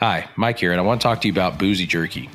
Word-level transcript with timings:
Hi, 0.00 0.30
Mike 0.34 0.58
here, 0.58 0.72
and 0.72 0.80
I 0.80 0.82
want 0.82 0.98
to 0.98 1.06
talk 1.06 1.20
to 1.20 1.28
you 1.28 1.32
about 1.34 1.58
Boozy 1.58 1.84
Jerky. 1.84 2.22
You 2.22 2.28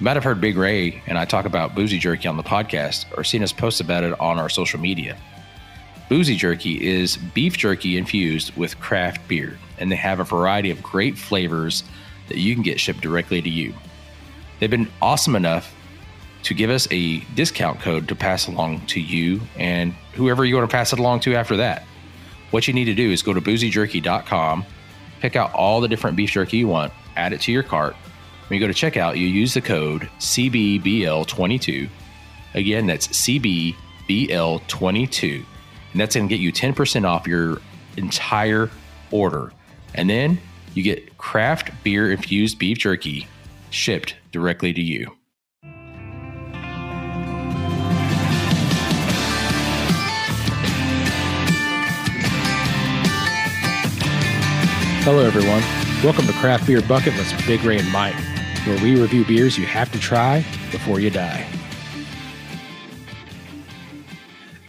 might 0.00 0.14
have 0.14 0.24
heard 0.24 0.42
Big 0.42 0.58
Ray 0.58 1.02
and 1.06 1.16
I 1.16 1.24
talk 1.24 1.46
about 1.46 1.74
Boozy 1.74 1.98
Jerky 1.98 2.28
on 2.28 2.36
the 2.36 2.42
podcast 2.42 3.06
or 3.16 3.24
seen 3.24 3.42
us 3.42 3.50
post 3.50 3.80
about 3.80 4.04
it 4.04 4.20
on 4.20 4.38
our 4.38 4.50
social 4.50 4.78
media. 4.78 5.16
Boozy 6.10 6.36
Jerky 6.36 6.86
is 6.86 7.16
beef 7.16 7.56
jerky 7.56 7.96
infused 7.96 8.54
with 8.58 8.78
craft 8.78 9.26
beer, 9.26 9.58
and 9.78 9.90
they 9.90 9.96
have 9.96 10.20
a 10.20 10.24
variety 10.24 10.70
of 10.70 10.82
great 10.82 11.16
flavors 11.16 11.82
that 12.28 12.36
you 12.36 12.52
can 12.52 12.62
get 12.62 12.78
shipped 12.78 13.00
directly 13.00 13.40
to 13.40 13.48
you. 13.48 13.72
They've 14.60 14.68
been 14.68 14.90
awesome 15.00 15.34
enough 15.34 15.74
to 16.42 16.52
give 16.52 16.68
us 16.68 16.86
a 16.90 17.20
discount 17.34 17.80
code 17.80 18.06
to 18.08 18.14
pass 18.14 18.48
along 18.48 18.84
to 18.88 19.00
you 19.00 19.40
and 19.56 19.94
whoever 20.12 20.44
you 20.44 20.56
want 20.56 20.68
to 20.68 20.76
pass 20.76 20.92
it 20.92 20.98
along 20.98 21.20
to 21.20 21.34
after 21.36 21.56
that. 21.56 21.84
What 22.50 22.68
you 22.68 22.74
need 22.74 22.84
to 22.84 22.94
do 22.94 23.10
is 23.10 23.22
go 23.22 23.32
to 23.32 23.40
boozyjerky.com, 23.40 24.66
pick 25.22 25.36
out 25.36 25.54
all 25.54 25.80
the 25.80 25.86
different 25.86 26.16
beef 26.16 26.32
jerky 26.32 26.56
you 26.58 26.66
want, 26.66 26.92
add 27.16 27.32
it 27.32 27.40
to 27.42 27.52
your 27.52 27.62
cart. 27.62 27.94
When 28.48 28.60
you 28.60 28.66
go 28.66 28.70
to 28.70 28.90
checkout, 28.90 29.16
you 29.16 29.28
use 29.28 29.54
the 29.54 29.60
code 29.60 30.10
CBBL22. 30.18 31.88
Again, 32.54 32.88
that's 32.88 33.06
CBBL22. 33.06 35.44
And 35.92 36.00
that's 36.00 36.16
going 36.16 36.28
to 36.28 36.34
get 36.34 36.42
you 36.42 36.52
10% 36.52 37.06
off 37.06 37.28
your 37.28 37.60
entire 37.96 38.68
order. 39.12 39.52
And 39.94 40.10
then 40.10 40.40
you 40.74 40.82
get 40.82 41.16
craft 41.18 41.70
beer 41.84 42.10
infused 42.10 42.58
beef 42.58 42.78
jerky 42.78 43.28
shipped 43.70 44.16
directly 44.32 44.72
to 44.72 44.82
you. 44.82 45.16
Hello, 55.04 55.18
everyone. 55.18 55.62
Welcome 56.04 56.28
to 56.28 56.32
Craft 56.34 56.64
Beer 56.64 56.80
Bucket 56.80 57.16
List 57.16 57.34
with 57.34 57.44
Big 57.44 57.64
Ray 57.64 57.76
and 57.76 57.90
Mike, 57.90 58.14
where 58.64 58.80
we 58.84 59.00
review 59.00 59.24
beers 59.24 59.58
you 59.58 59.66
have 59.66 59.90
to 59.90 59.98
try 59.98 60.44
before 60.70 61.00
you 61.00 61.10
die. 61.10 61.44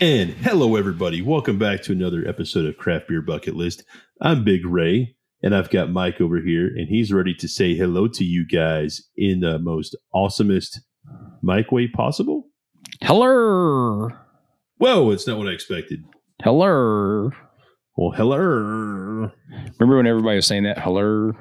And 0.02 0.31
hello, 0.31 0.75
everybody. 0.75 1.22
Welcome 1.22 1.59
back 1.59 1.84
to 1.84 1.92
another 1.92 2.28
episode 2.28 2.66
of 2.66 2.78
Craft 2.78 3.09
Beer 3.09 3.22
Bucket 3.22 3.56
List. 3.56 3.84
I'm 4.22 4.44
Big 4.44 4.66
Ray, 4.66 5.16
and 5.44 5.56
I've 5.56 5.70
got 5.70 5.92
Mike 5.92 6.20
over 6.20 6.42
here, 6.42 6.66
and 6.66 6.88
he's 6.90 7.14
ready 7.14 7.36
to 7.36 7.47
say 7.47 7.75
hello 7.75 8.08
to 8.08 8.23
you 8.23 8.44
guys 8.44 9.03
in 9.16 9.42
the 9.42 9.59
most 9.59 9.95
awesomest 10.16 10.80
Mike 11.44 11.72
way 11.72 11.88
possible. 11.88 12.47
Hello. 13.03 14.09
Whoa, 14.78 15.12
it's 15.12 15.28
not 15.28 15.38
what 15.38 15.47
I 15.47 15.52
expected. 15.52 16.03
Hello. 16.42 17.30
Well, 17.95 18.11
hello. 18.11 18.38
Remember 19.80 19.97
when 19.97 20.08
everybody 20.08 20.38
was 20.38 20.47
saying 20.47 20.63
that? 20.63 20.80
Hello. 20.80 21.33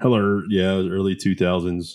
Hello. 0.00 0.42
Yeah, 0.48 0.78
early 0.90 1.14
2000s. 1.14 1.92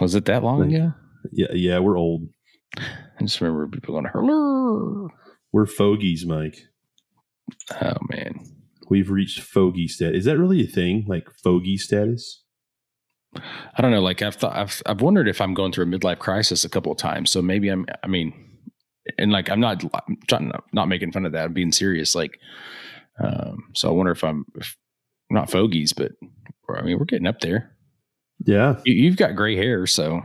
Was 0.00 0.14
it 0.14 0.26
that 0.26 0.42
long 0.42 0.60
Like- 0.60 0.70
ago? 0.70 0.92
Yeah, 1.32 1.52
yeah, 1.52 1.78
we're 1.78 1.96
old. 1.98 2.28
I 2.76 2.82
just 3.20 3.40
remember 3.40 3.68
people 3.68 3.94
going, 3.94 4.06
hello. 4.12 5.08
We're 5.52 5.66
fogies, 5.66 6.26
Mike. 6.26 6.58
Oh, 7.80 7.94
man. 8.10 8.40
We've 8.90 9.10
reached 9.10 9.40
fogey 9.40 9.88
status. 9.88 10.20
Is 10.20 10.24
that 10.26 10.38
really 10.38 10.62
a 10.62 10.66
thing? 10.66 11.04
Like 11.06 11.28
fogey 11.42 11.76
status? 11.78 12.42
I 13.34 13.80
don't 13.80 13.90
know. 13.92 14.02
Like 14.02 14.20
I've 14.20 14.34
thought, 14.34 14.54
I've, 14.56 14.82
I've 14.84 15.00
wondered 15.00 15.28
if 15.28 15.40
I'm 15.40 15.54
going 15.54 15.72
through 15.72 15.84
a 15.84 15.88
midlife 15.88 16.18
crisis 16.18 16.64
a 16.64 16.68
couple 16.68 16.92
of 16.92 16.98
times. 16.98 17.30
So 17.30 17.40
maybe 17.40 17.68
I'm, 17.68 17.86
I 18.02 18.06
mean, 18.08 18.34
and 19.16 19.32
like, 19.32 19.48
I'm 19.48 19.60
not, 19.60 19.82
I'm 20.32 20.52
not 20.72 20.88
making 20.88 21.12
fun 21.12 21.24
of 21.24 21.32
that. 21.32 21.44
I'm 21.46 21.52
being 21.54 21.72
serious. 21.72 22.14
Like, 22.14 22.38
um, 23.22 23.70
so 23.74 23.88
I 23.88 23.92
wonder 23.92 24.12
if 24.12 24.24
I'm, 24.24 24.44
if, 24.56 24.76
not 25.30 25.50
fogies, 25.50 25.92
but 25.92 26.12
I 26.74 26.82
mean, 26.82 26.98
we're 26.98 27.04
getting 27.04 27.26
up 27.26 27.40
there. 27.40 27.74
Yeah. 28.44 28.80
You, 28.84 28.94
you've 28.94 29.16
got 29.16 29.36
gray 29.36 29.56
hair, 29.56 29.86
so 29.86 30.22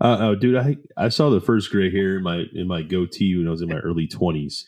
Uh, 0.00 0.18
oh, 0.20 0.34
dude, 0.34 0.56
I 0.56 0.76
I 0.96 1.08
saw 1.08 1.30
the 1.30 1.40
first 1.40 1.70
gray 1.70 1.90
hair 1.90 2.16
in 2.16 2.22
my 2.22 2.44
in 2.54 2.66
my 2.66 2.82
goatee 2.82 3.36
when 3.36 3.46
I 3.46 3.50
was 3.50 3.62
in 3.62 3.68
my 3.68 3.78
early 3.78 4.06
twenties. 4.06 4.66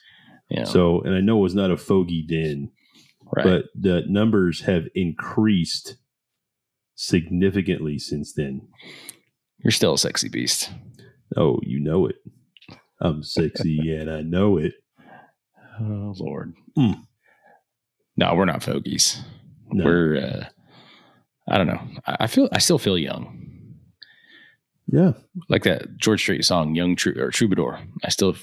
yeah. 0.48 0.64
So, 0.64 1.00
and 1.02 1.14
I 1.14 1.20
know 1.20 1.38
it 1.38 1.42
was 1.42 1.54
not 1.54 1.70
a 1.70 1.76
fogey 1.76 2.24
den, 2.26 2.70
right. 3.34 3.44
but 3.44 3.64
the 3.74 4.04
numbers 4.08 4.62
have 4.62 4.84
increased 4.94 5.96
significantly 6.94 7.98
since 7.98 8.32
then. 8.32 8.68
You're 9.58 9.70
still 9.70 9.94
a 9.94 9.98
sexy 9.98 10.28
beast. 10.28 10.70
Oh, 11.36 11.60
you 11.62 11.80
know 11.80 12.06
it. 12.06 12.16
I'm 13.00 13.22
sexy 13.22 13.94
and 13.98 14.10
I 14.10 14.22
know 14.22 14.56
it. 14.56 14.72
Oh 15.80 16.14
Lord. 16.18 16.54
Mm. 16.76 17.06
No, 18.18 18.34
we're 18.34 18.44
not 18.44 18.62
fogies. 18.62 19.22
No. 19.70 19.84
We're 19.84 20.16
uh 20.18 20.44
I 21.50 21.56
don't 21.56 21.68
know. 21.68 21.80
I, 22.06 22.26
feel 22.26 22.48
I 22.52 22.58
still 22.58 22.78
feel 22.78 22.98
young. 22.98 23.74
yeah, 24.86 25.12
Like 25.48 25.62
that 25.62 25.96
George 25.96 26.20
Strait 26.20 26.44
song, 26.44 26.74
Young 26.74 26.94
Trou 26.94 27.14
or 27.18 27.30
Troubadour. 27.30 27.78
I 28.04 28.10
still 28.10 28.36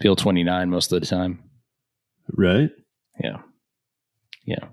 feel 0.00 0.16
29 0.16 0.68
most 0.68 0.90
of 0.90 1.00
the 1.00 1.06
time. 1.06 1.38
right. 2.32 2.70
Yeah. 3.22 3.36
Yeah. 4.46 4.64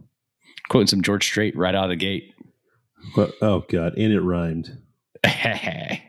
Quoting 0.69 0.87
some 0.87 1.01
George 1.03 1.25
Strait 1.25 1.55
right 1.55 1.75
out 1.75 1.83
of 1.83 1.89
the 1.89 1.95
gate. 1.97 2.33
But 3.15 3.33
oh 3.43 3.63
god, 3.69 3.93
and 3.97 4.11
it 4.11 4.21
rhymed. 4.21 4.75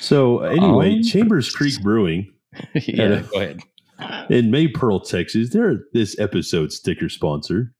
So 0.00 0.40
anyway, 0.40 0.94
Um, 0.96 1.02
Chambers 1.02 1.50
Creek 1.52 1.78
Brewing 1.82 2.32
yeah, 2.74 3.22
go 3.32 3.40
ahead. 3.40 3.60
In 4.30 4.50
Maypearl, 4.50 5.08
Texas, 5.08 5.50
they're 5.50 5.80
this 5.92 6.18
episode 6.18 6.72
sticker 6.72 7.08
sponsor. 7.08 7.72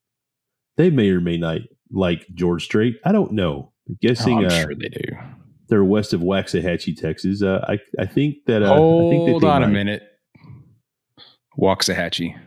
They 0.77 0.91
may 0.91 1.11
or 1.11 1.21
may 1.21 1.37
not 1.39 1.61
like 1.91 2.27
George 2.35 2.65
Strait. 2.65 2.97
I 3.05 3.13
don't 3.13 3.33
know. 3.33 3.73
Oh, 3.91 3.95
guessing 4.03 4.39
I'm 4.39 4.47
uh, 4.47 4.51
sure 4.51 4.75
they 4.75 4.89
do. 4.89 5.17
they're 5.69 5.85
west 5.85 6.13
of 6.13 6.21
Waxahachie, 6.21 6.97
Texas. 6.97 7.43
Uh, 7.43 7.65
I 7.69 7.79
I 8.03 8.07
think 8.07 8.37
that. 8.47 8.63
Uh, 8.63 8.73
I 8.73 8.77
think 9.11 9.25
that 9.27 9.31
Hold 9.33 9.45
on 9.45 9.63
a 9.63 9.67
might- 9.67 9.73
minute. 9.73 10.03
Waxahachie. 11.59 12.39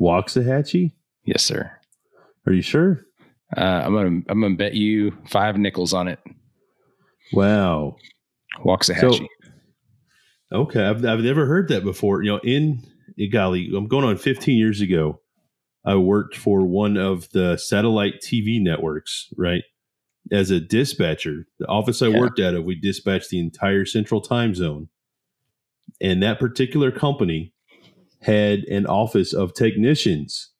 Waxahachie? 0.00 0.92
Yes, 1.24 1.44
sir. 1.44 1.70
Are 2.46 2.52
you 2.52 2.62
sure? 2.62 3.02
Uh, 3.56 3.60
I'm 3.60 3.94
gonna 3.94 4.20
I'm 4.28 4.40
gonna 4.40 4.56
bet 4.56 4.74
you 4.74 5.16
five 5.28 5.56
nickels 5.56 5.94
on 5.94 6.08
it. 6.08 6.18
Wow. 7.32 7.96
Waxahachie. 8.64 9.18
So- 9.18 9.26
Okay, 10.52 10.84
I've 10.84 11.04
I've 11.04 11.20
never 11.20 11.46
heard 11.46 11.68
that 11.68 11.82
before. 11.82 12.22
You 12.22 12.32
know, 12.32 12.40
in 12.44 12.80
golly, 13.32 13.70
I'm 13.74 13.86
going 13.86 14.04
on 14.04 14.16
15 14.16 14.56
years 14.56 14.80
ago. 14.80 15.20
I 15.84 15.96
worked 15.96 16.36
for 16.36 16.66
one 16.66 16.96
of 16.96 17.28
the 17.30 17.56
satellite 17.56 18.20
TV 18.22 18.60
networks, 18.60 19.28
right? 19.36 19.62
As 20.32 20.50
a 20.50 20.58
dispatcher, 20.58 21.46
the 21.58 21.66
office 21.66 22.00
I 22.00 22.08
Yeah. 22.08 22.18
worked 22.18 22.40
out 22.40 22.54
of, 22.54 22.64
we 22.64 22.74
dispatched 22.74 23.28
the 23.30 23.38
entire 23.38 23.84
central 23.84 24.20
time 24.22 24.54
zone. 24.54 24.88
And 26.00 26.22
that 26.22 26.38
particular 26.38 26.90
company 26.90 27.52
had 28.20 28.60
an 28.64 28.86
office 28.86 29.34
of 29.34 29.52
technicians 29.54 30.52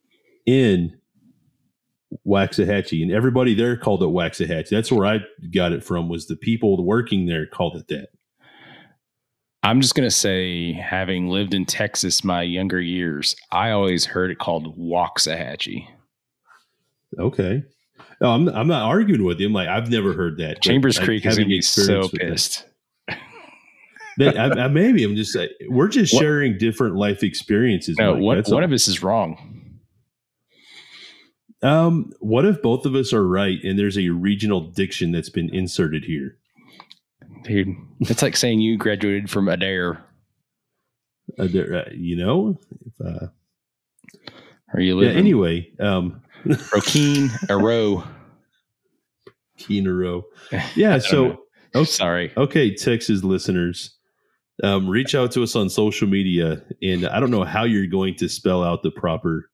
in 0.45 0.99
Waxahachie, 2.27 3.03
and 3.03 3.11
everybody 3.11 3.55
there 3.55 3.77
called 3.77 4.03
it 4.03 4.07
Waxahachie. 4.07 4.69
That's 4.69 4.93
where 4.93 5.07
I 5.07 5.21
got 5.53 5.73
it 5.73 5.83
from. 5.83 6.09
Was 6.09 6.27
the 6.27 6.37
people 6.37 6.85
working 6.85 7.27
there 7.27 7.47
called 7.47 7.77
it 7.77 7.89
that? 7.89 8.09
I'm 9.65 9.81
just 9.81 9.95
gonna 9.95 10.11
say, 10.11 10.73
having 10.75 11.29
lived 11.29 11.55
in 11.55 11.65
Texas 11.65 12.23
my 12.23 12.43
younger 12.43 12.81
years, 12.81 13.35
I 13.51 13.71
always 13.71 14.05
heard 14.05 14.31
it 14.31 14.39
called 14.39 14.79
Waxahachie. 14.79 15.87
Okay. 17.19 17.63
No, 18.21 18.31
I'm 18.31 18.49
I'm 18.49 18.69
not 18.69 18.83
arguing 18.83 19.25
with 19.25 19.41
you. 19.41 19.47
I'm 19.47 19.53
like 19.55 19.69
I've 19.69 19.91
never 19.91 20.13
heard 20.13 20.37
that. 20.39 20.61
Chambers 20.63 20.99
I- 20.99 21.05
Creek 21.05 21.25
is 21.27 21.37
gonna 21.37 21.49
be 21.49 21.63
so 21.63 21.81
experience 22.03 22.13
with 22.13 22.21
that- 22.21 22.29
pissed. 22.31 22.67
That- 24.19 24.39
I, 24.39 24.65
I, 24.67 24.69
maybe 24.69 25.03
I'm 25.03 25.17
just 25.17 25.35
uh, 25.35 25.47
we're 25.69 25.89
just 25.89 26.13
What- 26.15 26.21
sharing 26.21 26.57
different 26.59 26.95
life 26.97 27.23
experiences. 27.25 27.97
No, 27.99 28.15
Mike, 28.15 28.23
one, 28.23 28.37
that's 28.37 28.51
one 28.51 28.63
all. 28.63 28.69
of 28.69 28.73
us 28.73 28.87
is 28.87 29.03
wrong. 29.03 29.81
Um, 31.63 32.13
what 32.21 32.45
if 32.45 32.61
both 32.63 32.85
of 32.85 32.95
us 32.95 33.13
are 33.15 33.27
right 33.27 33.59
and 33.65 33.79
there's 33.79 33.97
a 33.99 34.11
regional 34.11 34.61
diction 34.71 35.11
that's 35.13 35.31
been 35.31 35.53
inserted 35.53 36.05
here? 36.05 36.37
Dude, 37.45 37.69
it's 38.01 38.23
like 38.23 38.37
saying 38.37 38.61
you 38.61 38.77
graduated 38.79 39.31
from 39.31 39.49
Adair. 39.49 40.03
There, 41.37 41.77
uh, 41.87 41.91
you 41.93 42.17
know. 42.17 42.59
If, 42.87 43.07
uh, 43.07 43.27
Or 44.73 44.81
you 44.81 45.01
yeah. 45.03 45.11
Anyway, 45.11 45.71
um, 45.81 46.23
in 46.45 46.53
Rokeen, 46.53 47.29
Aro. 47.49 48.07
key 49.59 49.79
in 49.79 49.87
a 49.87 49.93
row. 49.93 50.25
Yeah. 50.75 50.99
So 50.99 51.25
know. 51.25 51.39
okay, 51.75 51.85
Sorry. 51.85 52.33
okay, 52.37 52.75
Texas 52.75 53.23
listeners, 53.25 53.97
um, 54.63 54.89
reach 54.89 55.15
out 55.15 55.33
to 55.33 55.43
us 55.43 55.55
on 55.57 55.69
social 55.71 56.09
media, 56.09 56.63
and 56.83 57.07
I 57.07 57.21
don't 57.21 57.31
know 57.31 57.45
how 57.45 57.65
you're 57.65 57.87
going 57.87 58.15
to 58.17 58.29
spell 58.29 58.63
out 58.65 58.83
the 58.83 58.91
proper 58.91 59.51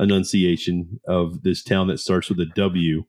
enunciation 0.00 1.00
of 1.08 1.42
this 1.42 1.62
town 1.62 1.88
that 1.88 1.98
starts 1.98 2.28
with 2.28 2.40
a 2.40 2.46
W. 2.56 3.04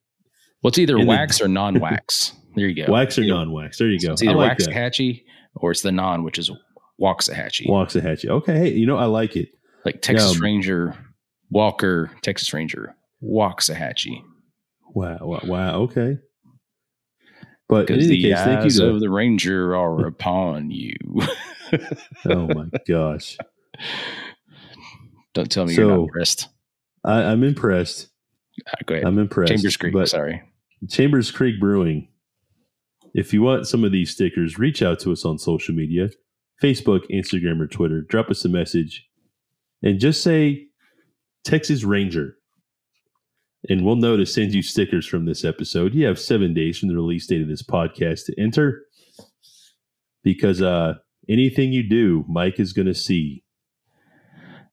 Well, 0.61 0.69
it's 0.69 0.77
either 0.79 0.95
In 0.97 1.01
the- 1.01 1.07
wax 1.07 1.41
or 1.41 1.47
non-wax. 1.47 2.33
There 2.55 2.67
you 2.67 2.85
go. 2.85 2.91
Wax 2.91 3.17
or 3.17 3.23
non-wax? 3.25 3.77
There 3.77 3.87
you 3.89 3.99
go. 3.99 4.13
It's 4.13 4.23
either 4.23 4.35
like. 4.35 4.57
Waxahachie 4.57 5.23
or 5.55 5.71
it's 5.71 5.81
the 5.81 5.91
non, 5.91 6.23
which 6.23 6.37
is 6.37 6.51
Waxahachie. 7.01 7.67
Waxahachie. 7.67 8.29
Okay, 8.29 8.57
hey, 8.57 8.69
you 8.73 8.85
know 8.85 8.97
I 8.97 9.05
like 9.05 9.35
it. 9.35 9.49
like 9.85 10.01
Texas 10.01 10.35
Um, 10.35 10.41
Ranger, 10.41 10.95
Walker, 11.49 12.11
Texas 12.21 12.53
Ranger, 12.53 12.95
Waxahachie. 13.23 14.21
Wow, 14.93 15.17
wow, 15.21 15.41
wow. 15.45 15.79
Okay. 15.81 16.17
But 17.69 17.89
in 17.89 17.95
Because 17.95 18.07
the 18.07 18.21
case, 18.21 18.35
thank 18.37 18.59
you 18.59 18.65
eyes 18.65 18.79
of 18.79 18.99
the 18.99 19.09
ranger 19.09 19.75
are 19.75 20.05
upon 20.07 20.69
you. 20.71 20.95
Oh 22.25 22.47
my 22.47 22.67
gosh. 22.87 23.35
Don't 25.33 25.49
tell 25.51 25.65
me 25.65 25.73
you're 25.73 25.85
So- 25.85 25.89
not 25.95 26.03
impressed. 26.03 26.49
I, 27.03 27.23
I'm 27.23 27.43
impressed. 27.43 28.09
Uh, 28.67 28.71
go 28.85 28.93
ahead. 28.95 29.07
I'm 29.07 29.17
impressed. 29.17 29.51
Chambers 29.51 29.75
Creek. 29.77 29.93
But 29.93 30.07
sorry. 30.07 30.41
Chambers 30.89 31.31
Creek 31.31 31.59
Brewing. 31.59 32.09
If 33.13 33.33
you 33.33 33.41
want 33.41 33.67
some 33.67 33.83
of 33.83 33.91
these 33.91 34.11
stickers, 34.11 34.57
reach 34.57 34.81
out 34.81 34.99
to 35.01 35.11
us 35.11 35.25
on 35.25 35.37
social 35.37 35.75
media 35.75 36.09
Facebook, 36.61 37.01
Instagram, 37.11 37.59
or 37.59 37.67
Twitter. 37.67 38.01
Drop 38.01 38.29
us 38.29 38.45
a 38.45 38.49
message 38.49 39.07
and 39.81 39.99
just 39.99 40.23
say 40.23 40.67
Texas 41.43 41.83
Ranger. 41.83 42.37
And 43.69 43.85
we'll 43.85 43.95
know 43.95 44.17
to 44.17 44.25
send 44.25 44.53
you 44.53 44.61
stickers 44.61 45.05
from 45.05 45.25
this 45.25 45.45
episode. 45.45 45.93
You 45.93 46.05
have 46.05 46.19
seven 46.19 46.53
days 46.53 46.79
from 46.79 46.89
the 46.89 46.95
release 46.95 47.27
date 47.27 47.41
of 47.41 47.47
this 47.47 47.63
podcast 47.63 48.25
to 48.25 48.41
enter 48.41 48.83
because 50.23 50.61
uh, 50.61 50.95
anything 51.29 51.71
you 51.71 51.87
do, 51.87 52.25
Mike 52.27 52.59
is 52.59 52.73
going 52.73 52.87
to 52.87 52.93
see. 52.93 53.43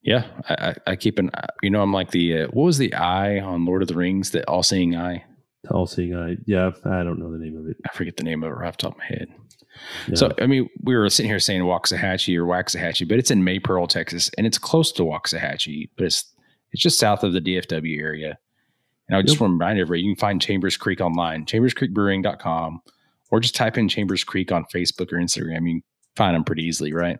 Yeah, 0.02 0.24
I, 0.48 0.74
I, 0.86 0.96
keep 0.96 1.18
an. 1.18 1.30
You 1.62 1.70
know, 1.70 1.82
I'm 1.82 1.92
like 1.92 2.10
the 2.10 2.42
uh, 2.42 2.46
what 2.46 2.64
was 2.64 2.78
the 2.78 2.94
eye 2.94 3.38
on 3.38 3.66
Lord 3.66 3.82
of 3.82 3.88
the 3.88 3.94
Rings? 3.94 4.30
The 4.30 4.48
all-seeing 4.48 4.96
eye. 4.96 5.24
All 5.70 5.86
seeing 5.86 6.14
eye. 6.14 6.36
Yeah, 6.46 6.70
I 6.84 7.02
don't 7.02 7.18
know 7.18 7.30
the 7.30 7.38
name 7.38 7.56
of 7.58 7.66
it. 7.68 7.76
I 7.84 7.92
forget 7.94 8.16
the 8.16 8.22
name 8.22 8.42
of 8.42 8.50
it 8.50 8.54
right 8.54 8.68
off 8.68 8.78
the 8.78 8.82
top 8.82 8.92
of 8.92 8.98
my 8.98 9.04
head. 9.06 9.28
Yeah. 10.08 10.14
So 10.14 10.32
I 10.40 10.46
mean, 10.46 10.68
we 10.82 10.96
were 10.96 11.08
sitting 11.10 11.28
here 11.30 11.38
saying 11.38 11.62
Waxahachie 11.62 12.36
or 12.36 12.44
Waxahachie, 12.46 13.06
but 13.06 13.18
it's 13.18 13.30
in 13.30 13.42
Maypearl, 13.42 13.88
Texas, 13.88 14.30
and 14.38 14.46
it's 14.46 14.58
close 14.58 14.90
to 14.92 15.02
Waxahachie, 15.02 15.90
but 15.96 16.06
it's 16.06 16.24
it's 16.72 16.82
just 16.82 16.98
south 16.98 17.24
of 17.24 17.32
the 17.32 17.40
DFW 17.40 17.98
area. 18.00 18.38
And 19.08 19.16
I 19.16 19.22
just 19.22 19.34
Yep. 19.34 19.40
want 19.42 19.50
to 19.50 19.54
remind 19.54 19.78
everybody, 19.80 20.02
you 20.02 20.14
can 20.14 20.20
find 20.20 20.40
Chambers 20.40 20.76
Creek 20.76 21.00
online, 21.00 21.44
chamberscreekbrewing.com, 21.44 22.80
or 23.30 23.40
just 23.40 23.56
type 23.56 23.76
in 23.76 23.88
Chambers 23.88 24.22
Creek 24.24 24.52
on 24.52 24.64
Facebook 24.72 25.12
or 25.12 25.16
Instagram. 25.16 25.66
You 25.68 25.74
can 25.74 25.82
find 26.16 26.34
them 26.36 26.44
pretty 26.44 26.62
easily, 26.62 26.92
right? 26.92 27.18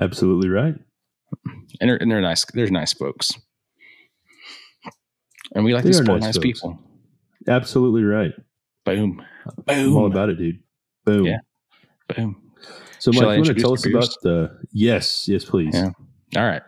Absolutely 0.00 0.48
right. 0.50 0.74
And 1.80 1.88
they're, 1.90 1.96
and 1.96 2.10
they're 2.10 2.20
nice. 2.20 2.44
They're 2.52 2.68
nice 2.70 2.92
folks. 2.92 3.32
And 5.54 5.64
we 5.64 5.72
like 5.74 5.84
They 5.84 5.90
to 5.90 5.96
support 5.96 6.20
nice 6.20 6.36
nice, 6.36 6.42
people. 6.42 6.78
Absolutely 7.46 8.02
right. 8.02 8.32
Boom. 8.84 9.22
I'm 9.68 9.96
all 9.96 10.06
about 10.06 10.28
it, 10.28 10.38
dude. 10.38 10.60
Boom. 11.04 11.26
Yeah. 11.26 11.38
Boom. 12.08 12.42
So, 12.98 13.12
Mike, 13.12 13.20
you 13.20 13.26
want 13.26 13.46
to 13.46 13.54
tell 13.54 13.74
us 13.74 13.86
about 13.86 14.08
the? 14.22 14.58
Yes, 14.72 15.28
yes, 15.28 15.44
please. 15.44 15.74
Yeah. 15.74 15.90
All 16.36 16.46
right. 16.46 16.62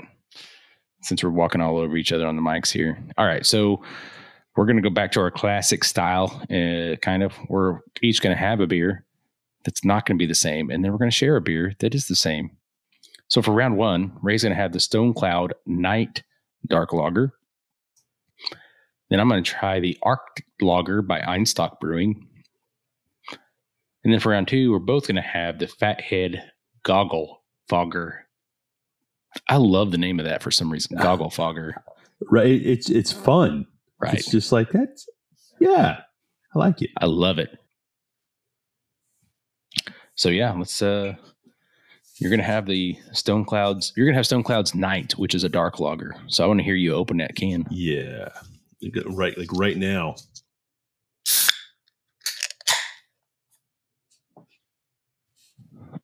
Since 1.02 1.24
we're 1.24 1.30
walking 1.30 1.60
all 1.60 1.78
over 1.78 1.96
each 1.96 2.12
other 2.12 2.26
on 2.26 2.36
the 2.36 2.42
mics 2.42 2.70
here. 2.70 3.02
All 3.18 3.26
right. 3.26 3.44
So 3.44 3.82
we're 4.56 4.66
going 4.66 4.76
to 4.76 4.82
go 4.82 4.90
back 4.90 5.12
to 5.12 5.20
our 5.20 5.30
classic 5.30 5.82
style, 5.82 6.42
uh, 6.50 6.96
kind 6.96 7.22
of. 7.22 7.34
We're 7.48 7.80
each 8.02 8.20
going 8.20 8.36
to 8.36 8.40
have 8.40 8.60
a 8.60 8.66
beer 8.66 9.04
that's 9.64 9.84
not 9.84 10.06
going 10.06 10.18
to 10.18 10.22
be 10.22 10.26
the 10.26 10.34
same. 10.34 10.70
And 10.70 10.84
then 10.84 10.92
we're 10.92 10.98
going 10.98 11.10
to 11.10 11.16
share 11.16 11.36
a 11.36 11.40
beer 11.40 11.74
that 11.80 11.94
is 11.94 12.06
the 12.06 12.16
same. 12.16 12.50
So 13.28 13.42
for 13.42 13.52
round 13.52 13.76
one, 13.76 14.12
Ray's 14.22 14.42
going 14.42 14.54
to 14.54 14.60
have 14.60 14.72
the 14.72 14.80
Stone 14.80 15.14
Cloud 15.14 15.54
Nite 15.66 16.22
Dark 16.66 16.92
Lager. 16.92 17.32
Then 19.10 19.20
I'm 19.20 19.28
going 19.28 19.42
to 19.42 19.50
try 19.50 19.80
the 19.80 19.98
Arctic 20.02 20.46
Lager 20.60 21.02
by 21.02 21.20
Einstock 21.20 21.80
Brewing. 21.80 22.26
And 24.04 24.12
then 24.12 24.20
for 24.20 24.30
round 24.30 24.48
two, 24.48 24.70
we're 24.70 24.78
both 24.78 25.06
going 25.06 25.16
to 25.16 25.22
have 25.22 25.58
the 25.58 25.66
Fathead 25.66 26.42
Goggle 26.84 27.42
Fogger. 27.68 28.26
I 29.48 29.56
love 29.56 29.90
the 29.90 29.98
name 29.98 30.18
of 30.18 30.26
that 30.26 30.42
for 30.42 30.50
some 30.50 30.70
reason. 30.72 30.96
Goggle 31.02 31.30
Fogger. 31.30 31.82
Right. 32.30 32.64
It's 32.64 32.88
it's 32.90 33.12
fun. 33.12 33.66
Right. 34.00 34.14
It's 34.14 34.30
just 34.30 34.52
like 34.52 34.70
that. 34.70 35.00
yeah. 35.58 36.00
I 36.54 36.58
like 36.58 36.82
it. 36.82 36.90
I 36.98 37.06
love 37.06 37.38
it. 37.38 37.56
So 40.14 40.28
yeah, 40.28 40.52
let's 40.52 40.82
uh 40.82 41.14
you're 42.18 42.30
gonna 42.30 42.42
have 42.42 42.66
the 42.66 42.96
Stone 43.12 43.44
Clouds 43.44 43.92
you're 43.96 44.06
gonna 44.06 44.16
have 44.16 44.26
Stone 44.26 44.42
Clouds 44.42 44.74
Nite, 44.74 45.12
which 45.12 45.34
is 45.34 45.44
a 45.44 45.48
dark 45.48 45.80
lager. 45.80 46.14
So 46.26 46.44
I 46.44 46.46
want 46.46 46.58
to 46.60 46.64
hear 46.64 46.74
you 46.74 46.94
open 46.94 47.18
that 47.18 47.36
can. 47.36 47.66
Yeah. 47.70 48.28
Got- 48.92 49.12
Right, 49.14 49.36
like 49.36 49.52
right 49.52 49.76
now. 49.76 50.14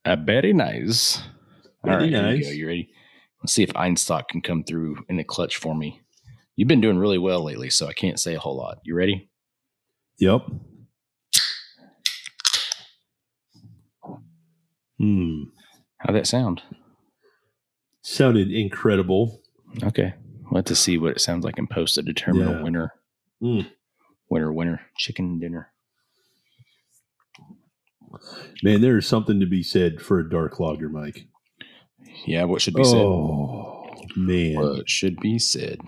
Uh, 0.04 0.16
very 0.16 0.52
nice. 0.52 1.20
Very 1.84 2.08
here 2.08 2.22
we 2.22 2.38
nice. 2.38 2.54
You 2.54 2.66
ready? 2.66 2.90
Let's 3.42 3.52
see 3.52 3.62
if 3.62 3.70
Einstock 3.70 4.28
can 4.28 4.40
come 4.40 4.64
through 4.64 4.98
in 5.08 5.16
the 5.16 5.24
clutch 5.24 5.56
for 5.56 5.74
me. 5.74 6.00
You've 6.56 6.68
been 6.68 6.80
doing 6.80 6.98
really 6.98 7.18
well 7.18 7.44
lately, 7.44 7.70
so 7.70 7.86
I 7.86 7.92
can't 7.92 8.18
say 8.18 8.34
a 8.34 8.38
whole 8.38 8.56
lot. 8.56 8.78
You 8.84 8.94
ready? 8.94 9.30
Yep. 10.18 10.42
Hmm. 14.98 15.42
How'd 15.98 16.16
that 16.16 16.26
sound? 16.26 16.62
Sounded 18.02 18.50
incredible. 18.50 19.42
Okay. 19.82 20.14
We'll 20.50 20.58
have 20.58 20.64
to 20.66 20.76
see 20.76 20.96
what 20.98 21.12
it 21.12 21.20
sounds 21.20 21.44
like 21.44 21.58
in 21.58 21.66
post 21.66 21.94
to 21.96 22.02
determine 22.02 22.48
Yeah. 22.48 22.60
a 22.60 22.62
winner. 22.62 22.92
Mm. 23.42 23.70
Winner, 24.30 24.52
winner, 24.52 24.80
chicken 24.96 25.38
dinner. 25.38 25.72
Man, 28.62 28.80
there 28.80 28.96
is 28.96 29.06
something 29.06 29.40
to 29.40 29.46
be 29.46 29.62
said 29.62 30.00
for 30.00 30.18
a 30.18 30.28
dark 30.28 30.58
lager, 30.58 30.88
Mike. 30.88 31.26
Yeah, 32.26 32.44
what 32.44 32.62
should 32.62 32.74
be 32.74 32.84
said? 32.84 32.96
Oh 32.96 33.94
man. 34.16 34.54
What 34.56 34.88
should 34.88 35.20
be 35.20 35.38
said? 35.38 35.80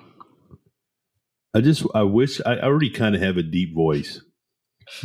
I 1.54 1.60
just 1.60 1.86
I 1.94 2.02
wish 2.02 2.40
I 2.44 2.58
already 2.58 2.90
kind 2.90 3.14
of 3.14 3.22
have 3.22 3.36
a 3.36 3.42
deep 3.42 3.74
voice. 3.74 4.20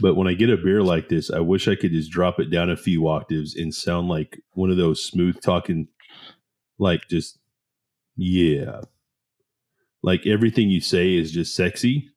But 0.01 0.15
when 0.15 0.27
I 0.27 0.33
get 0.33 0.49
a 0.49 0.57
beer 0.57 0.81
like 0.81 1.09
this, 1.09 1.29
I 1.29 1.39
wish 1.39 1.67
I 1.67 1.75
could 1.75 1.91
just 1.91 2.11
drop 2.11 2.39
it 2.39 2.49
down 2.49 2.69
a 2.69 2.77
few 2.77 3.07
octaves 3.07 3.55
and 3.55 3.73
sound 3.73 4.07
like 4.07 4.41
one 4.53 4.69
of 4.69 4.77
those 4.77 5.03
smooth 5.05 5.41
talking 5.41 5.87
like 6.77 7.07
just 7.09 7.39
yeah. 8.15 8.81
Like 10.03 10.27
everything 10.27 10.69
you 10.69 10.81
say 10.81 11.15
is 11.15 11.31
just 11.31 11.55
sexy. 11.55 12.09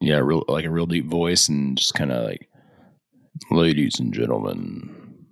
Yeah, 0.00 0.18
real 0.18 0.44
like 0.48 0.64
a 0.66 0.70
real 0.70 0.86
deep 0.86 1.06
voice 1.06 1.48
and 1.48 1.78
just 1.78 1.94
kind 1.94 2.12
of 2.12 2.24
like, 2.24 2.48
ladies 3.50 3.98
and 3.98 4.12
gentlemen, 4.12 5.24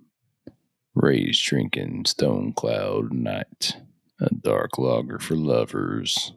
Ray's 0.95 1.39
drinking 1.39 2.05
Stone 2.05 2.53
Cloud 2.53 3.13
Nite, 3.13 3.77
a 4.19 4.33
dark 4.33 4.77
lager 4.79 5.19
for 5.19 5.35
lovers. 5.35 6.31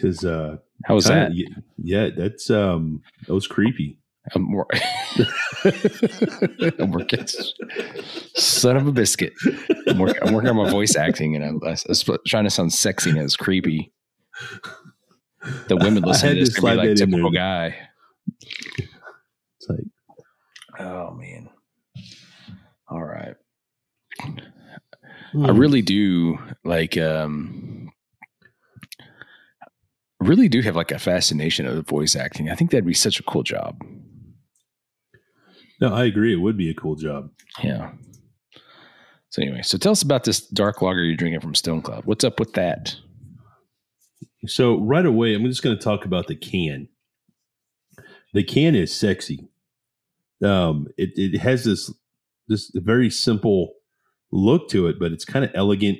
Cause 0.00 0.24
uh 0.24 0.58
How 0.84 0.94
was 0.94 1.06
kinda- 1.08 1.30
that? 1.34 1.62
yeah, 1.78 2.10
that's 2.16 2.50
um 2.50 3.02
that 3.26 3.34
was 3.34 3.48
creepy. 3.48 3.98
I'm 4.34 4.42
more. 4.42 4.66
I'm 6.78 6.90
working. 6.90 7.26
Son 8.34 8.76
of 8.76 8.86
a 8.86 8.92
biscuit. 8.92 9.32
I'm 9.86 9.98
working, 9.98 10.22
I'm 10.22 10.34
working 10.34 10.50
on 10.50 10.56
my 10.56 10.70
voice 10.70 10.96
acting, 10.96 11.34
and 11.36 11.44
I'm, 11.44 11.60
I 11.64 11.76
was 11.88 12.08
trying 12.26 12.44
to 12.44 12.50
sound 12.50 12.72
sexy 12.72 13.10
and 13.10 13.18
it's 13.18 13.36
creepy. 13.36 13.92
The 15.68 15.76
women 15.76 16.02
listening 16.02 16.34
to 16.34 16.40
this 16.40 16.58
gonna 16.58 16.82
be 16.82 16.88
like 16.88 16.96
typical 16.96 17.30
guy. 17.30 17.76
It's 18.40 19.68
like 19.68 19.84
Oh 20.78 21.10
man. 21.12 21.50
All 22.88 23.02
right. 23.02 23.34
I 24.20 24.26
hmm. 25.32 25.58
really 25.58 25.82
do 25.82 26.38
like 26.64 26.96
um 26.96 27.90
really 30.20 30.48
do 30.48 30.62
have 30.62 30.76
like 30.76 30.92
a 30.92 30.98
fascination 30.98 31.66
of 31.66 31.86
voice 31.86 32.16
acting. 32.16 32.50
I 32.50 32.54
think 32.54 32.70
that'd 32.70 32.86
be 32.86 32.94
such 32.94 33.20
a 33.20 33.22
cool 33.22 33.42
job. 33.42 33.82
No, 35.80 35.94
I 35.94 36.04
agree. 36.04 36.32
It 36.32 36.40
would 36.40 36.56
be 36.56 36.70
a 36.70 36.74
cool 36.74 36.96
job. 36.96 37.30
Yeah. 37.62 37.92
So 39.30 39.42
anyway, 39.42 39.62
so 39.62 39.78
tell 39.78 39.92
us 39.92 40.02
about 40.02 40.24
this 40.24 40.40
dark 40.40 40.82
lager 40.82 41.04
you're 41.04 41.16
drinking 41.16 41.40
from 41.40 41.54
Stone 41.54 41.82
Cloud. 41.82 42.04
What's 42.04 42.24
up 42.24 42.40
with 42.40 42.54
that? 42.54 42.96
So 44.46 44.80
right 44.80 45.04
away, 45.04 45.34
I'm 45.34 45.44
just 45.44 45.62
going 45.62 45.76
to 45.76 45.82
talk 45.82 46.04
about 46.04 46.26
the 46.26 46.34
can. 46.34 46.88
The 48.32 48.42
can 48.42 48.74
is 48.74 48.94
sexy. 48.94 49.48
Um, 50.42 50.86
it 50.96 51.10
it 51.16 51.38
has 51.38 51.64
this 51.64 51.92
this 52.46 52.70
very 52.74 53.10
simple 53.10 53.74
look 54.30 54.68
to 54.70 54.86
it, 54.86 54.98
but 54.98 55.12
it's 55.12 55.24
kind 55.24 55.44
of 55.44 55.50
elegant. 55.54 55.98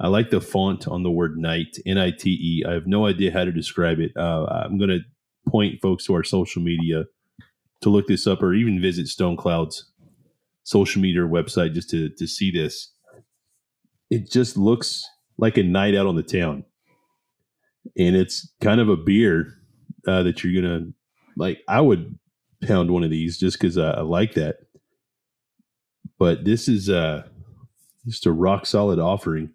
I 0.00 0.08
like 0.08 0.30
the 0.30 0.40
font 0.40 0.86
on 0.86 1.02
the 1.02 1.10
word 1.10 1.36
night, 1.38 1.78
N 1.86 1.98
I 1.98 2.10
T 2.10 2.30
E. 2.30 2.64
I 2.68 2.72
have 2.72 2.86
no 2.86 3.06
idea 3.06 3.32
how 3.32 3.44
to 3.44 3.52
describe 3.52 3.98
it. 3.98 4.12
Uh, 4.16 4.46
I'm 4.46 4.78
going 4.78 4.90
to 4.90 5.00
point 5.48 5.80
folks 5.80 6.04
to 6.06 6.14
our 6.14 6.24
social 6.24 6.62
media 6.62 7.04
to 7.80 7.90
look 7.90 8.06
this 8.06 8.26
up 8.26 8.42
or 8.42 8.54
even 8.54 8.80
visit 8.80 9.08
Stone 9.08 9.36
Cloud's 9.36 9.90
social 10.64 11.00
media 11.00 11.22
website 11.22 11.74
just 11.74 11.90
to, 11.90 12.10
to 12.10 12.26
see 12.26 12.50
this. 12.50 12.92
It 14.10 14.30
just 14.30 14.56
looks 14.56 15.04
like 15.36 15.56
a 15.56 15.62
night 15.62 15.94
out 15.94 16.06
on 16.06 16.16
the 16.16 16.22
town. 16.22 16.64
And 17.96 18.16
it's 18.16 18.52
kind 18.60 18.80
of 18.80 18.88
a 18.88 18.96
beer 18.96 19.54
uh, 20.06 20.22
that 20.22 20.42
you're 20.42 20.62
to 20.62 20.92
like. 21.36 21.60
I 21.68 21.80
would 21.80 22.18
pound 22.66 22.90
one 22.90 23.04
of 23.04 23.10
these 23.10 23.38
just 23.38 23.58
because 23.58 23.78
I, 23.78 23.90
I 23.90 24.00
like 24.00 24.34
that. 24.34 24.56
But 26.18 26.44
this 26.44 26.68
is 26.68 26.90
uh, 26.90 27.22
just 28.06 28.26
a 28.26 28.32
rock 28.32 28.66
solid 28.66 28.98
offering 28.98 29.52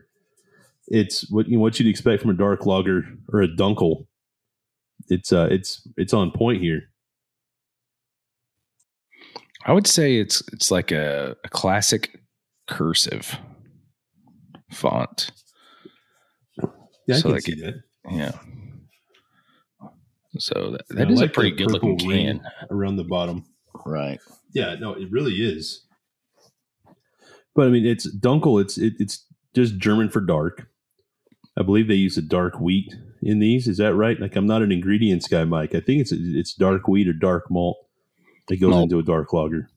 it's 0.87 1.29
what 1.31 1.47
you 1.47 1.57
know, 1.57 1.61
what 1.61 1.79
you'd 1.79 1.89
expect 1.89 2.21
from 2.21 2.31
a 2.31 2.35
dark 2.35 2.65
lager 2.65 3.03
or 3.31 3.41
a 3.41 3.47
dunkel. 3.47 4.05
It's 5.07 5.31
uh 5.31 5.47
it's 5.49 5.87
it's 5.97 6.13
on 6.13 6.31
point 6.31 6.61
here. 6.61 6.83
I 9.65 9.73
would 9.73 9.87
say 9.87 10.17
it's 10.17 10.41
it's 10.53 10.71
like 10.71 10.91
a, 10.91 11.35
a 11.43 11.49
classic 11.49 12.19
cursive 12.67 13.37
font. 14.71 15.31
Yeah, 17.07 17.15
I 17.15 17.19
So 17.19 17.23
can 17.23 17.31
like 17.31 17.41
see 17.43 17.51
it- 17.53 17.61
that. 17.61 17.75
Yeah. 18.11 18.31
So 20.39 20.71
that, 20.71 20.81
that 20.97 21.11
is 21.11 21.19
like 21.21 21.29
a 21.29 21.33
pretty 21.33 21.51
good 21.55 21.69
looking 21.71 21.95
purple 21.97 22.09
ring 22.09 22.39
can. 22.39 22.41
around 22.71 22.95
the 22.95 23.03
bottom. 23.03 23.45
Right. 23.85 24.19
Yeah, 24.53 24.75
no, 24.79 24.93
it 24.93 25.11
really 25.11 25.33
is. 25.33 25.85
But 27.55 27.67
I 27.67 27.69
mean, 27.69 27.85
it's 27.85 28.07
Dunkel. 28.17 28.59
It's 28.59 28.77
it, 28.79 28.93
it's 28.99 29.25
just 29.55 29.77
German 29.77 30.09
for 30.09 30.21
dark. 30.21 30.67
I 31.57 31.61
believe 31.61 31.87
they 31.87 31.93
use 31.93 32.17
a 32.17 32.21
dark 32.23 32.59
wheat 32.59 32.95
in 33.21 33.37
these. 33.37 33.67
Is 33.67 33.77
that 33.77 33.93
right? 33.93 34.19
Like, 34.19 34.35
I'm 34.35 34.47
not 34.47 34.63
an 34.63 34.71
ingredients 34.71 35.27
guy, 35.27 35.43
Mike. 35.45 35.75
I 35.75 35.79
think 35.81 36.01
it's 36.01 36.11
it's 36.11 36.55
dark 36.55 36.87
wheat 36.87 37.07
or 37.07 37.13
dark 37.13 37.43
malt 37.51 37.77
that 38.47 38.59
goes 38.59 38.71
Malt. 38.71 38.83
into 38.83 38.99
a 38.99 39.03
dark 39.03 39.31
lager. 39.33 39.69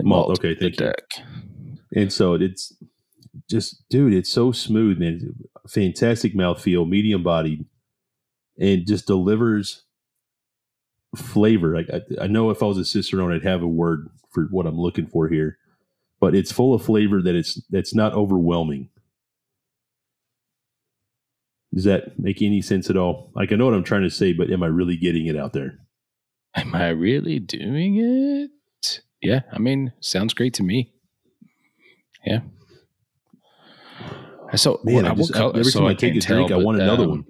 Malt, 0.00 0.28
malt, 0.28 0.38
okay, 0.38 0.54
the 0.54 0.60
thank 0.60 0.80
you. 0.80 0.86
deck. 0.86 1.04
And 1.94 2.12
so 2.12 2.34
it's 2.34 2.74
just, 3.48 3.88
dude, 3.88 4.14
it's 4.14 4.30
so 4.30 4.52
smooth, 4.52 4.98
man. 4.98 5.34
Fantastic 5.68 6.34
mouthfeel, 6.34 6.88
medium 6.88 7.22
bodied, 7.22 7.64
and 8.58 8.86
just 8.86 9.06
delivers 9.06 9.84
flavor. 11.16 11.74
Like 11.74 11.88
I, 11.92 12.24
I 12.24 12.26
know 12.26 12.50
if 12.50 12.62
I 12.62 12.66
was 12.66 12.78
a 12.78 12.84
cicerone, 12.84 13.32
I'd 13.32 13.44
have 13.44 13.62
a 13.62 13.68
word 13.68 14.08
for 14.32 14.44
what 14.50 14.66
I'm 14.66 14.78
looking 14.78 15.06
for 15.06 15.28
here, 15.28 15.58
but 16.20 16.34
it's 16.34 16.52
full 16.52 16.74
of 16.74 16.84
flavor 16.84 17.20
that 17.22 17.34
it's 17.34 17.60
that's 17.70 17.94
not 17.94 18.12
overwhelming. 18.14 18.88
Does 21.74 21.84
that 21.84 22.18
make 22.18 22.42
any 22.42 22.62
sense 22.62 22.90
at 22.90 22.96
all? 22.96 23.30
Like 23.34 23.52
I 23.52 23.56
know 23.56 23.66
what 23.66 23.74
I'm 23.74 23.84
trying 23.84 24.02
to 24.02 24.10
say, 24.10 24.32
but 24.32 24.50
am 24.50 24.62
I 24.62 24.66
really 24.66 24.96
getting 24.96 25.26
it 25.26 25.36
out 25.36 25.52
there? 25.52 25.78
Am 26.56 26.74
I 26.74 26.88
really 26.88 27.38
doing 27.38 27.96
it? 27.96 28.50
Yeah, 29.22 29.40
I 29.52 29.58
mean, 29.58 29.92
sounds 30.00 30.34
great 30.34 30.54
to 30.54 30.62
me. 30.62 30.92
Yeah. 32.24 32.40
So, 34.56 34.80
Man, 34.82 35.04
I 35.06 35.10
what 35.10 35.18
just, 35.18 35.32
color- 35.34 35.56
every 35.56 35.70
so 35.70 35.80
time 35.80 35.88
I 35.88 35.94
take 35.94 36.10
a 36.10 36.12
can't 36.14 36.22
tell, 36.22 36.36
drink, 36.36 36.50
I 36.52 36.56
but, 36.56 36.64
want 36.64 36.80
another 36.80 37.04
um, 37.04 37.10
one. 37.10 37.24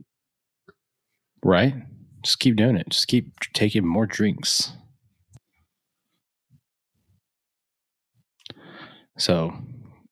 Right? 1.45 1.75
Just 2.23 2.39
keep 2.39 2.57
doing 2.57 2.77
it. 2.77 2.89
Just 2.89 3.09
keep 3.09 3.39
taking 3.53 3.87
more 3.87 4.07
drinks. 4.07 4.73
So, 9.19 9.53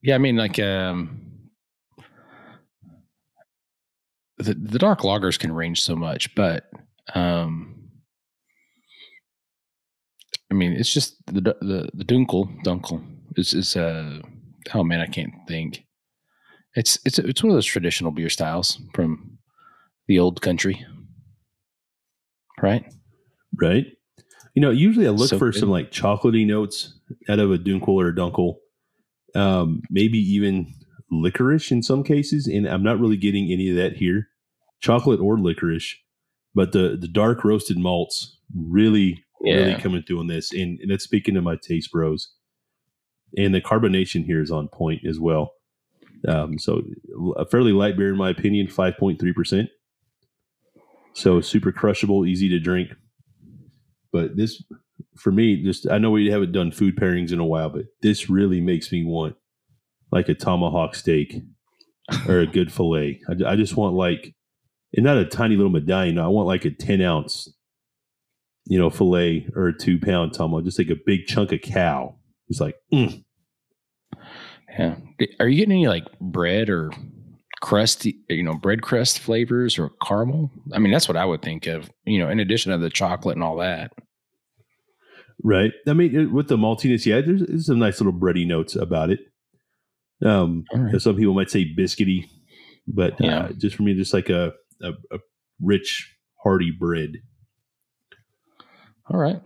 yeah, 0.02 0.16
I 0.16 0.18
mean, 0.18 0.36
like, 0.36 0.58
um, 0.58 1.20
the 4.36 4.54
the 4.54 4.78
dark 4.78 5.00
lagers 5.00 5.38
can 5.38 5.52
range 5.52 5.80
so 5.80 5.96
much, 5.96 6.34
but, 6.34 6.64
um, 7.14 7.77
I 10.50 10.54
mean, 10.54 10.72
it's 10.72 10.92
just 10.92 11.16
the 11.26 11.40
the 11.40 11.88
the 11.92 12.04
Dunkel 12.04 12.62
Dunkel 12.64 13.04
is 13.36 13.52
is 13.54 13.76
uh 13.76 14.20
oh 14.74 14.84
man, 14.84 15.00
I 15.00 15.06
can't 15.06 15.32
think. 15.46 15.84
It's 16.74 16.98
it's 17.04 17.18
it's 17.18 17.42
one 17.42 17.50
of 17.50 17.56
those 17.56 17.66
traditional 17.66 18.10
beer 18.12 18.30
styles 18.30 18.80
from 18.94 19.38
the 20.06 20.18
old 20.18 20.40
country, 20.40 20.84
right? 22.62 22.84
right? 23.60 23.86
You 24.54 24.62
know, 24.62 24.70
usually 24.70 25.06
I 25.06 25.10
look 25.10 25.28
So 25.28 25.38
for 25.38 25.50
good. 25.50 25.60
some 25.60 25.70
like 25.70 25.90
chocolatey 25.90 26.46
notes 26.46 26.98
out 27.28 27.38
of 27.38 27.50
a 27.50 27.58
Dunkel 27.58 27.88
or 27.88 28.08
a 28.08 28.14
Dunkel, 28.14 28.56
um, 29.34 29.82
maybe 29.90 30.18
even 30.18 30.72
licorice 31.10 31.70
in 31.70 31.82
some 31.82 32.02
cases, 32.02 32.46
and 32.46 32.66
I'm 32.66 32.82
not 32.82 32.98
really 32.98 33.16
getting 33.16 33.50
any 33.52 33.70
of 33.70 33.76
that 33.76 33.94
here, 33.96 34.28
chocolate 34.80 35.20
or 35.20 35.38
licorice. 35.38 35.94
But 36.54 36.72
the 36.72 36.96
the 37.00 37.08
dark 37.08 37.44
roasted 37.44 37.78
malts 37.78 38.38
really 38.54 39.24
really 39.40 39.74
coming 39.76 40.02
through 40.02 40.20
on 40.20 40.26
this, 40.26 40.52
and, 40.52 40.78
and 40.80 40.90
that's 40.90 41.04
speaking 41.04 41.34
to 41.34 41.42
my 41.42 41.56
taste 41.56 41.90
bros. 41.92 42.32
And 43.36 43.54
the 43.54 43.60
carbonation 43.60 44.24
here 44.24 44.40
is 44.40 44.50
on 44.50 44.68
point 44.68 45.06
as 45.06 45.20
well. 45.20 45.52
Um, 46.26 46.58
so 46.58 46.82
a 47.36 47.46
fairly 47.46 47.72
light 47.72 47.96
beer 47.96 48.10
in 48.10 48.16
my 48.16 48.30
opinion, 48.30 48.68
five 48.68 48.96
point 48.98 49.20
three 49.20 49.32
percent. 49.32 49.68
So 51.12 51.40
super 51.40 51.72
crushable, 51.72 52.26
easy 52.26 52.48
to 52.48 52.58
drink. 52.58 52.90
But 54.12 54.36
this, 54.36 54.62
for 55.16 55.30
me, 55.30 55.62
just 55.62 55.88
I 55.90 55.98
know 55.98 56.10
we 56.10 56.30
haven't 56.30 56.52
done 56.52 56.72
food 56.72 56.96
pairings 56.96 57.32
in 57.32 57.38
a 57.38 57.44
while, 57.44 57.68
but 57.68 57.86
this 58.02 58.30
really 58.30 58.60
makes 58.60 58.90
me 58.90 59.04
want 59.04 59.36
like 60.10 60.28
a 60.28 60.34
tomahawk 60.34 60.94
steak 60.94 61.42
or 62.26 62.40
a 62.40 62.46
good 62.46 62.72
fillet. 62.72 63.20
I, 63.28 63.52
I 63.52 63.56
just 63.56 63.76
want 63.76 63.94
like, 63.94 64.34
and 64.94 65.04
not 65.04 65.18
a 65.18 65.26
tiny 65.26 65.56
little 65.56 65.70
medallion. 65.70 66.18
I 66.18 66.28
want 66.28 66.48
like 66.48 66.64
a 66.64 66.70
ten 66.70 67.02
ounce, 67.02 67.52
you 68.68 68.78
know, 68.78 68.90
fillet 68.90 69.48
or 69.56 69.68
a 69.68 69.76
two 69.76 69.98
pound 69.98 70.32
tomahawk, 70.34 70.64
just 70.64 70.78
like 70.78 70.90
a 70.90 70.96
big 71.06 71.26
chunk 71.26 71.52
of 71.52 71.60
cow. 71.62 72.14
It's 72.48 72.60
like, 72.60 72.76
mm. 72.92 73.24
Yeah. 74.78 74.96
Are 75.40 75.48
you 75.48 75.56
getting 75.58 75.72
any 75.72 75.88
like 75.88 76.04
bread 76.20 76.68
or 76.70 76.92
crust, 77.60 78.04
you 78.04 78.42
know, 78.42 78.54
bread 78.54 78.82
crust 78.82 79.18
flavors 79.18 79.78
or 79.78 79.90
caramel? 80.02 80.50
I 80.72 80.78
mean, 80.78 80.92
that's 80.92 81.08
what 81.08 81.16
I 81.16 81.24
would 81.24 81.42
think 81.42 81.66
of, 81.66 81.90
you 82.04 82.18
know, 82.18 82.28
in 82.28 82.38
addition 82.40 82.72
to 82.72 82.78
the 82.78 82.90
chocolate 82.90 83.36
and 83.36 83.42
all 83.42 83.56
that. 83.56 83.92
right. 85.42 85.72
I 85.86 85.92
mean, 85.94 86.14
it- 86.14 86.32
with 86.32 86.48
the 86.48 86.56
maltiness, 86.56 87.06
yeah, 87.06 87.20
there's, 87.20 87.42
there's 87.46 87.66
some 87.66 87.78
nice 87.78 88.00
little 88.00 88.12
bready 88.18 88.46
notes 88.46 88.76
about 88.76 89.10
it. 89.10 89.20
Um, 90.24 90.64
right. 90.74 91.00
some 91.00 91.16
people 91.16 91.34
might 91.34 91.50
say 91.50 91.64
biscuity, 91.76 92.24
but 92.86 93.14
Yeah. 93.20 93.38
uh, 93.46 93.52
just 93.52 93.76
for 93.76 93.82
me, 93.84 93.94
just 93.94 94.12
like 94.14 94.28
a, 94.30 94.52
a, 94.82 94.90
a 95.12 95.18
rich, 95.60 96.12
hearty 96.42 96.72
bread. 96.78 97.12
All 99.10 99.18
right. 99.18 99.40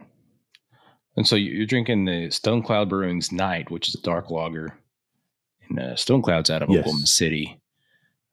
And 1.16 1.26
so 1.26 1.36
you- 1.36 1.52
you're 1.52 1.66
drinking 1.66 2.04
the 2.06 2.30
Stone 2.30 2.62
Cloud 2.62 2.88
Brewing's 2.88 3.30
Nite, 3.32 3.70
which 3.70 3.88
is 3.88 3.94
a 3.94 4.00
dark 4.02 4.30
lager. 4.30 4.78
And 5.68 5.78
uh, 5.78 5.96
Stone 5.96 6.22
Cloud's 6.22 6.50
out 6.50 6.62
of 6.62 6.70
Yes. 6.70 6.80
Oklahoma 6.80 7.06
City. 7.06 7.60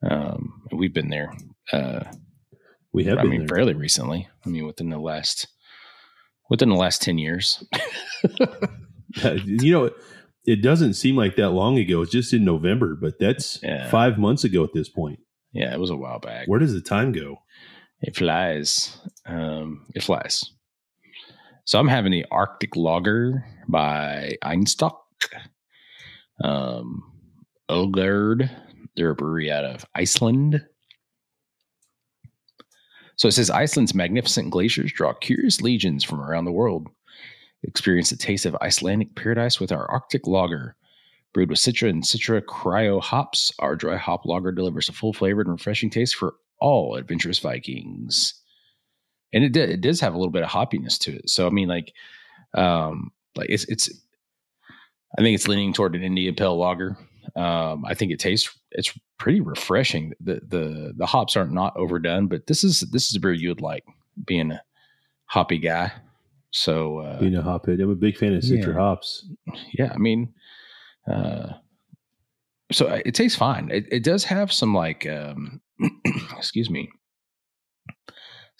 Um, 0.02 0.62
we've 0.72 0.94
been 0.94 1.10
there. 1.10 1.32
Uh, 1.72 2.04
We 2.92 3.04
have 3.04 3.18
I 3.18 3.22
been 3.22 3.30
mean, 3.30 3.40
there. 3.46 3.56
fairly 3.56 3.74
recently. 3.74 4.28
I 4.44 4.48
mean, 4.48 4.66
within 4.66 4.88
the 4.90 4.98
last 4.98 5.46
within 6.48 6.68
the 6.70 6.74
last 6.74 7.00
ten 7.02 7.18
years. 7.18 7.62
you 9.44 9.72
know, 9.72 9.90
it 10.46 10.62
doesn't 10.62 10.94
seem 10.94 11.14
like 11.16 11.36
that 11.36 11.50
long 11.50 11.78
ago. 11.78 12.02
It's 12.02 12.10
just 12.10 12.32
in 12.32 12.44
November, 12.44 12.96
but 13.00 13.18
that's 13.20 13.60
Yeah. 13.62 13.88
five 13.90 14.18
months 14.18 14.42
ago 14.42 14.64
at 14.64 14.72
this 14.74 14.88
point. 14.88 15.20
yeah, 15.52 15.72
it 15.72 15.78
was 15.78 15.90
a 15.90 15.96
while 15.96 16.18
back. 16.18 16.48
Where 16.48 16.58
does 16.60 16.72
the 16.72 16.80
time 16.80 17.12
go? 17.12 17.36
It 18.00 18.16
flies. 18.16 18.98
Um, 19.26 19.86
it 19.94 20.02
flies. 20.02 20.44
So 21.64 21.78
I'm 21.78 21.88
having 21.88 22.12
the 22.12 22.26
Arctic 22.30 22.76
Lager 22.76 23.44
by 23.68 24.36
Einstock. 24.44 24.96
Um, 26.42 27.02
Olgerd. 27.70 28.50
They're 28.96 29.10
a 29.10 29.14
brewery 29.14 29.50
out 29.50 29.64
of 29.64 29.84
Iceland. 29.94 30.64
So 33.16 33.28
it 33.28 33.32
says 33.32 33.50
Iceland's 33.50 33.94
magnificent 33.94 34.50
glaciers 34.50 34.92
draw 34.92 35.12
curious 35.12 35.60
legions 35.60 36.02
from 36.02 36.20
around 36.20 36.46
the 36.46 36.52
world. 36.52 36.88
Experience 37.62 38.10
the 38.10 38.16
taste 38.16 38.46
of 38.46 38.56
Icelandic 38.62 39.14
paradise 39.14 39.60
with 39.60 39.70
our 39.70 39.88
Arctic 39.90 40.26
Lager. 40.26 40.74
Brewed 41.32 41.50
with 41.50 41.58
Citra 41.58 41.90
and 41.90 42.02
Citra 42.02 42.40
Cryo 42.40 43.00
hops, 43.00 43.52
our 43.58 43.76
dry 43.76 43.96
hop 43.96 44.24
lager 44.24 44.50
delivers 44.50 44.88
a 44.88 44.92
full 44.92 45.12
flavored 45.12 45.46
and 45.46 45.52
refreshing 45.52 45.90
taste 45.90 46.16
for 46.16 46.34
all 46.58 46.96
adventurous 46.96 47.38
Vikings. 47.38 48.39
And 49.32 49.44
it, 49.44 49.52
d- 49.52 49.60
it 49.60 49.80
does 49.80 50.00
have 50.00 50.14
a 50.14 50.18
little 50.18 50.32
bit 50.32 50.42
of 50.42 50.48
hoppiness 50.50 50.98
to 51.00 51.12
it. 51.16 51.30
So 51.30 51.46
I 51.46 51.50
mean, 51.50 51.68
like, 51.68 51.92
um, 52.54 53.12
like 53.36 53.48
it's 53.50 53.64
it's. 53.64 53.88
I 55.18 55.22
think 55.22 55.34
it's 55.34 55.48
leaning 55.48 55.72
toward 55.72 55.94
an 55.96 56.02
India 56.02 56.32
Pale 56.32 56.56
Lager. 56.56 56.96
Um, 57.36 57.84
I 57.84 57.94
think 57.94 58.12
it 58.12 58.18
tastes 58.20 58.56
it's 58.70 58.96
pretty 59.18 59.40
refreshing. 59.40 60.12
The 60.20 60.40
the 60.46 60.92
the 60.96 61.06
hops 61.06 61.36
aren't 61.36 61.52
not 61.52 61.76
overdone, 61.76 62.26
but 62.28 62.46
this 62.46 62.62
is 62.64 62.80
this 62.92 63.08
is 63.08 63.16
a 63.16 63.20
beer 63.20 63.32
you 63.32 63.48
would 63.50 63.60
like, 63.60 63.84
being 64.26 64.52
a 64.52 64.62
hoppy 65.26 65.58
guy. 65.58 65.92
So 66.52 66.98
uh, 66.98 67.20
Being 67.20 67.36
a 67.36 67.42
hophead, 67.42 67.80
I'm 67.80 67.90
a 67.90 67.94
big 67.94 68.16
fan 68.16 68.34
of 68.34 68.42
Yeah. 68.44 68.72
hops. 68.72 69.28
yeah, 69.72 69.92
I 69.94 69.98
mean, 69.98 70.32
uh, 71.08 71.52
so 72.72 72.86
it 73.04 73.14
tastes 73.14 73.38
fine. 73.38 73.70
It, 73.70 73.86
it 73.92 74.02
does 74.04 74.24
have 74.24 74.52
some 74.52 74.74
like, 74.74 75.06
um, 75.08 75.60
excuse 76.36 76.68
me, 76.70 76.88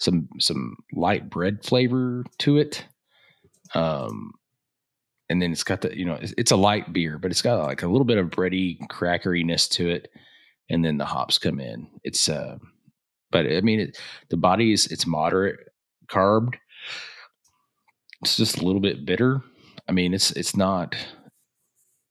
some 0.01 0.27
some 0.39 0.75
light 0.93 1.29
bread 1.29 1.63
flavor 1.63 2.25
to 2.39 2.57
it. 2.57 2.85
Um, 3.73 4.33
and 5.29 5.41
then 5.41 5.51
it's 5.51 5.63
got 5.63 5.81
the 5.81 5.97
you 5.97 6.05
know 6.05 6.15
it's, 6.15 6.33
it's 6.37 6.51
a 6.51 6.57
light 6.57 6.91
beer, 6.91 7.17
but 7.17 7.31
it's 7.31 7.41
got 7.41 7.63
like 7.63 7.83
a 7.83 7.87
little 7.87 8.05
bit 8.05 8.17
of 8.17 8.29
bready 8.29 8.79
crackeriness 8.89 9.69
to 9.71 9.89
it, 9.89 10.09
and 10.69 10.83
then 10.83 10.97
the 10.97 11.05
hops 11.05 11.37
come 11.37 11.59
in. 11.59 11.87
It's 12.03 12.27
uh, 12.27 12.57
but 13.31 13.45
I 13.45 13.61
mean 13.61 13.79
it, 13.79 13.97
the 14.29 14.37
body 14.37 14.73
is 14.73 14.87
it's 14.87 15.05
moderate 15.05 15.59
carbed. 16.07 16.57
It's 18.23 18.37
just 18.37 18.57
a 18.57 18.65
little 18.65 18.81
bit 18.81 19.05
bitter. 19.05 19.41
I 19.87 19.93
mean, 19.93 20.13
it's 20.13 20.31
it's 20.31 20.55
not 20.55 20.95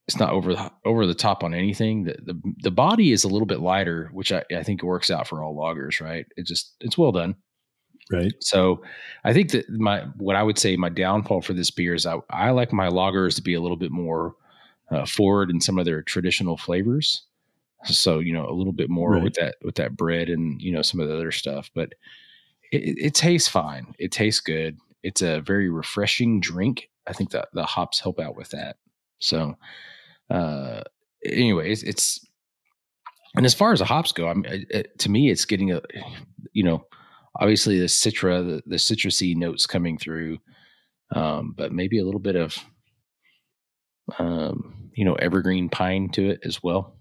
it's 0.06 0.18
not 0.18 0.30
over 0.30 0.54
the 0.54 0.72
over 0.84 1.06
the 1.06 1.14
top 1.14 1.42
on 1.42 1.54
anything. 1.54 2.04
The 2.04 2.16
the, 2.24 2.40
the 2.62 2.70
body 2.70 3.12
is 3.12 3.24
a 3.24 3.28
little 3.28 3.46
bit 3.46 3.60
lighter, 3.60 4.10
which 4.12 4.32
I, 4.32 4.44
I 4.56 4.62
think 4.62 4.82
works 4.82 5.10
out 5.10 5.28
for 5.28 5.42
all 5.42 5.56
lagers, 5.56 6.00
right? 6.00 6.26
It 6.36 6.46
just 6.46 6.74
it's 6.80 6.96
well 6.96 7.12
done. 7.12 7.34
Right. 8.12 8.32
So 8.40 8.82
I 9.24 9.32
think 9.32 9.50
that 9.52 9.68
my 9.70 10.00
what 10.16 10.34
I 10.36 10.42
would 10.42 10.58
say 10.58 10.76
my 10.76 10.88
downfall 10.88 11.42
for 11.42 11.52
this 11.52 11.70
beer 11.70 11.94
is 11.94 12.06
I, 12.06 12.16
I 12.30 12.50
like 12.50 12.72
my 12.72 12.88
lagers 12.88 13.36
to 13.36 13.42
be 13.42 13.54
a 13.54 13.60
little 13.60 13.76
bit 13.76 13.92
more 13.92 14.34
uh, 14.90 15.06
forward 15.06 15.50
in 15.50 15.60
some 15.60 15.78
of 15.78 15.84
their 15.84 16.02
traditional 16.02 16.56
flavors. 16.56 17.22
So 17.84 18.18
you 18.18 18.32
know 18.32 18.48
a 18.48 18.52
little 18.52 18.72
bit 18.72 18.90
more 18.90 19.12
Right. 19.12 19.22
with 19.22 19.34
that 19.34 19.54
with 19.62 19.76
that 19.76 19.96
bread 19.96 20.28
and 20.28 20.60
you 20.60 20.72
know 20.72 20.82
some 20.82 21.00
of 21.00 21.08
the 21.08 21.14
other 21.14 21.30
stuff, 21.32 21.70
but 21.74 21.94
it, 22.72 22.98
it, 22.98 23.14
tastes 23.14 23.48
fine. 23.48 23.94
It 23.98 24.12
tastes 24.12 24.40
good. 24.40 24.78
It's 25.02 25.22
a 25.22 25.40
very 25.40 25.68
refreshing 25.70 26.40
drink. 26.40 26.90
I 27.06 27.12
think 27.12 27.30
that 27.30 27.48
the 27.52 27.64
hops 27.64 27.98
help 28.00 28.20
out 28.20 28.36
with 28.36 28.50
that. 28.50 28.76
So 29.18 29.56
uh, 30.30 30.82
anyways, 31.24 31.82
it's 31.84 32.24
and 33.36 33.46
as 33.46 33.54
far 33.54 33.72
as 33.72 33.78
the 33.78 33.84
hops 33.84 34.12
go, 34.12 34.28
I 34.28 34.34
mean, 34.34 34.44
it, 34.46 34.66
it- 34.70 34.98
to 35.00 35.10
me, 35.10 35.30
it's 35.30 35.44
getting 35.44 35.72
a 35.72 35.80
you 36.52 36.62
know 36.64 36.84
obviously 37.38 37.78
the 37.78 37.86
citra, 37.86 38.44
the, 38.44 38.62
the 38.66 38.76
citrusy 38.76 39.36
notes 39.36 39.66
coming 39.66 39.98
through, 39.98 40.38
um, 41.14 41.54
but 41.56 41.72
maybe 41.72 41.98
a 41.98 42.04
little 42.04 42.20
bit 42.20 42.36
of 42.36 42.56
um, 44.18 44.90
you 44.94 45.04
know 45.04 45.14
evergreen 45.14 45.68
pine 45.68 46.08
to 46.10 46.30
it 46.30 46.40
as 46.44 46.62
well. 46.62 46.96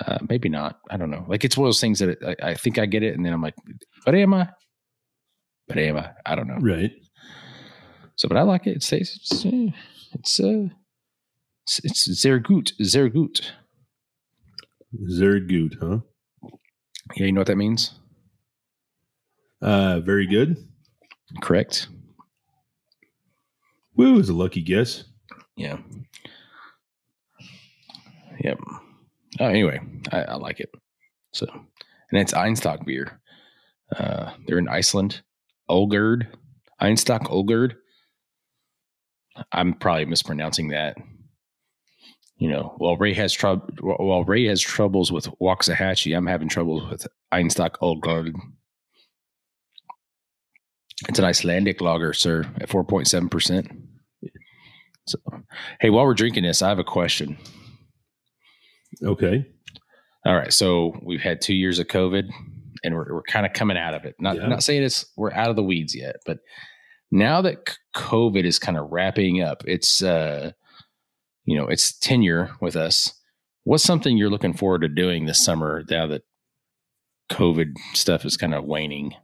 Uh, 0.00 0.18
maybe 0.28 0.48
not. 0.48 0.78
I 0.90 0.96
don't 0.96 1.10
know. 1.10 1.24
Like 1.28 1.44
it's 1.44 1.56
one 1.56 1.66
of 1.66 1.68
those 1.68 1.80
things 1.80 1.98
that 1.98 2.10
it, 2.10 2.18
I, 2.42 2.50
I 2.50 2.54
think 2.54 2.78
I 2.78 2.86
get 2.86 3.02
it, 3.02 3.14
and 3.14 3.24
then 3.24 3.32
I'm 3.32 3.42
like, 3.42 3.54
but 4.04 4.14
am 4.14 4.34
I? 4.34 4.48
But 5.68 5.78
am 5.78 5.96
I? 5.96 6.10
I 6.26 6.34
don't 6.34 6.48
know. 6.48 6.58
Right. 6.60 6.92
So, 8.16 8.28
but 8.28 8.36
I 8.36 8.42
like 8.42 8.66
it. 8.66 8.76
It 8.76 8.82
stays. 8.82 9.18
It's 9.20 9.44
uh, 9.44 9.72
it's 10.14 10.40
uh, 10.40 10.68
it's, 11.64 11.80
it's 11.84 12.20
sehr 12.20 12.38
gut. 12.38 12.72
Sehr 12.80 13.08
gut. 13.08 13.52
Very 14.92 15.40
good, 15.40 15.76
huh? 15.80 15.98
Yeah, 17.16 17.26
you 17.26 17.32
know 17.32 17.40
what 17.40 17.46
that 17.46 17.56
means? 17.56 17.98
Uh, 19.62 20.00
very 20.00 20.26
good. 20.26 20.56
Correct. 21.40 21.88
Woo 23.96 24.18
is 24.18 24.28
a 24.28 24.34
lucky 24.34 24.62
guess. 24.62 25.04
Yeah. 25.56 25.78
Yep. 28.42 28.58
Oh, 29.40 29.46
anyway, 29.46 29.80
I, 30.10 30.22
I 30.22 30.34
like 30.34 30.60
it. 30.60 30.70
So, 31.32 31.46
and 32.10 32.20
it's 32.20 32.32
Einstock 32.32 32.84
beer. 32.84 33.20
Uh, 33.94 34.32
they're 34.46 34.58
in 34.58 34.68
Iceland. 34.68 35.22
Olgerd. 35.70 36.26
Einstock 36.80 37.26
Olgerd. 37.28 37.74
I'm 39.52 39.74
probably 39.74 40.06
mispronouncing 40.06 40.68
that. 40.68 40.96
You 42.36 42.48
know, 42.48 42.74
while 42.78 42.96
Ray 42.96 43.14
has 43.14 43.32
trouble, 43.32 43.68
while 43.80 44.24
Ray 44.24 44.46
has 44.46 44.60
troubles 44.60 45.12
with 45.12 45.26
Waxahachie, 45.40 46.16
I'm 46.16 46.26
having 46.26 46.48
troubles 46.48 46.90
with 46.90 47.06
Einstock 47.32 47.76
Olgerd. 47.80 48.32
It's 51.08 51.18
an 51.18 51.24
Icelandic 51.24 51.80
lager, 51.80 52.12
sir, 52.12 52.44
at 52.60 52.68
4.7%. 52.68 53.76
So, 55.06 55.18
hey, 55.80 55.90
while 55.90 56.04
we're 56.04 56.14
drinking 56.14 56.44
this, 56.44 56.62
I 56.62 56.68
have 56.68 56.78
a 56.78 56.84
question. 56.84 57.36
Okay. 59.02 59.44
All 60.24 60.36
right, 60.36 60.52
so 60.52 60.94
we've 61.02 61.20
had 61.20 61.40
two 61.40 61.54
years 61.54 61.80
of 61.80 61.88
COVID, 61.88 62.30
and 62.84 62.94
we're 62.94 63.12
we're 63.14 63.22
kind 63.22 63.44
of 63.44 63.52
coming 63.52 63.76
out 63.76 63.94
of 63.94 64.04
it. 64.04 64.14
Not 64.20 64.36
Yeah. 64.36 64.46
not 64.46 64.62
saying 64.62 64.84
it's 64.84 65.04
we're 65.16 65.32
out 65.32 65.50
of 65.50 65.56
the 65.56 65.62
weeds 65.64 65.96
yet, 65.96 66.16
but 66.24 66.38
now 67.10 67.42
that 67.42 67.76
COVID 67.96 68.44
is 68.44 68.60
kind 68.60 68.78
of 68.78 68.90
wrapping 68.92 69.42
up, 69.42 69.64
it's 69.66 70.02
uh, 70.02 70.52
you 71.44 71.58
know, 71.58 71.66
it's 71.66 71.98
tenure 71.98 72.52
with 72.60 72.76
us. 72.76 73.12
What's 73.64 73.82
something 73.82 74.16
you're 74.16 74.30
looking 74.30 74.54
forward 74.54 74.82
to 74.82 74.88
doing 74.88 75.26
this 75.26 75.44
summer 75.44 75.82
now 75.90 76.06
that 76.06 76.22
COVID 77.32 77.74
stuff 77.94 78.24
is 78.24 78.36
kind 78.36 78.54
of 78.54 78.64
waning? 78.64 79.14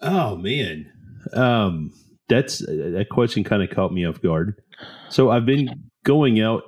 Oh 0.00 0.36
man, 0.36 0.92
um, 1.32 1.92
that's 2.28 2.58
that 2.58 3.06
question 3.10 3.44
kind 3.44 3.62
of 3.62 3.70
caught 3.70 3.92
me 3.92 4.04
off 4.04 4.20
guard. 4.20 4.60
So 5.08 5.30
I've 5.30 5.46
been 5.46 5.90
going 6.04 6.40
out 6.40 6.64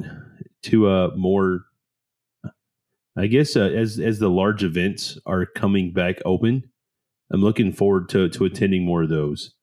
to 0.64 0.88
uh 0.88 1.10
more, 1.16 1.60
I 3.16 3.26
guess 3.26 3.56
uh, 3.56 3.68
as 3.68 3.98
as 3.98 4.18
the 4.18 4.30
large 4.30 4.64
events 4.64 5.18
are 5.26 5.46
coming 5.46 5.92
back 5.92 6.16
open, 6.24 6.70
I'm 7.32 7.42
looking 7.42 7.72
forward 7.72 8.08
to 8.10 8.28
to 8.30 8.44
attending 8.44 8.84
more 8.84 9.02
of 9.02 9.10
those. 9.10 9.54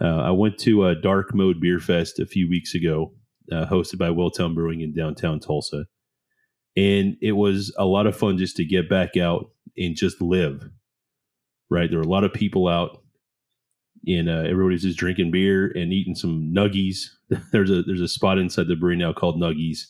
Uh, 0.00 0.22
I 0.22 0.30
went 0.30 0.58
to 0.60 0.86
a 0.86 0.94
Dark 0.94 1.34
Mode 1.34 1.60
Beer 1.60 1.78
Fest 1.78 2.18
a 2.18 2.26
few 2.26 2.48
weeks 2.48 2.74
ago, 2.74 3.12
uh, 3.52 3.66
hosted 3.66 3.98
by 3.98 4.08
Welltown 4.08 4.54
Brewing 4.54 4.80
in 4.80 4.94
downtown 4.94 5.40
Tulsa, 5.40 5.84
and 6.74 7.16
it 7.20 7.32
was 7.32 7.72
a 7.78 7.84
lot 7.84 8.06
of 8.06 8.16
fun 8.16 8.38
just 8.38 8.56
to 8.56 8.64
get 8.64 8.88
back 8.88 9.16
out 9.16 9.50
and 9.76 9.94
just 9.94 10.20
live 10.22 10.70
right? 11.74 11.90
There 11.90 11.98
were 11.98 12.04
a 12.04 12.08
lot 12.08 12.24
of 12.24 12.32
people 12.32 12.68
out, 12.68 13.02
and 14.06 14.28
uh, 14.28 14.44
everybody's 14.48 14.82
just 14.82 14.98
drinking 14.98 15.32
beer 15.32 15.66
and 15.74 15.92
eating 15.92 16.14
some 16.14 16.52
nuggies. 16.54 16.98
there's 17.52 17.70
a 17.70 17.82
there's 17.82 18.00
a 18.00 18.08
spot 18.08 18.38
inside 18.38 18.68
the 18.68 18.76
brewery 18.76 18.96
now 18.96 19.12
called 19.12 19.40
Nuggies, 19.40 19.80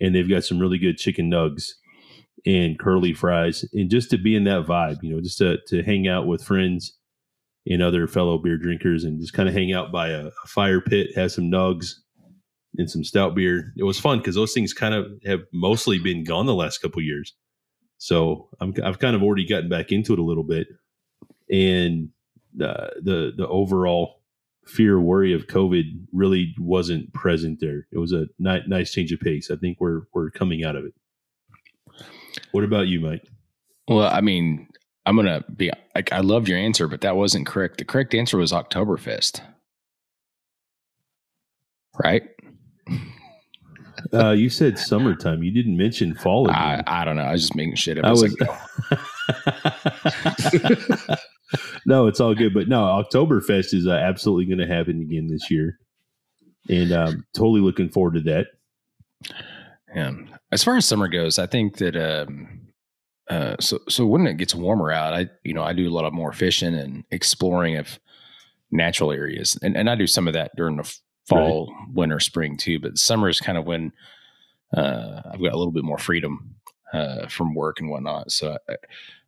and 0.00 0.14
they've 0.14 0.28
got 0.28 0.44
some 0.44 0.58
really 0.58 0.78
good 0.78 0.98
chicken 0.98 1.30
nugs 1.30 1.70
and 2.44 2.78
curly 2.78 3.14
fries, 3.14 3.64
and 3.72 3.90
just 3.90 4.10
to 4.10 4.18
be 4.18 4.36
in 4.36 4.44
that 4.44 4.66
vibe, 4.66 4.98
you 5.02 5.12
know, 5.12 5.20
just 5.20 5.38
to 5.38 5.58
to 5.68 5.82
hang 5.82 6.06
out 6.06 6.26
with 6.26 6.44
friends 6.44 6.96
and 7.68 7.82
other 7.82 8.06
fellow 8.06 8.38
beer 8.38 8.58
drinkers, 8.58 9.02
and 9.02 9.20
just 9.20 9.32
kind 9.32 9.48
of 9.48 9.54
hang 9.54 9.72
out 9.72 9.90
by 9.90 10.10
a, 10.10 10.26
a 10.26 10.46
fire 10.46 10.80
pit, 10.80 11.08
have 11.16 11.32
some 11.32 11.50
nugs 11.50 11.94
and 12.78 12.90
some 12.90 13.02
stout 13.02 13.34
beer. 13.34 13.72
It 13.76 13.84
was 13.84 13.98
fun 13.98 14.18
because 14.18 14.34
those 14.34 14.52
things 14.52 14.74
kind 14.74 14.94
of 14.94 15.06
have 15.24 15.40
mostly 15.52 15.98
been 15.98 16.24
gone 16.24 16.44
the 16.44 16.54
last 16.54 16.78
couple 16.78 17.00
years. 17.00 17.34
So 17.98 18.50
I'm, 18.60 18.74
I've 18.84 18.98
kind 18.98 19.16
of 19.16 19.22
already 19.22 19.46
gotten 19.46 19.70
back 19.70 19.90
into 19.90 20.12
it 20.12 20.18
a 20.18 20.24
little 20.24 20.44
bit 20.44 20.66
and 21.50 22.10
uh, 22.60 22.88
the 23.02 23.32
the 23.36 23.46
overall 23.48 24.22
fear 24.66 24.98
worry 25.00 25.32
of 25.32 25.46
COVID 25.46 25.84
really 26.12 26.54
wasn't 26.58 27.12
present 27.12 27.60
there. 27.60 27.86
It 27.92 27.98
was 27.98 28.12
a 28.12 28.26
ni- 28.38 28.64
nice 28.66 28.90
change 28.92 29.12
of 29.12 29.20
pace. 29.20 29.50
I 29.50 29.56
think 29.56 29.78
we're 29.80 30.02
we're 30.12 30.30
coming 30.30 30.64
out 30.64 30.76
of 30.76 30.84
it. 30.84 30.94
What 32.52 32.64
about 32.64 32.88
you, 32.88 33.00
Mike? 33.00 33.26
Well, 33.88 34.08
I 34.12 34.20
mean, 34.20 34.68
I'm 35.06 35.14
gonna 35.16 35.44
be 35.56 35.70
like, 35.94 36.12
I 36.12 36.20
loved 36.20 36.48
your 36.48 36.58
answer, 36.58 36.88
but 36.88 37.00
that 37.02 37.16
wasn't 37.16 37.46
correct. 37.46 37.78
The 37.78 37.84
correct 37.84 38.14
answer 38.14 38.36
was 38.38 38.50
Oktoberfest, 38.52 39.40
right? 42.02 42.22
Uh, 44.12 44.30
you 44.32 44.50
said 44.50 44.78
summertime. 44.78 45.42
You 45.42 45.50
didn't 45.50 45.76
mention 45.76 46.14
fall 46.14 46.50
I, 46.50 46.74
again. 46.74 46.84
I 46.86 47.04
don't 47.04 47.16
know. 47.16 47.22
I 47.22 47.32
was 47.32 47.42
just 47.42 47.54
making 47.54 47.76
shit 47.76 47.98
up. 47.98 48.04
I 48.04 48.08
I 48.08 48.10
was 48.10 48.22
was- 48.22 48.36
like, 48.40 48.50
no, 51.08 51.16
it's 52.06 52.20
all 52.20 52.34
good. 52.34 52.54
But 52.54 52.68
no, 52.68 52.82
Oktoberfest 52.82 53.74
is 53.74 53.86
uh, 53.86 53.92
absolutely 53.92 54.46
going 54.46 54.66
to 54.66 54.74
happen 54.74 55.00
again 55.00 55.28
this 55.28 55.50
year, 55.50 55.78
and 56.68 56.92
um, 56.92 57.26
totally 57.34 57.60
looking 57.60 57.88
forward 57.88 58.14
to 58.14 58.20
that. 58.22 58.46
yeah. 59.94 60.12
As 60.52 60.62
far 60.62 60.76
as 60.76 60.86
summer 60.86 61.08
goes, 61.08 61.38
I 61.38 61.46
think 61.46 61.78
that 61.78 61.96
um, 61.96 62.68
uh, 63.28 63.56
so 63.60 63.80
so 63.88 64.06
when 64.06 64.26
it 64.26 64.36
gets 64.36 64.54
warmer 64.54 64.90
out, 64.92 65.14
I 65.14 65.28
you 65.42 65.54
know 65.54 65.62
I 65.62 65.72
do 65.72 65.88
a 65.88 65.94
lot 65.94 66.04
of 66.04 66.12
more 66.12 66.32
fishing 66.32 66.74
and 66.74 67.04
exploring 67.10 67.76
of 67.76 67.98
natural 68.70 69.12
areas, 69.12 69.58
and 69.62 69.76
and 69.76 69.90
I 69.90 69.94
do 69.94 70.06
some 70.06 70.28
of 70.28 70.34
that 70.34 70.52
during 70.56 70.76
the 70.76 70.96
fall, 71.28 71.72
winter, 71.92 72.20
spring 72.20 72.56
too. 72.56 72.78
But 72.78 72.98
summer 72.98 73.28
is 73.28 73.40
kind 73.40 73.58
of 73.58 73.64
when 73.64 73.92
uh, 74.76 75.22
I've 75.24 75.42
got 75.42 75.52
a 75.52 75.58
little 75.58 75.72
bit 75.72 75.84
more 75.84 75.98
freedom 75.98 76.54
uh, 76.92 77.26
from 77.28 77.54
work 77.54 77.80
and 77.80 77.90
whatnot. 77.90 78.30
So, 78.30 78.58
I, 78.68 78.76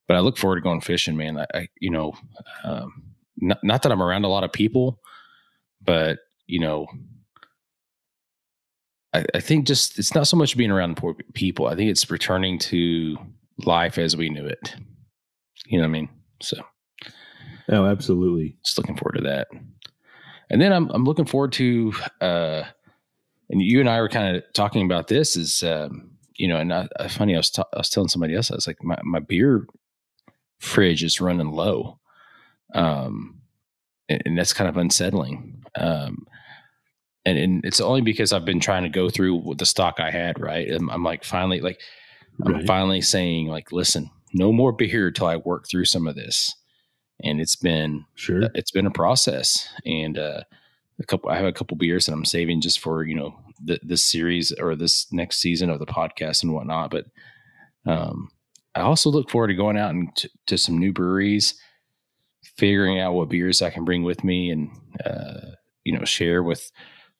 but 0.09 0.17
I 0.17 0.21
look 0.21 0.37
forward 0.37 0.57
to 0.57 0.63
going 0.63 0.81
fishing, 0.81 1.17
man. 1.17 1.39
I, 1.39 1.47
I 1.55 1.69
you 1.81 1.91
know, 1.91 2.15
um, 2.65 3.03
not 3.37 3.63
not 3.63 3.83
that 3.83 3.93
I'm 3.93 4.03
around 4.03 4.25
a 4.25 4.29
lot 4.29 4.45
of 4.45 4.53
people, 4.53 5.01
but 5.83 6.19
you 6.47 6.59
know, 6.59 6.87
I, 9.15 9.25
I 9.35 9.41
think 9.41 9.67
just 9.67 9.99
it's 9.99 10.15
not 10.15 10.27
so 10.27 10.37
much 10.37 10.57
being 10.57 10.71
around 10.71 10.97
poor 10.97 11.15
people. 11.35 11.67
I 11.67 11.77
think 11.77 11.91
it's 11.91 12.11
returning 12.11 12.59
to 12.61 13.17
life 13.65 13.99
as 13.99 14.17
we 14.17 14.29
knew 14.31 14.47
it. 14.47 14.75
You 15.67 15.79
know 15.79 15.85
what 15.85 15.89
I 15.89 15.93
mean? 15.93 16.09
So 16.41 16.63
Oh, 17.71 17.85
absolutely. 17.85 18.57
just 18.65 18.79
looking 18.79 18.97
forward 18.97 19.17
to 19.19 19.25
that. 19.25 19.49
And 20.51 20.61
then 20.61 20.73
I'm 20.73 20.89
I'm 20.91 21.05
looking 21.05 21.27
forward 21.27 21.53
to 21.55 21.93
uh 22.21 22.63
and 23.51 23.63
you 23.63 23.81
and 23.81 23.89
I 23.89 24.01
were 24.01 24.09
kind 24.09 24.37
of 24.37 24.45
talking 24.55 24.85
about 24.85 25.09
this 25.09 25.37
is 25.37 25.63
um 25.63 26.11
you 26.37 26.49
know 26.49 26.57
and 26.57 26.73
I, 26.73 26.89
funny 27.09 27.35
I 27.35 27.39
was 27.39 27.51
ta- 27.51 27.69
I 27.75 27.79
was 27.79 27.91
telling 27.91 28.09
somebody 28.09 28.35
else 28.35 28.51
I 28.51 28.55
was 28.55 28.67
like 28.67 28.83
my 28.83 28.99
my 29.05 29.19
beer 29.21 29.67
fridge 30.59 31.03
is 31.05 31.21
running 31.21 31.51
low. 31.53 31.99
Um 32.75 33.41
and, 34.09 34.23
and 34.25 34.39
that's 34.39 34.53
kind 34.53 34.69
of 34.69 34.77
unsettling. 34.77 35.63
Um 35.77 36.27
and, 37.25 37.37
and 37.39 37.65
it's 37.65 37.81
only 37.81 38.01
because 38.01 38.33
I've 38.33 38.45
been 38.47 38.61
trying 38.61 38.85
to 38.85 38.89
go 38.89 39.11
through 39.11 39.37
with 39.37 39.59
the 39.59 39.67
stock 39.67 39.97
I 40.01 40.11
had, 40.11 40.41
right? 40.41 40.71
I'm, 40.71 40.89
I'm 40.91 41.05
like 41.05 41.25
finally 41.25 41.61
like 41.61 41.81
I'm 42.45 42.53
Right. 42.55 42.67
finally 42.67 43.01
saying 43.01 43.49
like 43.49 43.73
listen, 43.73 44.11
no 44.33 44.53
more 44.53 44.73
beer 44.73 45.11
till 45.11 45.27
I 45.27 45.37
work 45.37 45.67
through 45.69 45.87
some 45.87 46.07
of 46.07 46.15
this. 46.15 46.55
And 47.25 47.41
it's 47.41 47.57
been 47.57 48.05
Sure. 48.15 48.43
it's 48.55 48.71
been 48.71 48.87
a 48.87 48.91
process 48.93 49.69
and 49.85 50.17
uh 50.17 50.43
a 51.01 51.05
couple 51.05 51.31
i 51.31 51.37
have 51.37 51.47
a 51.47 51.53
couple 51.53 51.77
beers 51.77 52.07
that 52.07 52.13
i'm 52.13 52.25
saving 52.25 52.61
just 52.61 52.79
for 52.81 53.05
you 53.05 53.15
know 53.15 53.35
th- 53.67 53.81
this 53.85 54.05
series 54.05 54.53
or 54.53 54.75
this 54.77 55.07
next 55.13 55.39
season 55.39 55.71
of 55.71 55.79
the 55.81 55.87
podcast 55.87 56.43
and 56.43 56.53
whatnot 56.53 56.91
but 56.91 57.07
um 57.87 58.31
I 58.79 58.83
also 58.83 59.11
look 59.11 59.31
forward 59.31 59.49
to 59.49 59.55
going 59.55 59.77
out 59.77 59.91
and 59.91 60.15
t- 60.17 60.31
to 60.47 60.57
some 60.57 60.79
new 60.79 60.93
breweries, 60.93 61.55
figuring 62.57 63.01
out 63.01 63.15
what 63.15 63.29
beers 63.29 63.61
I 63.61 63.71
can 63.71 63.85
bring 63.85 64.05
with 64.05 64.23
me 64.23 64.51
and 64.51 64.71
uh, 65.05 65.53
you 65.85 65.97
know 65.97 66.05
share 66.05 66.43
with 66.43 66.71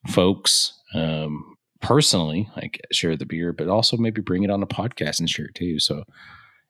folks 0.07 0.73
um, 0.93 1.57
personally, 1.81 2.49
like 2.55 2.79
share 2.91 3.15
the 3.17 3.25
beer, 3.25 3.53
but 3.53 3.67
also 3.67 3.97
maybe 3.97 4.21
bring 4.21 4.43
it 4.43 4.49
on 4.49 4.63
a 4.63 4.67
podcast 4.67 5.19
and 5.19 5.29
share 5.29 5.45
it 5.45 5.55
too. 5.55 5.79
So 5.79 6.03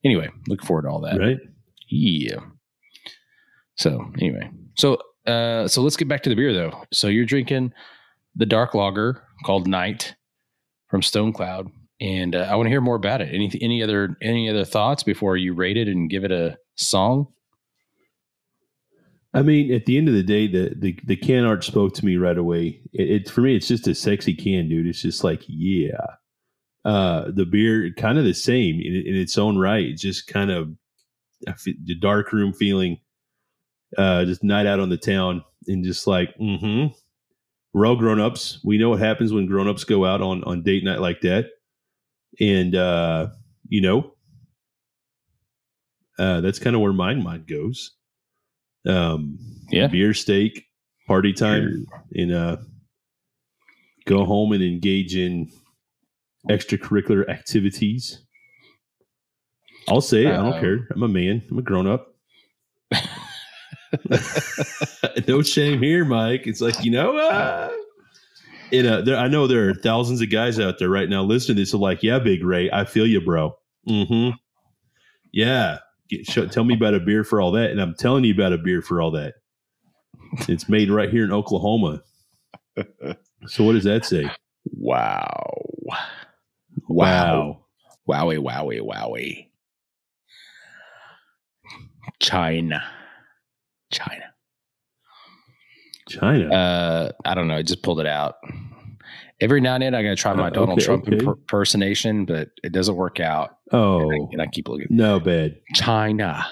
anyway, 0.03 0.29
look 0.47 0.63
forward 0.63 0.83
to 0.83 0.89
all 0.89 1.01
that. 1.01 1.19
Right. 1.19 1.37
Yeah. 1.87 2.39
So 3.75 4.11
anyway, 4.19 4.49
so 4.75 4.97
uh, 5.25 5.67
so 5.67 5.81
let's 5.81 5.97
get 5.97 6.07
back 6.07 6.23
to 6.23 6.29
the 6.29 6.35
beer 6.35 6.53
though. 6.53 6.83
So 6.91 7.07
you're 7.07 7.25
drinking 7.25 7.73
the 8.35 8.45
dark 8.45 8.73
lager 8.73 9.23
called 9.45 9.67
Nite 9.67 10.15
from 10.87 11.01
Stone 11.01 11.33
Cloud, 11.33 11.69
and 11.99 12.35
uh, 12.35 12.47
I 12.49 12.55
want 12.55 12.67
to 12.67 12.71
hear 12.71 12.81
more 12.81 12.95
about 12.95 13.21
it. 13.21 13.33
Any 13.33 13.51
any 13.61 13.83
other 13.83 14.17
any 14.21 14.49
other 14.49 14.65
thoughts 14.65 15.03
before 15.03 15.37
you 15.37 15.53
rate 15.53 15.77
it 15.77 15.87
and 15.87 16.09
give 16.09 16.23
it 16.23 16.31
a 16.31 16.57
song? 16.75 17.27
I 19.33 19.43
mean, 19.43 19.71
at 19.71 19.85
the 19.85 19.97
end 19.97 20.07
of 20.07 20.15
the 20.15 20.23
day, 20.23 20.47
the 20.47 20.73
the, 20.75 20.99
the 21.05 21.15
can 21.15 21.45
art 21.45 21.63
spoke 21.63 21.93
to 21.95 22.05
me 22.05 22.17
right 22.17 22.37
away. 22.37 22.81
It, 22.93 23.09
it 23.09 23.29
for 23.29 23.41
me, 23.41 23.55
it's 23.55 23.67
just 23.67 23.87
a 23.87 23.95
sexy 23.95 24.33
can, 24.33 24.69
dude. 24.69 24.87
It's 24.87 25.01
just 25.01 25.23
like, 25.23 25.43
yeah. 25.47 26.05
Uh, 26.85 27.29
the 27.31 27.45
beer, 27.45 27.91
kind 27.97 28.17
of 28.17 28.23
the 28.23 28.33
same 28.33 28.79
in, 28.79 29.03
in 29.05 29.15
its 29.15 29.37
own 29.37 29.57
right. 29.57 29.95
Just 29.95 30.27
kind 30.27 30.49
of 30.49 30.69
the 31.65 31.95
dark 31.99 32.31
room 32.31 32.53
feeling. 32.53 32.99
Uh, 33.97 34.23
just 34.23 34.43
night 34.43 34.67
out 34.67 34.79
on 34.79 34.89
the 34.89 34.97
town, 34.97 35.43
and 35.67 35.83
just 35.83 36.05
like, 36.07 36.29
mm-hmm. 36.37 36.93
We're 37.73 37.85
all 37.85 37.95
grown 37.95 38.19
ups. 38.19 38.59
We 38.63 38.79
know 38.79 38.89
what 38.89 38.99
happens 38.99 39.31
when 39.31 39.45
grown 39.45 39.67
ups 39.67 39.83
go 39.83 40.05
out 40.05 40.21
on 40.21 40.43
on 40.45 40.63
date 40.63 40.83
night 40.83 41.01
like 41.01 41.21
that, 41.21 41.45
and 42.39 42.75
uh, 42.75 43.27
you 43.67 43.81
know, 43.81 44.13
uh, 46.17 46.41
that's 46.41 46.59
kind 46.59 46.75
of 46.75 46.81
where 46.81 46.93
my 46.93 47.13
mind 47.15 47.47
goes. 47.47 47.91
Um 48.85 49.37
Yeah. 49.71 49.87
beer 49.87 50.13
steak 50.13 50.65
party 51.07 51.33
time 51.33 51.85
and 52.13 52.31
uh 52.31 52.57
go 54.05 54.23
home 54.25 54.51
and 54.53 54.63
engage 54.63 55.15
in 55.15 55.51
extracurricular 56.49 57.27
activities. 57.29 58.23
I'll 59.87 60.01
say 60.01 60.23
it 60.27 60.33
i 60.33 60.37
don't 60.37 60.53
Uh, 60.53 60.59
care. 60.61 60.87
I'm 60.91 61.03
a 61.03 61.07
man. 61.07 61.41
I'm 61.51 61.57
a 61.59 61.61
grown-up. 61.61 62.07
No 65.27 65.41
shame 65.41 65.81
here 65.81 66.05
mike. 66.05 66.43
It's 66.47 66.61
like 66.61 66.83
you 66.83 66.91
know 66.91 67.17
uh, 67.17 67.71
and, 68.71 68.87
uh, 68.87 69.01
there, 69.01 69.17
i 69.17 69.27
know 69.27 69.47
there 69.47 69.69
are 69.69 69.73
thousands 69.73 70.21
of 70.21 70.29
guys 70.29 70.59
out 70.59 70.79
there 70.79 70.89
right 70.89 71.09
now 71.09 71.23
listening 71.23 71.55
to 71.55 71.61
this 71.61 71.73
are 71.73 71.77
like 71.77 72.03
yeah 72.03 72.19
big 72.19 72.43
ray 72.43 72.69
i 72.71 72.85
feel 72.85 73.07
you 73.07 73.21
bro. 73.21 73.57
Mm-hmm. 73.87 74.35
Yeah. 75.31 75.79
Get, 76.09 76.25
show, 76.25 76.47
tell 76.47 76.63
me 76.63 76.73
about 76.75 76.95
a 76.95 76.99
beer 76.99 77.23
for 77.23 77.39
all 77.39 77.51
that. 77.51 77.71
And 77.71 77.81
i'm 77.81 77.95
telling 77.95 78.23
you 78.23 78.33
about 78.33 78.53
a 78.53 78.57
beer 78.57 78.81
for 78.81 79.01
all 79.01 79.11
that. 79.11 79.35
It's 80.47 80.69
made 80.69 80.89
right 80.89 81.09
here 81.09 81.23
in 81.23 81.31
oklahoma. 81.31 82.01
So 83.47 83.63
what 83.63 83.73
does 83.73 83.85
that 83.85 84.05
say? 84.05 84.29
Wow. 84.65 85.65
wow. 86.87 87.65
Wowie, 88.07 88.37
wowie, 88.37 88.81
wowie. 88.81 89.47
China. 92.19 92.83
China. 93.91 94.33
China 96.09 96.49
Uh, 96.53 97.11
I 97.25 97.33
don't 97.35 97.47
know. 97.47 97.55
I 97.55 97.61
just 97.61 97.83
pulled 97.83 97.99
it 97.99 98.05
out. 98.07 98.35
Every 99.41 99.61
now 99.61 99.75
and 99.75 99.83
then 99.83 99.95
I 99.95 100.03
got 100.03 100.09
to 100.09 100.15
try 100.17 100.33
my 100.33 100.47
Uh, 100.47 100.49
Donald 100.49 100.79
okay, 100.79 100.85
Trump 100.85 101.07
okay. 101.07 101.17
impersonation, 101.25 102.25
but 102.25 102.49
it 102.61 102.73
doesn't 102.73 102.95
work 102.95 103.19
out. 103.21 103.57
oh 103.71 104.01
And, 104.01 104.11
I, 104.11 104.27
and 104.33 104.41
I 104.41 104.47
keep 104.47 104.67
looking. 104.67 104.87
no 104.89 105.19
bad 105.19 105.59
China. 105.75 106.45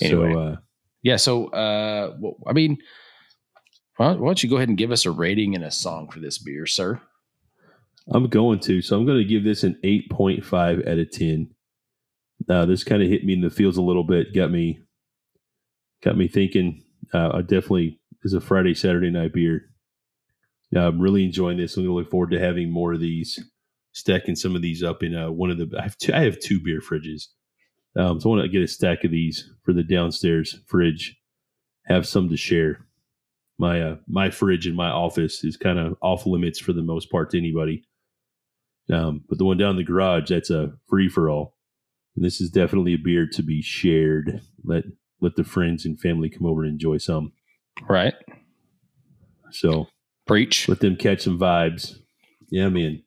Anyway. 0.00 0.32
so 0.32 0.38
uh 0.38 0.56
Yeah. 1.02 1.16
So, 1.16 1.46
uh, 1.48 2.14
well, 2.18 2.36
I 2.46 2.52
mean, 2.52 2.78
why 3.96 4.12
why 4.12 4.26
don't 4.26 4.42
you 4.42 4.48
go 4.48 4.56
ahead 4.56 4.68
and 4.68 4.78
give 4.78 4.90
us 4.92 5.06
a 5.06 5.10
rating 5.10 5.54
and 5.54 5.64
a 5.64 5.70
song 5.70 6.08
for 6.10 6.20
this 6.20 6.38
beer, 6.38 6.66
sir? 6.66 7.00
I'm 8.12 8.28
going 8.28 8.60
to. 8.60 8.80
So 8.82 8.96
I'm 8.96 9.04
going 9.04 9.18
to 9.18 9.24
give 9.24 9.42
this 9.42 9.64
an 9.64 9.78
8.5 9.82 10.86
out 10.88 10.98
of 10.98 11.10
10. 11.10 11.50
Uh, 12.48 12.64
this 12.64 12.84
kind 12.84 13.02
of 13.02 13.08
hit 13.08 13.24
me 13.24 13.32
in 13.32 13.40
the 13.40 13.50
feels 13.50 13.76
a 13.78 13.82
little 13.82 14.04
bit. 14.04 14.32
Got 14.32 14.50
me, 14.52 14.78
got 16.04 16.16
me 16.16 16.28
thinking. 16.28 16.84
Uh, 17.12 17.30
I 17.34 17.40
definitely 17.42 18.00
is 18.24 18.34
a 18.34 18.40
Friday 18.40 18.74
Saturday 18.74 19.10
night 19.10 19.32
beer. 19.32 19.70
I'm 20.76 21.00
really 21.00 21.24
enjoying 21.24 21.58
this. 21.58 21.76
I'm 21.76 21.84
going 21.84 21.90
to 21.90 21.94
look 21.94 22.10
forward 22.10 22.32
to 22.32 22.40
having 22.40 22.70
more 22.70 22.92
of 22.92 23.00
these. 23.00 23.42
Stacking 23.92 24.36
some 24.36 24.54
of 24.54 24.60
these 24.60 24.82
up 24.82 25.02
in 25.02 25.16
uh, 25.16 25.30
one 25.30 25.50
of 25.50 25.56
the. 25.56 25.70
I 25.78 25.84
have 25.84 25.96
two. 25.96 26.12
I 26.12 26.20
have 26.24 26.38
two 26.38 26.60
beer 26.62 26.80
fridges. 26.80 27.28
Um, 27.96 28.20
so 28.20 28.28
I 28.28 28.36
want 28.36 28.42
to 28.42 28.48
get 28.50 28.62
a 28.62 28.68
stack 28.68 29.04
of 29.04 29.10
these 29.10 29.50
for 29.62 29.72
the 29.72 29.82
downstairs 29.82 30.60
fridge. 30.66 31.16
Have 31.86 32.06
some 32.06 32.28
to 32.28 32.36
share. 32.36 32.84
My 33.58 33.80
uh, 33.80 33.96
my 34.06 34.28
fridge 34.28 34.66
in 34.66 34.76
my 34.76 34.90
office 34.90 35.44
is 35.44 35.56
kind 35.56 35.78
of 35.78 35.96
off 36.02 36.26
limits 36.26 36.58
for 36.58 36.74
the 36.74 36.82
most 36.82 37.10
part 37.10 37.30
to 37.30 37.38
anybody. 37.38 37.84
Um, 38.92 39.24
but 39.28 39.38
the 39.38 39.46
one 39.46 39.56
down 39.56 39.70
in 39.70 39.76
the 39.76 39.84
garage, 39.84 40.28
that's 40.28 40.50
a 40.50 40.74
free 40.88 41.08
for 41.08 41.30
all. 41.30 41.56
And 42.16 42.24
this 42.24 42.40
is 42.40 42.50
definitely 42.50 42.94
a 42.94 42.98
beer 42.98 43.26
to 43.32 43.42
be 43.42 43.62
shared. 43.62 44.42
Let 44.62 44.84
let 45.20 45.36
the 45.36 45.44
friends 45.44 45.84
and 45.84 46.00
family 46.00 46.28
come 46.28 46.46
over 46.46 46.62
and 46.62 46.72
enjoy 46.72 46.98
some. 46.98 47.32
Right. 47.88 48.14
So 49.50 49.88
Preach. 50.26 50.68
let 50.68 50.80
them 50.80 50.96
catch 50.96 51.22
some 51.22 51.38
vibes. 51.38 51.96
Yeah, 52.50 52.68
man. 52.68 53.02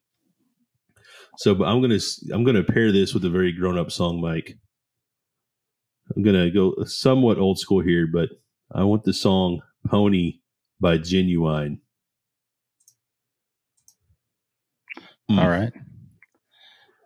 So, 1.38 1.56
but 1.56 1.65
I'm 1.65 1.82
gonna 1.82 2.00
I'm 2.34 2.43
gonna 2.43 2.63
pair 2.63 2.91
this 2.91 3.13
with 3.13 3.24
a 3.24 3.30
very 3.30 3.52
grown 3.52 3.78
up 3.78 3.91
song, 3.91 4.19
Mike. 4.19 4.58
I'm 6.15 6.24
gonna 6.24 6.50
go 6.52 6.76
somewhat 6.86 7.38
old 7.38 7.60
school 7.60 7.82
here, 7.82 8.08
but 8.12 8.30
I 8.74 8.84
want 8.84 9.04
the 9.04 9.13
song 9.13 9.62
"Pony" 9.88 10.39
by 10.82 10.98
Ginuwine. 10.98 11.80
Mm. 15.32 15.39
All 15.39 15.50
right. 15.50 15.72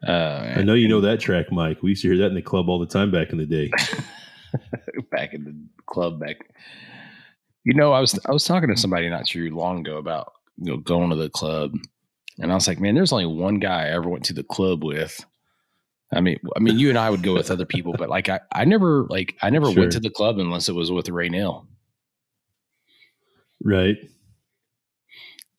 Uh, 0.07 0.55
I 0.57 0.63
know 0.63 0.73
you 0.73 0.87
know 0.87 1.01
that 1.01 1.19
track, 1.19 1.51
Mike. 1.51 1.81
We 1.81 1.91
used 1.91 2.01
to 2.01 2.09
hear 2.09 2.17
that 2.19 2.27
in 2.27 2.35
the 2.35 2.41
club 2.41 2.69
all 2.69 2.79
the 2.79 2.85
time 2.85 3.11
back 3.11 3.31
in 3.31 3.37
the 3.37 3.45
day. 3.45 3.71
back 5.11 5.33
in 5.33 5.43
the 5.43 5.55
club 5.85 6.19
back. 6.19 6.37
You 7.63 7.73
know, 7.73 7.93
I 7.93 7.99
was 7.99 8.19
I 8.27 8.31
was 8.31 8.43
talking 8.43 8.69
to 8.69 8.77
somebody 8.77 9.09
not 9.09 9.27
too 9.27 9.49
long 9.55 9.79
ago 9.79 9.97
about 9.97 10.33
you 10.57 10.71
know 10.71 10.77
going 10.77 11.09
to 11.11 11.15
the 11.15 11.29
club, 11.29 11.75
and 12.39 12.51
I 12.51 12.55
was 12.55 12.67
like, 12.67 12.79
man, 12.79 12.95
there's 12.95 13.13
only 13.13 13.25
one 13.25 13.59
guy 13.59 13.83
I 13.85 13.91
ever 13.91 14.09
went 14.09 14.25
to 14.25 14.33
the 14.33 14.43
club 14.43 14.83
with. 14.83 15.23
I 16.13 16.21
mean, 16.21 16.39
I 16.55 16.59
mean, 16.59 16.77
you 16.77 16.89
and 16.89 16.97
I 16.97 17.09
would 17.09 17.23
go 17.23 17.33
with 17.33 17.49
other 17.49 17.65
people, 17.65 17.95
but 17.97 18.09
like 18.09 18.29
I, 18.29 18.39
I 18.51 18.65
never 18.65 19.05
like 19.09 19.35
I 19.41 19.49
never 19.49 19.71
Sure. 19.71 19.79
went 19.81 19.91
to 19.93 19.99
the 19.99 20.09
club 20.11 20.37
unless 20.39 20.69
it 20.69 20.75
was 20.75 20.91
with 20.91 21.09
Ray 21.09 21.29
Neal. 21.29 21.67
Right. 23.63 23.95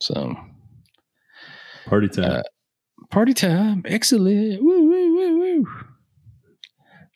So 0.00 0.36
Party 1.86 2.08
time. 2.08 2.30
Uh, 2.30 2.42
party 3.10 3.34
time, 3.34 3.82
excellent. 3.86 4.62
Woo 4.62 4.82
woo 4.88 5.16
woo 5.16 5.38
woo. 5.38 5.66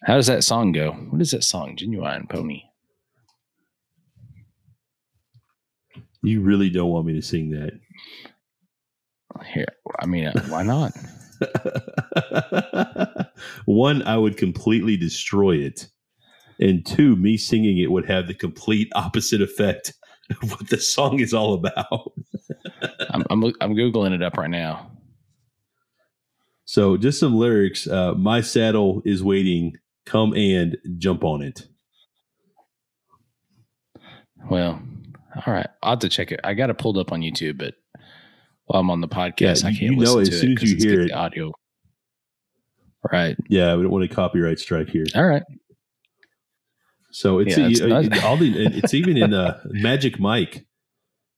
How 0.04 0.14
does 0.14 0.26
that 0.28 0.44
song 0.44 0.72
go? 0.72 0.92
What 0.92 1.20
is 1.20 1.32
that 1.32 1.44
song? 1.44 1.76
Ginuwine 1.76 2.28
Pony. 2.28 2.62
you 6.22 6.40
really 6.40 6.68
don't 6.70 6.90
want 6.90 7.06
me 7.06 7.14
to 7.14 7.22
sing 7.22 7.50
that. 7.50 7.78
Here, 9.46 9.66
I 10.00 10.06
mean, 10.06 10.26
uh, 10.26 10.40
why 10.48 10.62
not? 10.64 10.92
One, 13.66 14.02
I 14.02 14.16
would 14.16 14.36
completely 14.36 14.96
destroy 14.96 15.56
it. 15.56 15.88
And 16.60 16.84
two, 16.84 17.14
me 17.14 17.36
singing 17.36 17.78
it 17.78 17.92
would 17.92 18.06
have 18.06 18.26
the 18.26 18.34
complete 18.34 18.90
opposite 18.96 19.40
effect 19.40 19.94
of 20.42 20.50
what 20.50 20.68
the 20.70 20.80
song 20.80 21.20
is 21.20 21.32
all 21.32 21.54
about. 21.54 22.12
I'm, 23.10 23.24
I'm 23.30 23.44
I'm 23.60 23.74
googling 23.74 24.12
it 24.12 24.22
up 24.22 24.36
right 24.36 24.50
now. 24.50 24.90
So, 26.64 26.96
just 26.96 27.20
some 27.20 27.36
lyrics. 27.36 27.86
Uh, 27.86 28.14
My 28.14 28.40
saddle 28.40 29.02
is 29.04 29.22
waiting. 29.22 29.74
Come 30.08 30.32
and 30.34 30.76
jump 30.98 31.22
on 31.24 31.42
it. 31.42 31.66
Well, 34.50 34.80
all 35.46 35.52
right. 35.52 35.68
I'll 35.82 35.90
have 35.92 35.98
to 36.00 36.08
check 36.08 36.32
it. 36.32 36.40
I 36.44 36.54
got 36.54 36.70
it 36.70 36.78
pulled 36.78 36.96
up 36.98 37.12
on 37.12 37.20
YouTube, 37.20 37.58
but 37.58 37.74
while 38.66 38.80
I'm 38.80 38.90
on 38.90 39.00
the 39.00 39.08
podcast, 39.08 39.62
Yeah, 39.62 39.68
I 39.68 39.72
can't 39.72 39.80
you 39.82 39.96
know 39.96 40.18
as 40.18 40.40
soon 40.40 40.52
it 40.52 40.62
as 40.62 40.72
you 40.72 40.76
hear 40.90 41.00
it- 41.02 41.08
the 41.08 41.14
audio. 41.14 41.52
Right. 43.12 43.36
Yeah, 43.48 43.74
we 43.76 43.82
don't 43.82 43.92
want 43.92 44.04
a 44.04 44.08
copyright 44.14 44.58
strike 44.58 44.88
here. 44.90 45.04
All 45.14 45.24
right. 45.26 45.42
So 47.10 47.38
it's, 47.38 47.56
Yeah, 47.56 47.68
it's 47.68 47.80
uh, 47.80 47.86
not- 47.86 48.24
all 48.24 48.36
the 48.36 48.52
it's 48.78 48.92
even 48.94 49.16
in 49.16 49.32
uh, 49.32 49.60
Magic 49.66 50.18
Mike. 50.18 50.66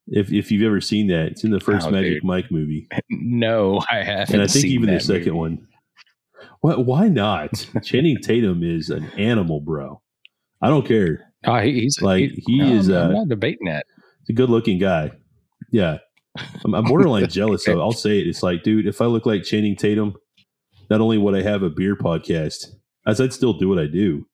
If 0.06 0.32
if 0.32 0.50
you've 0.50 0.62
ever 0.66 0.80
seen 0.80 1.06
that, 1.08 1.26
it's 1.26 1.44
in 1.44 1.50
the 1.50 1.60
first 1.60 1.86
Oh, 1.86 1.90
Magic 1.90 2.14
dude. 2.14 2.24
Mike 2.24 2.50
movie, 2.50 2.88
No, 3.10 3.80
I 3.90 4.02
haven't. 4.02 4.34
and 4.34 4.42
I 4.42 4.46
think 4.48 4.64
even 4.64 4.90
the 4.92 4.98
second 5.00 5.26
movie. 5.26 5.30
one. 5.38 5.66
Why 6.62 7.08
not? 7.08 7.66
Channing 7.82 8.18
Tatum 8.22 8.62
is 8.62 8.90
an 8.90 9.10
animal, 9.16 9.60
bro. 9.60 10.02
I 10.60 10.68
don't 10.68 10.86
care. 10.86 11.32
Oh, 11.46 11.58
he, 11.58 11.72
he's 11.80 12.02
Like, 12.02 12.32
he 12.46 12.58
no, 12.58 12.66
is, 12.66 12.88
I'm, 12.88 12.96
I'm 12.96 13.10
uh, 13.10 13.18
not 13.20 13.28
debating 13.28 13.66
that. 13.66 13.86
He's 14.26 14.34
a 14.34 14.36
good 14.36 14.50
looking 14.50 14.78
guy. 14.78 15.12
Yeah, 15.72 15.98
I'm, 16.64 16.74
I'm 16.74 16.84
borderline 16.84 17.26
jealous. 17.30 17.64
though. 17.64 17.80
I'll 17.80 17.92
say 17.92 18.18
it. 18.20 18.26
It's 18.26 18.42
like, 18.42 18.62
dude, 18.62 18.86
if 18.86 19.00
I 19.00 19.06
look 19.06 19.24
like 19.24 19.42
Channing 19.44 19.74
Tatum, 19.76 20.14
not 20.90 21.00
only 21.00 21.16
would 21.16 21.34
I 21.34 21.42
have 21.42 21.62
a 21.62 21.70
beer 21.70 21.96
podcast, 21.96 22.66
as 23.06 23.20
I'd 23.22 23.32
still 23.32 23.54
do 23.54 23.68
what 23.68 23.78
I 23.78 23.86
do. 23.86 24.26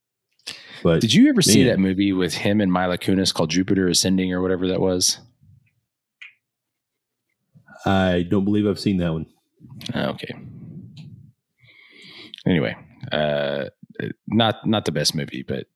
But 0.82 1.00
Did 1.00 1.14
you 1.14 1.28
ever 1.28 1.42
see 1.42 1.64
that 1.64 1.78
movie 1.78 2.12
with 2.12 2.34
him 2.34 2.60
and 2.60 2.72
Mila 2.72 2.98
Kunis 2.98 3.32
called 3.32 3.50
Jupiter 3.50 3.86
Ascending 3.88 4.32
or 4.32 4.42
whatever 4.42 4.66
that 4.68 4.80
was? 4.80 5.18
I 7.84 8.26
don't 8.28 8.44
believe 8.44 8.66
I've 8.66 8.80
seen 8.80 8.96
that 8.98 9.12
one. 9.12 9.26
Ah, 9.94 10.08
Okay. 10.08 10.34
Anyway, 12.46 12.76
uh, 13.12 13.64
not 14.28 14.66
not 14.66 14.84
the 14.84 14.92
best 14.92 15.14
movie, 15.14 15.44
but 15.46 15.66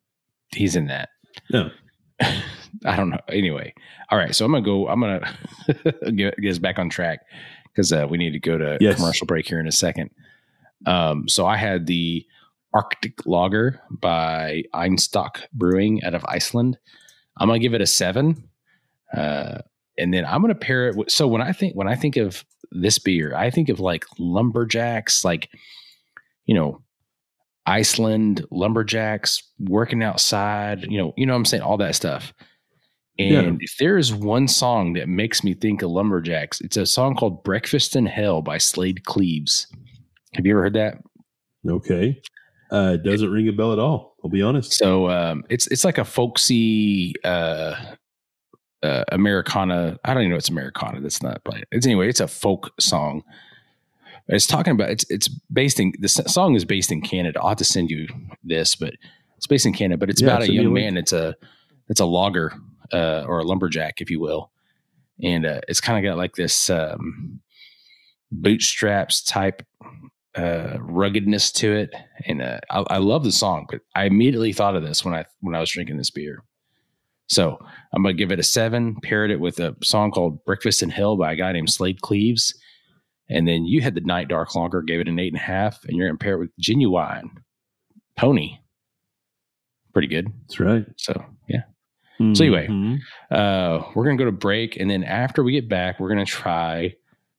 he's 0.54 0.76
in 0.76 0.86
that. 0.86 1.08
No. 1.50 1.70
I 2.22 2.96
don't 2.96 3.10
know. 3.10 3.20
Anyway, 3.28 3.74
all 4.10 4.18
right. 4.18 4.34
So 4.34 4.44
I'm 4.44 4.52
gonna 4.52 4.64
go. 4.64 4.88
I'm 4.88 5.00
gonna 5.00 5.36
get, 6.14 6.36
get 6.36 6.50
us 6.50 6.58
back 6.58 6.78
on 6.78 6.88
track 6.90 7.20
because 7.72 7.92
uh, 7.92 8.06
we 8.08 8.18
need 8.18 8.32
to 8.32 8.38
go 8.38 8.56
to 8.58 8.78
Yes. 8.80 8.96
commercial 8.96 9.26
break 9.26 9.46
here 9.46 9.58
in 9.60 9.66
a 9.66 9.72
second. 9.72 10.10
Um, 10.86 11.28
so 11.28 11.46
I 11.46 11.56
had 11.56 11.86
the 11.86 12.24
Arctic 12.72 13.26
Lager 13.26 13.80
by 13.90 14.62
Einstock 14.74 15.42
Brewing 15.52 16.02
out 16.04 16.14
of 16.14 16.24
Iceland. 16.26 16.78
I'm 17.36 17.48
gonna 17.48 17.58
give 17.58 17.74
it 17.74 17.80
a 17.80 17.86
seven, 17.86 18.48
uh, 19.16 19.58
and 19.98 20.12
then 20.14 20.24
I'm 20.24 20.40
gonna 20.42 20.54
pair 20.54 20.88
it. 20.88 20.96
with 20.96 21.10
So 21.10 21.26
when 21.26 21.42
I 21.42 21.52
think 21.52 21.74
when 21.74 21.88
I 21.88 21.96
think 21.96 22.16
of 22.16 22.44
this 22.70 22.98
beer, 22.98 23.34
I 23.34 23.50
think 23.50 23.68
of 23.68 23.80
like 23.80 24.04
lumberjacks, 24.18 25.24
like 25.24 25.48
you 26.46 26.54
know 26.54 26.82
Iceland 27.66 28.44
lumberjacks 28.50 29.42
working 29.58 30.02
outside, 30.02 30.86
you 30.90 30.98
know, 30.98 31.12
you 31.16 31.26
know 31.26 31.34
what 31.34 31.38
I'm 31.38 31.44
saying, 31.44 31.62
all 31.62 31.76
that 31.78 31.94
stuff. 31.94 32.32
And 33.18 33.30
Yeah. 33.30 33.52
if 33.60 33.76
there 33.78 33.98
is 33.98 34.12
one 34.14 34.48
song 34.48 34.94
that 34.94 35.08
makes 35.08 35.44
me 35.44 35.54
think 35.54 35.82
of 35.82 35.90
lumberjacks, 35.90 36.60
it's 36.62 36.76
a 36.78 36.86
song 36.86 37.14
called 37.14 37.44
Breakfast 37.44 37.94
in 37.94 38.06
Hell 38.06 38.40
by 38.42 38.56
Slaid 38.58 39.04
Cleaves. 39.04 39.66
Have 40.34 40.46
you 40.46 40.52
ever 40.52 40.62
heard 40.62 40.72
that? 40.74 40.98
Okay. 41.68 42.20
Uh, 42.70 42.96
doesn't 42.96 43.30
ring 43.30 43.46
a 43.48 43.52
bell 43.52 43.72
at 43.72 43.78
all. 43.78 44.16
I'll 44.24 44.30
be 44.30 44.42
honest. 44.42 44.72
So 44.72 45.10
um, 45.10 45.44
it's 45.50 45.66
it's 45.68 45.84
like 45.84 45.98
a 45.98 46.04
folksy 46.04 47.14
uh, 47.24 47.74
uh, 48.82 49.04
Americana. 49.12 49.98
I 50.04 50.14
don't 50.14 50.22
even 50.22 50.30
know 50.30 50.36
it's 50.36 50.48
Americana. 50.48 51.00
That's 51.00 51.22
not. 51.22 51.42
But 51.44 51.64
it's 51.72 51.84
anyway. 51.86 52.08
It's 52.08 52.20
a 52.20 52.28
folk 52.28 52.70
song. 52.80 53.22
It's 54.30 54.46
talking 54.46 54.72
about 54.72 54.90
it's 54.90 55.04
it's 55.10 55.28
based 55.28 55.80
in 55.80 55.92
the 55.98 56.08
song 56.08 56.54
is 56.54 56.64
based 56.64 56.92
in 56.92 57.00
Canada. 57.00 57.40
I'll 57.40 57.48
have 57.48 57.58
to 57.58 57.64
send 57.64 57.90
you 57.90 58.06
this, 58.44 58.76
but 58.76 58.94
it's 59.36 59.46
based 59.46 59.66
in 59.66 59.72
Canada. 59.72 59.98
But 59.98 60.10
it's 60.10 60.22
Yeah, 60.22 60.28
about 60.28 60.42
a 60.42 60.50
a 60.50 60.52
young 60.52 60.72
man. 60.72 60.96
It's 60.96 61.12
a 61.12 61.34
it's 61.88 62.00
a 62.00 62.04
logger 62.04 62.52
uh, 62.92 63.24
or 63.26 63.40
a 63.40 63.44
lumberjack, 63.44 64.00
if 64.00 64.10
you 64.10 64.20
will, 64.20 64.50
and 65.22 65.44
uh, 65.44 65.60
it's 65.66 65.80
kind 65.80 65.98
of 65.98 66.08
got 66.08 66.16
like 66.16 66.36
this 66.36 66.70
um, 66.70 67.40
bootstraps 68.30 69.22
type 69.22 69.66
uh, 70.36 70.76
ruggedness 70.78 71.50
to 71.52 71.72
it, 71.72 71.94
and 72.26 72.40
uh, 72.40 72.60
I, 72.70 72.84
I 72.88 72.98
love 72.98 73.24
the 73.24 73.32
song. 73.32 73.66
But 73.68 73.80
I 73.96 74.04
immediately 74.04 74.52
thought 74.52 74.76
of 74.76 74.82
this 74.84 75.04
when 75.04 75.14
I 75.14 75.24
when 75.40 75.54
I 75.54 75.60
was 75.60 75.70
drinking 75.70 75.96
this 75.96 76.10
beer. 76.10 76.44
So 77.26 77.58
I'm 77.92 78.02
gonna 78.02 78.14
give 78.14 78.32
it 78.32 78.38
a 78.38 78.44
seven. 78.44 78.96
Paired 79.02 79.30
it 79.30 79.40
with 79.40 79.58
a 79.58 79.76
song 79.82 80.12
called 80.12 80.44
"Breakfast 80.44 80.82
in 80.82 80.90
Hell" 80.90 81.16
by 81.16 81.32
a 81.32 81.36
guy 81.36 81.52
named 81.52 81.70
Slaid 81.70 82.00
Cleaves, 82.00 82.54
and 83.30 83.48
then 83.48 83.64
you 83.64 83.80
had 83.80 83.94
the 83.94 84.00
Nite 84.02 84.28
Dark 84.28 84.54
Lager, 84.54 84.82
gave 84.82 85.00
it 85.00 85.08
an 85.08 85.18
eight 85.18 85.32
and 85.32 85.40
a 85.40 85.44
half, 85.44 85.84
and 85.84 85.96
you're 85.96 86.08
gonna 86.08 86.18
pair 86.18 86.34
it 86.34 86.38
with 86.40 86.56
Ginuwine 86.60 87.30
Pony. 88.16 88.58
Pretty 89.92 90.08
good. 90.08 90.28
That's 90.42 90.60
right. 90.60 90.84
So 90.96 91.24
yeah. 91.48 91.62
So 92.34 92.44
anyway. 92.44 92.68
Uh, 93.30 93.82
we're 93.94 94.04
gonna 94.04 94.18
go 94.18 94.26
to 94.26 94.32
break, 94.32 94.76
and 94.76 94.90
then 94.90 95.04
after 95.04 95.42
we 95.42 95.52
get 95.52 95.68
back, 95.68 95.98
we're 95.98 96.10
gonna 96.10 96.26
try 96.26 96.94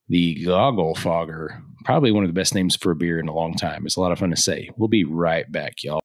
the 0.09 0.43
Goggle 0.43 0.95
Fogger. 0.95 1.61
Probably 1.85 2.11
one 2.11 2.23
of 2.23 2.29
the 2.29 2.33
best 2.33 2.55
names 2.55 2.75
for 2.75 2.91
a 2.91 2.95
beer 2.95 3.19
in 3.19 3.27
a 3.27 3.33
long 3.33 3.53
time. 3.53 3.85
It's 3.85 3.95
a 3.95 4.01
lot 4.01 4.11
of 4.11 4.19
fun 4.19 4.31
to 4.31 4.35
say. 4.35 4.69
We'll 4.77 4.89
be 4.89 5.03
right 5.03 5.49
back, 5.51 5.83
y'all. 5.83 6.01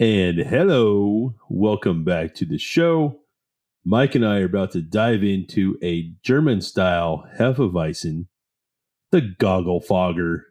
And 0.00 0.38
hello, 0.38 1.34
welcome 1.48 2.04
back 2.04 2.34
to 2.36 2.44
the 2.44 2.58
show. 2.58 3.20
Mike 3.84 4.14
and 4.14 4.26
I 4.26 4.38
are 4.40 4.46
about 4.46 4.72
to 4.72 4.82
dive 4.82 5.22
into 5.22 5.78
a 5.82 6.12
German 6.22 6.60
style 6.62 7.24
Hefeweizen, 7.38 8.26
the 9.12 9.20
Goggle 9.20 9.80
Fogger 9.80 10.46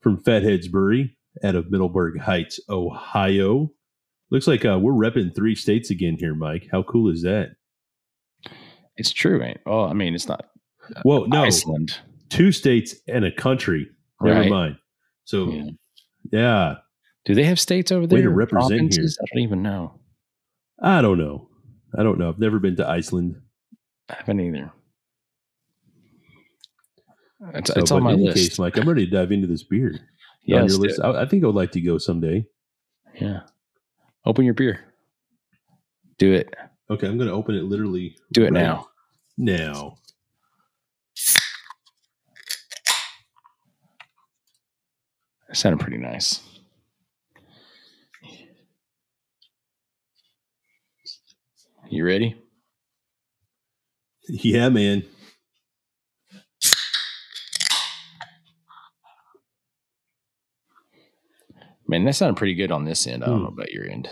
from 0.00 0.18
Fatheads 0.22 0.66
Brewery 0.66 1.16
out 1.44 1.54
of 1.54 1.70
Middleburg 1.70 2.18
Heights, 2.20 2.58
Ohio. 2.68 3.70
Looks 4.30 4.46
like 4.46 4.64
uh, 4.64 4.78
we're 4.80 4.92
repping 4.92 5.34
three 5.34 5.54
states 5.54 5.90
again 5.90 6.16
here, 6.18 6.34
Mike. 6.34 6.68
How 6.72 6.82
cool 6.82 7.10
is 7.12 7.22
that? 7.22 7.50
It's 8.96 9.12
true, 9.12 9.42
ain't? 9.42 9.60
Well, 9.66 9.84
I 9.84 9.92
mean, 9.92 10.14
it's 10.14 10.28
not 10.28 10.46
Well, 11.04 11.28
no, 11.28 11.44
Iceland, 11.44 11.98
two 12.28 12.50
states 12.50 12.94
and 13.06 13.24
a 13.24 13.30
country. 13.30 13.88
Never 14.20 14.40
Right. 14.40 14.50
mind. 14.50 14.76
So, 15.24 15.50
Yeah. 15.50 15.70
yeah, 16.32 16.74
Do 17.24 17.34
they 17.34 17.44
have 17.44 17.60
states 17.60 17.92
over 17.92 18.06
there? 18.06 18.18
Way 18.18 18.22
to 18.22 18.30
represent 18.30 18.94
here. 18.94 19.04
I 19.04 19.24
don't 19.34 19.42
even 19.42 19.62
know. 19.62 20.00
I 20.82 21.02
don't 21.02 21.18
know. 21.18 21.48
I 21.96 22.02
don't 22.02 22.18
know. 22.18 22.28
I've 22.28 22.38
never 22.38 22.58
been 22.58 22.76
to 22.76 22.88
Iceland. 22.88 23.36
I 24.08 24.14
haven't 24.14 24.40
either. 24.40 24.72
It's, 27.54 27.72
So, 27.72 27.80
it's 27.80 27.90
on 27.90 28.02
my 28.02 28.12
list. 28.12 28.36
case, 28.36 28.58
Mike, 28.58 28.76
I'm 28.76 28.88
ready 28.88 29.06
to 29.06 29.10
dive 29.10 29.32
into 29.32 29.46
this 29.46 29.62
beer. 29.62 29.98
yeah, 30.44 30.60
on 30.62 30.68
your 30.68 30.78
list. 30.78 31.00
I, 31.02 31.22
I 31.22 31.26
think 31.26 31.42
I 31.42 31.46
would 31.46 31.56
like 31.56 31.72
to 31.72 31.80
go 31.80 31.98
someday. 31.98 32.46
yeah. 33.20 33.40
Open 34.26 34.44
your 34.44 34.52
beer. 34.54 34.80
Do 36.18 36.32
it. 36.34 36.54
Okay, 36.90 37.06
I'm 37.06 37.16
going 37.16 37.28
to 37.28 37.34
open 37.34 37.54
it 37.54 37.64
literally. 37.64 38.16
Do 38.32 38.42
it 38.42 38.46
right 38.46 38.52
now. 38.52 38.88
Now. 39.38 39.96
It 45.48 45.56
sounded 45.56 45.80
pretty 45.80 45.96
nice. 45.98 46.40
You 51.90 52.04
ready? 52.06 52.36
Yeah, 54.28 54.68
man. 54.68 55.02
Man, 61.88 62.04
that 62.04 62.14
sounded 62.14 62.36
pretty 62.36 62.54
good 62.54 62.70
on 62.70 62.84
this 62.84 63.06
end. 63.06 63.24
I 63.24 63.26
don't 63.26 63.38
Hmm. 63.38 63.42
know 63.44 63.48
about 63.48 63.72
your 63.72 63.88
end. 63.88 64.08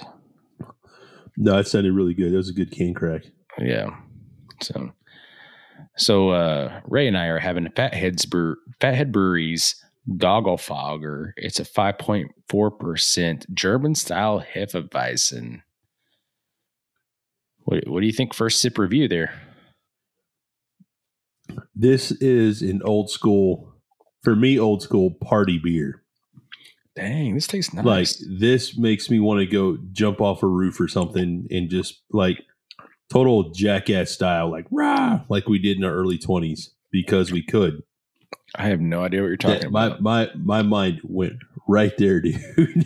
No, 1.36 1.58
it 1.58 1.68
sounded 1.68 1.92
really 1.92 2.14
good. 2.14 2.32
That 2.32 2.36
was 2.38 2.48
a 2.50 2.54
good 2.54 2.72
can 2.72 2.94
crack. 2.94 3.22
Yeah. 3.58 3.90
So, 4.60 4.90
so 5.96 6.30
uh, 6.30 6.80
Ray 6.86 7.06
and 7.06 7.16
I 7.16 7.26
are 7.26 7.38
having 7.38 7.66
a 7.66 7.70
Fathead's 7.70 8.26
Brew, 8.26 8.56
Fathead 8.80 9.12
Brewery's 9.12 9.76
Gogglefogger. 10.10 11.32
It's 11.36 11.60
a 11.60 11.64
5.4% 11.64 13.54
German 13.54 13.94
style 13.94 14.44
Hefeweizen. 14.54 15.62
What, 17.68 17.87
what 17.87 18.00
do 18.00 18.07
you 18.07 18.14
think? 18.14 18.33
First 18.33 18.62
sip 18.62 18.78
review 18.78 19.09
there. 19.09 19.31
This 21.76 22.12
is 22.12 22.62
an 22.62 22.81
old 22.83 23.11
school, 23.11 23.74
for 24.22 24.35
me, 24.35 24.59
old 24.59 24.81
school 24.83 25.11
party 25.11 25.61
beer. 25.62 26.02
Dang, 26.96 27.35
this 27.35 27.46
tastes 27.46 27.74
nice. 27.74 27.85
Like 27.85 28.09
this 28.40 28.78
makes 28.78 29.11
me 29.11 29.20
want 29.20 29.40
to 29.40 29.46
go 29.46 29.76
jump 29.92 30.22
off 30.22 30.42
a 30.42 30.46
roof 30.46 30.81
or 30.81 30.88
something 30.88 31.46
and 31.50 31.68
just 31.68 32.00
like 32.11 32.38
total 33.11 33.50
jackass 33.50 34.12
style, 34.12 34.50
like 34.50 34.64
rah, 34.70 35.20
like 35.28 35.46
we 35.46 35.59
did 35.59 35.76
in 35.76 35.85
our 35.85 35.92
early 35.94 36.16
twenties 36.16 36.70
because 36.90 37.31
we 37.31 37.42
could. 37.42 37.83
I 38.54 38.68
have 38.68 38.81
no 38.81 39.04
idea 39.04 39.20
what 39.20 39.28
you're 39.28 39.37
talking 39.37 39.61
That- 39.61 39.70
my 39.72 39.87
about. 39.88 40.00
my 40.02 40.31
my 40.37 40.62
mind 40.62 41.00
went 41.04 41.35
right 41.68 41.94
there, 41.98 42.20
dude. 42.22 42.40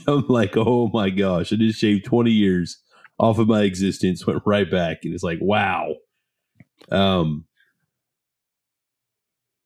I'm 0.09 0.27
like, 0.27 0.57
oh 0.57 0.91
my 0.93 1.09
gosh, 1.09 1.53
I 1.53 1.57
just 1.57 1.79
shaved 1.79 2.05
20 2.05 2.33
years 2.33 2.79
off 3.23 3.39
of 3.39 3.49
my 3.49 3.63
existence, 3.63 4.27
went 4.27 4.43
right 4.45 4.71
back, 4.71 4.99
and 5.05 5.15
it's 5.15 5.23
like, 5.23 5.39
wow. 5.41 5.95
Um, 6.91 7.47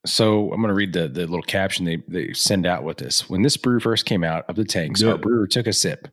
So 0.05 0.53
I'm 0.53 0.61
going 0.61 0.69
to 0.69 0.75
read 0.75 0.93
the, 0.93 1.09
the 1.09 1.21
little 1.23 1.43
caption 1.43 1.85
they, 1.85 1.97
they 2.07 2.33
send 2.33 2.65
out 2.67 2.85
with 2.85 2.99
this. 2.99 3.29
When 3.29 3.43
this 3.43 3.57
brew 3.57 3.81
first 3.81 4.07
came 4.07 4.23
out 4.23 4.45
of 4.49 4.55
the 4.55 4.65
tanks, 4.65 5.03
Yeah. 5.03 5.13
our 5.13 5.19
brewer 5.19 5.49
took 5.49 5.67
a 5.67 5.73
sip, 5.73 6.07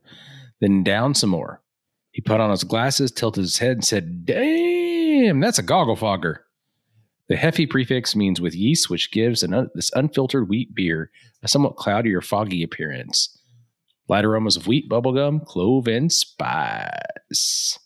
then 0.62 0.84
down 0.84 1.14
some 1.14 1.30
more. 1.30 1.62
He 2.12 2.22
put 2.22 2.40
on 2.40 2.50
his 2.50 2.64
glasses, 2.64 3.12
tilted 3.12 3.44
his 3.44 3.58
head, 3.60 3.72
and 3.74 3.86
said, 3.86 4.26
Damn, 4.26 5.40
that's 5.40 5.60
a 5.60 5.64
goggle 5.64 5.96
fogger. 5.96 6.44
The 7.30 7.36
Hefe 7.36 7.70
prefix 7.70 8.16
means 8.16 8.42
with 8.42 8.56
yeast, 8.56 8.90
which 8.90 9.12
gives 9.12 9.44
an 9.44 9.54
un- 9.54 9.70
this 9.76 9.92
unfiltered 9.94 10.50
wheat 10.50 10.74
beer 10.76 11.10
a 11.44 11.48
somewhat 11.48 11.76
cloudy 11.76 12.14
or 12.14 12.22
foggy 12.22 12.64
appearance. 12.64 13.38
Light 14.10 14.26
aromas 14.26 14.58
of 14.58 14.68
wheat, 14.68 14.90
bubblegum, 14.90 15.46
clove, 15.46 15.88
and 15.88 16.12
spice. 16.12 17.80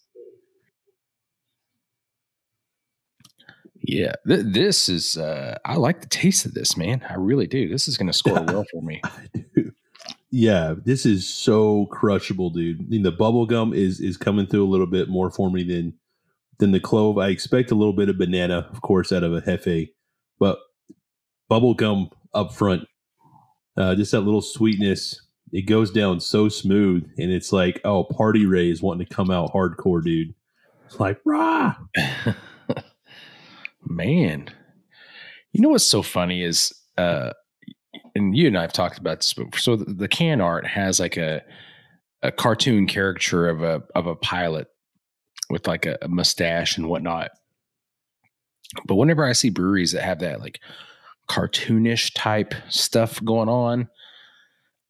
Yeah, 3.88 4.14
th- 4.28 4.46
this 4.48 4.90
is. 4.90 5.18
Uh, 5.18 5.58
I 5.64 5.76
like 5.76 6.02
the 6.02 6.08
taste 6.08 6.46
of 6.46 6.54
this, 6.54 6.76
man. 6.76 7.06
I 7.10 7.16
really 7.16 7.48
do. 7.48 7.70
This 7.70 7.88
is 7.88 7.98
going 7.98 8.08
to 8.08 8.14
score 8.14 8.42
well 8.42 8.66
for 8.72 8.82
me. 8.82 9.02
yeah, 10.30 10.74
this 10.84 11.06
is 11.06 11.28
so 11.28 11.86
crushable, 11.86 12.50
dude. 12.50 12.82
I 12.82 12.84
mean, 12.84 13.04
the 13.04 13.12
bubble 13.12 13.46
gum 13.46 13.74
is 13.74 14.02
is 14.02 14.18
coming 14.18 14.46
through 14.46 14.66
a 14.66 14.68
little 14.68 14.88
bit 14.88 15.08
more 15.08 15.32
for 15.32 15.50
me 15.50 15.64
than 15.64 15.94
than 16.60 16.72
the 16.72 16.82
clove. 16.82 17.18
I 17.18 17.30
expect 17.30 17.72
a 17.72 17.76
little 17.76 17.94
bit 17.94 18.10
of 18.10 18.18
banana, 18.18 18.68
of 18.72 18.82
course, 18.82 19.14
out 19.14 19.24
of 19.24 19.34
a 19.34 19.42
hefe, 19.42 19.90
but 20.38 20.60
bubble 21.48 21.74
gum 21.74 22.10
up 22.34 22.54
front, 22.54 22.88
uh, 23.78 23.96
just 23.96 24.12
that 24.12 24.22
little 24.22 24.42
sweetness. 24.42 25.27
It 25.52 25.64
goes 25.64 25.92
down 25.92 26.20
so 26.20 26.50
smooth, 26.50 27.10
and 27.18 27.32
it's 27.32 27.54
like, 27.54 27.80
oh, 27.86 28.04
Party 28.04 28.46
Ray 28.46 28.70
is 28.70 28.82
wanting 28.82 29.08
to 29.08 29.14
come 29.14 29.32
out 29.32 29.54
hardcore, 29.54 30.04
dude. 30.04 30.34
It's 30.86 31.00
like, 31.00 31.20
rah. 31.26 31.76
man, 33.86 34.50
you 35.54 35.62
know 35.62 35.70
what's 35.70 35.86
so 35.86 36.02
funny 36.02 36.44
is, 36.44 36.74
uh, 36.98 37.32
and 38.16 38.36
you 38.36 38.48
and 38.48 38.58
I 38.58 38.62
have 38.62 38.74
talked 38.74 38.98
about 38.98 39.20
this. 39.20 39.36
So 39.58 39.76
the, 39.76 39.94
the 39.94 40.08
can 40.08 40.42
art 40.42 40.66
has 40.68 41.00
like 41.00 41.18
a 41.18 41.42
a 42.24 42.32
cartoon 42.32 42.88
caricature 42.88 43.48
of 43.48 43.64
a 43.64 43.84
of 43.96 44.08
a 44.08 44.16
pilot 44.16 44.68
with 45.50 45.68
like 45.68 45.86
a, 45.86 45.98
a 46.02 46.08
mustache 46.08 46.78
and 46.78 46.90
whatnot. 46.90 47.32
But 48.86 48.96
whenever 48.96 49.24
I 49.24 49.34
see 49.34 49.50
breweries 49.50 49.94
that 49.94 50.04
have 50.04 50.20
that 50.20 50.42
like 50.42 50.60
cartoonish 51.30 52.12
type 52.16 52.54
stuff 52.70 53.24
going 53.24 53.50
on, 53.50 53.88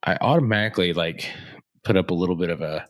I 0.04 0.18
automatically 0.22 0.94
like 0.94 1.32
put 1.84 1.98
up 1.98 2.12
a 2.12 2.14
little 2.14 2.36
bit 2.36 2.50
of 2.50 2.62
a 2.62 2.88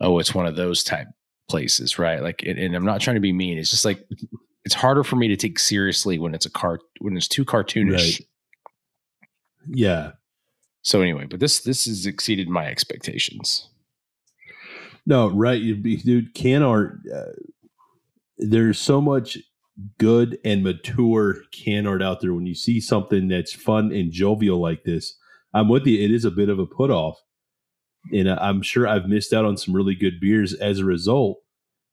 oh, 0.00 0.18
it's 0.18 0.34
one 0.34 0.46
of 0.46 0.56
those 0.56 0.84
type 0.84 1.08
places, 1.48 1.98
right? 1.98 2.22
Like, 2.22 2.42
and, 2.44 2.58
and 2.58 2.74
I'm 2.74 2.84
not 2.84 3.00
trying 3.00 3.16
to 3.16 3.20
be 3.20 3.32
mean. 3.32 3.58
It's 3.58 3.70
just 3.70 3.84
like 3.84 4.06
it's 4.64 4.74
harder 4.74 5.04
for 5.04 5.16
me 5.16 5.28
to 5.28 5.36
take 5.36 5.58
seriously 5.58 6.18
when 6.18 6.34
it's 6.34 6.46
a 6.46 6.50
cart 6.50 6.80
when 7.00 7.16
it's 7.16 7.28
too 7.28 7.44
cartoonish. 7.44 7.92
Right. 7.92 8.20
Yeah. 9.68 10.12
So 10.82 11.00
anyway, 11.00 11.26
but 11.26 11.40
this 11.40 11.60
this 11.60 11.86
has 11.86 12.06
exceeded 12.06 12.48
my 12.48 12.66
expectations. 12.66 13.68
No, 15.06 15.28
right, 15.28 15.60
you'd 15.60 15.84
be, 15.84 15.96
dude. 15.96 16.34
Can 16.34 16.62
art. 16.62 16.98
Uh, 17.12 17.32
there's 18.38 18.78
so 18.78 19.00
much 19.00 19.38
good 19.98 20.38
and 20.44 20.64
mature 20.64 21.42
can 21.52 21.86
art 21.86 22.02
out 22.02 22.20
there. 22.20 22.34
When 22.34 22.46
you 22.46 22.54
see 22.54 22.80
something 22.80 23.28
that's 23.28 23.52
fun 23.52 23.92
and 23.92 24.10
jovial 24.10 24.60
like 24.60 24.84
this, 24.84 25.16
I'm 25.56 25.68
with 25.68 25.86
you. 25.86 25.98
It 26.04 26.10
is 26.10 26.26
a 26.26 26.30
bit 26.30 26.50
of 26.50 26.58
a 26.58 26.66
put 26.66 26.90
off, 26.90 27.18
and 28.12 28.28
I'm 28.28 28.60
sure 28.60 28.86
I've 28.86 29.08
missed 29.08 29.32
out 29.32 29.46
on 29.46 29.56
some 29.56 29.74
really 29.74 29.94
good 29.94 30.20
beers 30.20 30.52
as 30.52 30.80
a 30.80 30.84
result. 30.84 31.38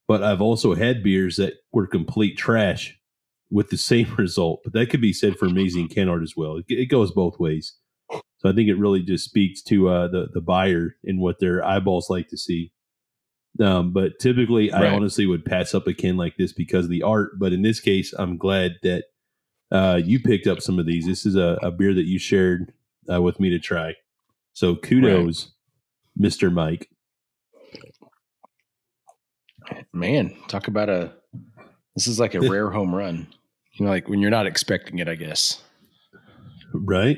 But 0.05 0.21
I've 0.21 0.41
also 0.41 0.75
had 0.75 1.01
beers 1.01 1.37
that 1.37 1.53
were 1.71 1.87
complete 1.87 2.37
trash 2.37 2.99
with 3.49 3.69
the 3.69 3.77
same 3.91 4.13
result. 4.15 4.59
But 4.65 4.73
that 4.73 4.89
could 4.89 4.99
be 4.99 5.13
said 5.13 5.37
for 5.37 5.45
amazing 5.45 5.87
can 5.87 6.09
art 6.09 6.23
as 6.23 6.35
well. 6.35 6.57
It, 6.57 6.65
it 6.67 6.85
goes 6.87 7.11
both 7.11 7.39
ways. 7.39 7.75
So 8.11 8.49
I 8.49 8.51
think 8.51 8.67
it 8.67 8.75
really 8.75 9.01
just 9.01 9.23
speaks 9.23 9.61
to 9.63 9.87
uh, 9.87 10.07
the 10.09 10.27
the 10.33 10.41
buyer 10.41 10.97
and 11.05 11.21
what 11.21 11.39
their 11.39 11.65
eyeballs 11.65 12.09
like 12.09 12.27
to 12.29 12.37
see. 12.37 12.73
Um, 13.61 13.93
but 13.93 14.19
typically, 14.19 14.73
I 14.73 14.93
honestly 14.93 15.25
would 15.25 15.45
pass 15.45 15.73
up 15.73 15.87
a 15.87 15.93
can 15.93 16.17
like 16.17 16.35
this 16.35 16.51
because 16.51 16.85
of 16.85 16.91
the 16.91 17.03
art. 17.03 17.39
But 17.39 17.53
in 17.53 17.61
this 17.61 17.79
case, 17.79 18.11
I'm 18.11 18.35
glad 18.37 18.73
that 18.83 19.05
uh, 19.71 20.01
you 20.03 20.19
picked 20.19 20.47
up 20.47 20.59
some 20.59 20.79
of 20.79 20.85
these. 20.85 21.05
This 21.05 21.25
is 21.25 21.35
a, 21.37 21.57
a 21.61 21.71
beer 21.71 21.93
that 21.93 22.07
you 22.07 22.19
shared 22.19 22.73
uh, 23.11 23.21
with 23.21 23.39
me 23.39 23.49
to 23.49 23.59
try. 23.59 23.95
So 24.53 24.75
kudos, 24.75 25.51
Mister 26.15 26.49
Mike. 26.49 26.89
Man, 29.93 30.35
talk 30.47 30.67
about 30.67 30.89
a 30.89 31.13
this 31.95 32.07
is 32.07 32.19
like 32.19 32.35
a 32.35 32.41
rare 32.49 32.69
home 32.69 32.93
run. 32.93 33.27
You 33.73 33.85
know, 33.85 33.91
like 33.91 34.07
when 34.07 34.19
you're 34.19 34.29
not 34.31 34.45
expecting 34.45 34.99
it, 34.99 35.07
I 35.07 35.15
guess. 35.15 35.61
Right. 36.73 37.17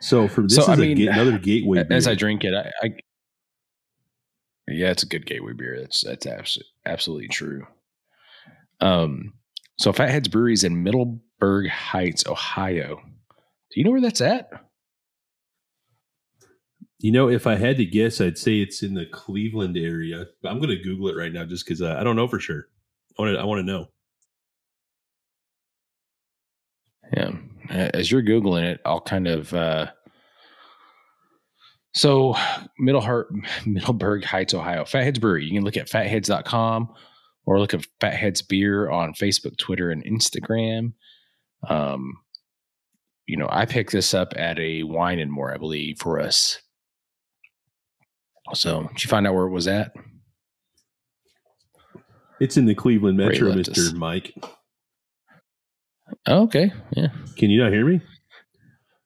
So 0.00 0.28
for 0.28 0.42
this 0.42 0.56
So, 0.56 0.70
is 0.70 0.78
mean, 0.78 0.96
ga- 0.96 1.08
another 1.08 1.38
gateway. 1.38 1.84
As. 1.90 2.06
I 2.06 2.14
drink 2.14 2.44
it, 2.44 2.54
I, 2.54 2.70
I 2.82 2.90
yeah, 4.68 4.90
it's 4.90 5.02
a 5.04 5.06
good 5.06 5.26
gateway 5.26 5.52
beer. 5.52 5.78
That's 5.80 6.02
that's 6.02 6.26
absolutely 6.26 6.70
absolutely 6.84 7.28
true. 7.28 7.66
Um, 8.80 9.34
so 9.78 9.92
Fatheads 9.92 10.28
Breweries 10.28 10.64
in 10.64 10.82
Middleburg 10.82 11.68
Heights, 11.68 12.26
Ohio. 12.26 12.96
Do 12.96 13.80
you 13.80 13.84
know 13.84 13.90
where 13.90 14.00
that's 14.00 14.20
at? 14.20 14.50
You 16.98 17.12
know, 17.12 17.28
if 17.28 17.46
I 17.46 17.56
had 17.56 17.76
to 17.76 17.84
guess, 17.84 18.20
I'd 18.20 18.38
say 18.38 18.60
it's 18.60 18.82
in 18.82 18.94
the 18.94 19.06
Cleveland 19.06 19.76
area. 19.76 20.26
But 20.42 20.50
I'm 20.50 20.58
going 20.58 20.70
to 20.70 20.82
Google 20.82 21.08
it 21.08 21.16
right 21.16 21.32
now 21.32 21.44
just 21.44 21.66
because 21.66 21.82
I, 21.82 22.00
I 22.00 22.04
don't 22.04 22.16
know 22.16 22.28
for 22.28 22.40
sure. 22.40 22.68
I 23.18 23.22
want 23.22 23.34
to. 23.34 23.40
I 23.40 23.44
want 23.44 23.58
to 23.60 23.72
know. 23.72 23.86
Yeah. 27.12 27.30
Uh, 27.70 27.90
As 27.94 28.10
you're 28.10 28.22
Googling 28.22 28.64
it, 28.64 28.80
I'll 28.84 29.00
kind 29.00 29.28
of. 29.28 29.52
Uh, 29.52 29.88
so, 31.94 32.34
Middle 32.78 33.00
Heart, 33.00 33.28
Middleburg 33.66 34.24
Heights, 34.24 34.54
Ohio. 34.54 34.84
Fatheads 34.84 35.18
Brewery. 35.18 35.44
You 35.44 35.52
can 35.52 35.64
look 35.64 35.76
at 35.76 35.88
fatheads.com 35.88 36.92
or 37.46 37.60
look 37.60 37.74
at 37.74 37.86
Fatheads 38.00 38.42
Beer 38.42 38.90
on 38.90 39.14
Facebook, 39.14 39.56
Twitter, 39.56 39.90
and 39.90 40.04
Instagram. 40.04 40.92
Um, 41.68 42.18
you 43.26 43.36
know, 43.36 43.48
I 43.50 43.64
picked 43.64 43.92
this 43.92 44.14
up 44.14 44.34
at 44.36 44.58
a 44.58 44.82
wine 44.82 45.18
and 45.18 45.32
more, 45.32 45.52
I 45.52 45.56
believe, 45.56 45.98
for 45.98 46.20
us. 46.20 46.60
So, 48.54 48.84
did 48.92 49.04
you 49.04 49.08
find 49.08 49.26
out 49.26 49.34
where 49.34 49.46
it 49.46 49.50
was 49.50 49.66
at? 49.68 49.92
It's 52.40 52.56
in 52.56 52.66
the 52.66 52.74
Cleveland 52.74 53.16
Metro, 53.16 53.52
Mister. 53.54 53.96
Mike. 53.96 54.34
Oh, 56.26 56.42
okay. 56.44 56.70
Yeah. 56.92 57.08
Can 57.36 57.50
you 57.50 57.62
not 57.62 57.72
hear 57.72 57.86
me? 57.86 58.00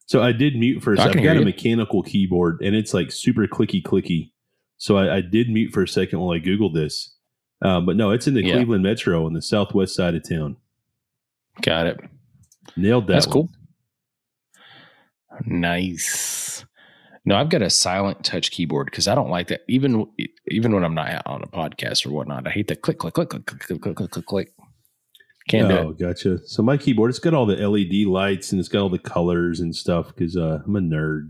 So 0.05 0.21
I 0.21 0.33
did 0.33 0.55
mute 0.55 0.83
for 0.83 0.93
a 0.93 0.97
second. 0.97 1.19
I've 1.19 1.23
got 1.23 1.37
a 1.37 1.45
mechanical 1.45 2.03
keyboard 2.03 2.59
and 2.61 2.75
it's 2.75 2.93
like 2.93 3.11
super 3.11 3.47
clicky 3.47 3.81
clicky. 3.81 4.31
So 4.77 4.97
I, 4.97 5.17
I 5.17 5.21
did 5.21 5.49
mute 5.49 5.71
for 5.71 5.83
a 5.83 5.87
second 5.87 6.19
while 6.19 6.31
I 6.31 6.39
Googled 6.39 6.73
this. 6.73 7.15
Um, 7.61 7.85
but 7.85 7.95
no, 7.95 8.11
it's 8.11 8.27
in 8.27 8.33
the 8.33 8.43
Yeah. 8.43 8.55
Cleveland 8.55 8.83
Metro 8.83 9.25
on 9.25 9.33
the 9.33 9.41
southwest 9.41 9.95
side 9.95 10.15
of 10.15 10.27
town. 10.27 10.57
Got 11.61 11.87
it. 11.87 11.99
Nailed 12.75 13.07
that. 13.07 13.13
That's 13.13 13.27
one. 13.27 13.33
cool. 13.33 13.49
Nice. 15.45 16.65
No, 17.23 17.35
I've 17.35 17.49
got 17.49 17.61
a 17.61 17.69
silent 17.69 18.23
touch 18.23 18.49
keyboard 18.49 18.87
because 18.87 19.07
I 19.07 19.13
don't 19.13 19.29
like 19.29 19.47
that. 19.49 19.61
Even 19.67 20.07
even 20.49 20.73
when 20.73 20.83
I'm 20.83 20.95
not 20.95 21.21
on 21.27 21.43
a 21.43 21.47
podcast 21.47 22.05
or 22.05 22.11
whatnot, 22.11 22.47
I 22.47 22.51
hate 22.51 22.67
that 22.69 22.81
click 22.81 22.97
click 22.97 23.13
click 23.13 23.29
click 23.29 23.45
click 23.45 23.59
click 23.59 23.81
click 23.81 23.95
click 23.95 24.11
click. 24.11 24.25
click. 24.25 24.53
Can't 25.47 25.69
do 25.69 25.77
oh, 25.77 25.91
gotcha. 25.91 26.39
So 26.47 26.61
my 26.63 26.77
keyboard, 26.77 27.09
it's 27.09 27.19
got 27.19 27.33
all 27.33 27.45
the 27.45 27.55
LED 27.55 28.07
lights 28.07 28.51
and 28.51 28.59
it's 28.59 28.69
got 28.69 28.81
all 28.81 28.89
the 28.89 28.99
colors 28.99 29.59
and 29.59 29.75
stuff 29.75 30.07
because 30.07 30.37
uh, 30.37 30.59
I'm 30.65 30.75
a 30.75 30.79
nerd. 30.79 31.29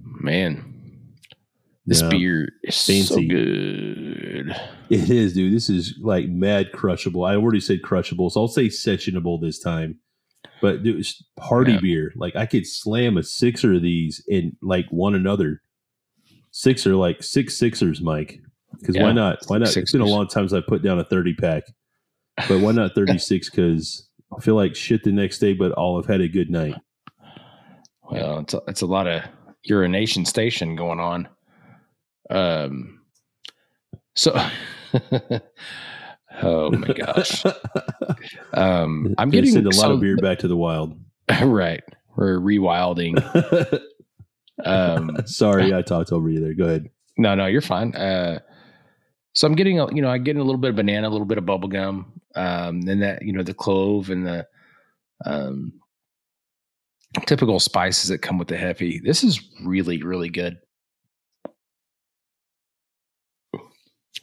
Man, 0.00 0.64
this 1.86 2.02
Yeah. 2.02 2.08
beer 2.08 2.52
is 2.64 2.74
so 2.76 3.16
good. 3.16 4.54
It 4.90 5.10
is, 5.10 5.34
dude. 5.34 5.54
This 5.54 5.70
is 5.70 5.94
like 6.00 6.28
mad 6.28 6.72
crushable. 6.72 7.24
I 7.24 7.36
already 7.36 7.60
said 7.60 7.82
crushable, 7.82 8.30
so 8.30 8.40
I'll 8.42 8.48
say 8.48 8.66
sessionable 8.66 9.40
this 9.40 9.58
time. 9.58 9.98
But 10.60 10.84
it 10.86 10.96
was 10.96 11.22
party 11.36 11.72
Yeah. 11.72 11.80
beer. 11.80 12.12
Like 12.16 12.34
I 12.36 12.46
could 12.46 12.66
slam 12.66 13.16
a 13.16 13.22
sixer 13.22 13.74
of 13.74 13.82
these 13.82 14.24
in 14.28 14.56
like 14.62 14.86
one 14.90 15.14
another. 15.14 15.62
Sixer, 16.50 16.94
like 16.96 17.22
six 17.22 17.56
sixers, 17.56 18.00
Mike. 18.00 18.40
Because 18.80 18.96
Yeah, 18.96 19.04
why 19.04 19.12
not? 19.12 19.38
Why 19.46 19.58
not? 19.58 19.76
It's 19.76 19.92
been 19.92 20.00
a 20.00 20.04
sixers. 20.04 20.10
long 20.10 20.26
time 20.28 20.48
since 20.48 20.52
I 20.64 20.66
put 20.66 20.82
down 20.82 20.98
a 20.98 21.04
thirty 21.04 21.34
pack. 21.34 21.62
But 22.48 22.60
why 22.60 22.72
not 22.72 22.94
thirty 22.96 23.18
six? 23.18 23.48
Because 23.50 24.08
I 24.36 24.40
feel 24.40 24.54
like 24.56 24.74
shit 24.74 25.04
the 25.04 25.12
next 25.12 25.38
day, 25.38 25.52
but 25.54 25.72
I'll 25.78 25.96
have 25.96 26.06
had 26.06 26.20
a 26.20 26.28
good 26.28 26.50
night. 26.50 26.74
Well, 28.10 28.40
it's 28.40 28.54
a, 28.54 28.62
it's 28.68 28.80
a 28.82 28.86
lot 28.86 29.06
of 29.06 29.22
urination 29.64 30.24
station 30.24 30.74
going 30.76 30.98
on. 31.00 31.28
Um, 32.30 33.00
so 34.16 34.34
Oh 36.42 36.70
my 36.70 36.88
gosh. 36.88 37.44
um, 38.54 39.14
I'm 39.18 39.30
getting 39.30 39.52
send 39.52 39.66
a 39.66 39.76
lot 39.76 39.90
of 39.90 40.00
beer 40.00 40.16
back 40.16 40.38
to 40.40 40.48
the 40.48 40.56
wild. 40.56 40.98
right. 41.42 41.82
We're 42.16 42.38
rewilding. 42.38 43.22
Um, 44.64 45.16
Sorry, 45.24 45.72
I 45.72 45.82
talked 45.82 46.10
over 46.10 46.28
you 46.28 46.40
there. 46.40 46.52
Go 46.52 46.64
ahead. 46.64 46.90
no, 47.16 47.36
no, 47.36 47.46
you're 47.46 47.60
fine. 47.60 47.94
Uh, 47.94 48.40
so 49.32 49.46
I'm 49.46 49.54
getting, 49.54 49.78
a, 49.78 49.94
you 49.94 50.02
know, 50.02 50.08
I'm 50.08 50.24
getting 50.24 50.42
a 50.42 50.44
little 50.44 50.60
bit 50.60 50.70
of 50.70 50.74
banana, 50.74 51.08
a 51.08 51.10
little 51.10 51.26
bit 51.26 51.38
of 51.38 51.46
bubble 51.46 51.68
gum, 51.68 52.20
um, 52.34 52.80
then 52.82 52.98
that, 52.98 53.22
you 53.22 53.32
know, 53.32 53.44
the 53.44 53.54
clove 53.54 54.10
and 54.10 54.26
the 54.26 54.48
um, 55.24 55.74
typical 57.26 57.60
spices 57.60 58.08
that 58.08 58.18
come 58.18 58.36
with 58.36 58.48
the 58.48 58.56
hefe. 58.56 59.00
This 59.04 59.22
is 59.22 59.40
really, 59.64 60.02
really 60.02 60.28
good. 60.28 60.58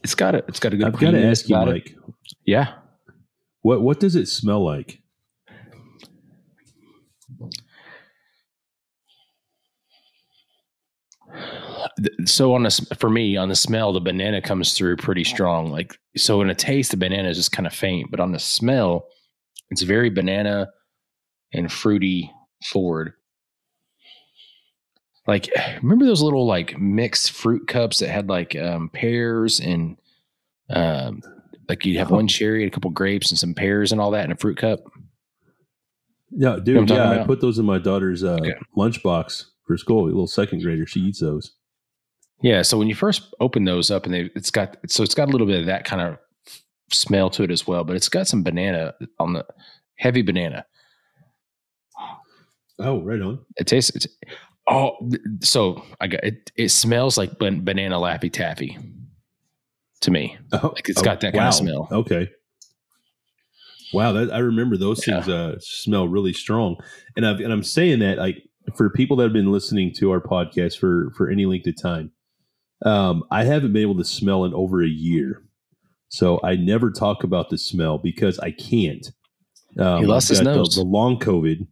It's 0.03 0.15
got 0.15 0.35
a, 0.35 0.39
it's 0.47 0.59
got 0.59 0.73
a 0.73 0.77
good. 0.77 0.87
I've 0.87 0.99
got 0.99 1.11
to 1.11 1.23
ask 1.25 1.49
you, 1.49 1.55
about 1.55 1.69
it. 1.69 1.73
Mike, 1.73 1.95
Yeah. 2.45 2.73
what 3.61 3.81
what 3.81 3.99
does 3.99 4.15
it 4.15 4.27
smell 4.27 4.63
like? 4.63 5.01
So 12.25 12.53
on 12.53 12.65
a 12.65 12.67
s 12.67 12.85
for 12.97 13.09
me 13.09 13.37
on 13.37 13.49
the 13.49 13.55
smell, 13.55 13.93
the 13.93 14.01
banana 14.01 14.41
comes 14.41 14.73
through 14.73 14.97
pretty 14.97 15.23
strong. 15.23 15.71
Like 15.71 15.97
so, 16.17 16.41
in 16.41 16.49
a 16.49 16.55
taste, 16.55 16.91
the 16.91 16.97
banana 16.97 17.29
is 17.29 17.37
just 17.37 17.51
kind 17.51 17.67
of 17.67 17.73
faint, 17.73 18.11
but 18.11 18.19
on 18.19 18.31
the 18.31 18.39
smell, 18.39 19.05
it's 19.69 19.81
very 19.81 20.09
banana 20.09 20.67
and 21.53 21.71
fruity 21.71 22.31
forward. 22.65 23.13
Like 25.27 25.49
remember 25.81 26.05
those 26.05 26.21
little 26.21 26.45
like 26.45 26.77
mixed 26.79 27.31
fruit 27.31 27.67
cups 27.67 27.99
that 27.99 28.09
had 28.09 28.29
like 28.29 28.55
um, 28.55 28.89
pears 28.89 29.59
and 29.59 29.97
um, 30.69 31.21
like 31.69 31.85
you'd 31.85 31.97
have 31.97 32.11
one 32.11 32.27
cherry, 32.27 32.63
and 32.63 32.71
a 32.71 32.73
couple 32.73 32.91
grapes, 32.91 33.31
and 33.31 33.39
some 33.39 33.53
pears 33.53 33.91
and 33.91 33.99
all 34.01 34.11
that 34.11 34.25
in 34.25 34.31
a 34.31 34.35
fruit 34.37 34.57
cup. 34.57 34.79
Yeah, 36.31 36.57
dude. 36.61 36.87
talking 36.87 36.95
Yeah, 36.95 37.21
I 37.21 37.25
put 37.25 37.39
those 37.41 37.59
in 37.59 37.65
my 37.65 37.77
daughter's 37.77 38.23
uh, 38.23 38.37
Okay. 38.41 38.55
lunchbox 38.77 39.45
for 39.65 39.77
school. 39.77 40.03
A 40.03 40.07
little 40.07 40.27
second 40.27 40.61
grader, 40.61 40.85
she 40.85 40.99
eats 40.99 41.19
those. 41.21 41.53
Yeah. 42.41 42.61
So 42.61 42.77
when 42.77 42.87
you 42.87 42.95
first 42.95 43.33
open 43.39 43.63
those 43.63 43.89
up, 43.89 44.05
and 44.05 44.13
they, 44.13 44.29
it's 44.35 44.51
got 44.51 44.77
so 44.87 45.01
it's 45.03 45.15
got 45.15 45.29
a 45.29 45.31
little 45.31 45.47
bit 45.47 45.59
of 45.61 45.65
that 45.67 45.85
kind 45.85 46.01
of 46.01 46.17
smell 46.91 47.29
to 47.31 47.43
it 47.43 47.51
as 47.51 47.65
well, 47.65 47.83
but 47.83 47.95
it's 47.95 48.09
got 48.09 48.27
some 48.27 48.43
banana 48.43 48.93
on 49.19 49.33
the 49.33 49.45
heavy 49.97 50.21
banana. 50.21 50.65
Oh, 52.79 53.01
right 53.01 53.21
on. 53.21 53.39
It 53.57 53.67
tastes. 53.67 54.07
Oh, 54.67 54.97
so 55.41 55.83
I 56.01 56.07
got 56.07 56.23
it. 56.23 56.51
It 56.55 56.69
smells 56.69 57.17
like 57.17 57.37
banana 57.37 57.97
laffy 57.97 58.31
taffy 58.31 58.77
to 60.01 60.11
me. 60.11 60.37
Oh, 60.53 60.71
Like, 60.75 60.89
it's 60.89 61.01
got 61.01 61.19
that 61.21 61.33
kind 61.33 61.47
of 61.47 61.53
smell. 61.53 61.87
Okay. 61.91 62.29
Wow, 63.93 64.11
that 64.13 64.33
I 64.33 64.39
remember 64.39 64.75
those 64.77 65.05
Yeah. 65.07 65.21
things 65.21 65.29
uh, 65.29 65.55
smell 65.59 66.07
really 66.07 66.33
strong, 66.33 66.77
and 67.15 67.25
I've 67.25 67.39
and 67.39 67.53
I'm 67.53 67.63
saying 67.63 67.99
that 67.99 68.17
like 68.17 68.43
for 68.75 68.89
people 68.89 69.15
that 69.17 69.23
have 69.23 69.33
been 69.33 69.51
listening 69.51 69.93
to 69.97 70.11
our 70.11 70.19
podcast 70.19 70.77
for 70.79 71.11
for 71.15 71.29
any 71.29 71.45
length 71.45 71.67
of 71.67 71.79
time, 71.81 72.11
um, 72.83 73.23
I 73.31 73.43
haven't 73.43 73.71
been 73.73 73.83
able 73.83 73.97
to 73.97 74.03
smell 74.03 74.43
in 74.45 74.53
over 74.53 74.83
a 74.83 74.87
year, 74.87 75.43
so 76.09 76.39
I 76.43 76.55
never 76.55 76.89
talk 76.91 77.23
about 77.23 77.49
the 77.51 77.57
smell 77.57 77.97
because 77.99 78.39
I 78.39 78.51
can't. 78.51 79.05
Um, 79.79 80.01
He 80.01 80.07
lost 80.07 80.29
his 80.29 80.39
got 80.39 80.45
the- 80.51 80.55
nose. 80.57 80.75
The, 80.75 80.83
long 80.83 81.19
COVID. 81.19 81.67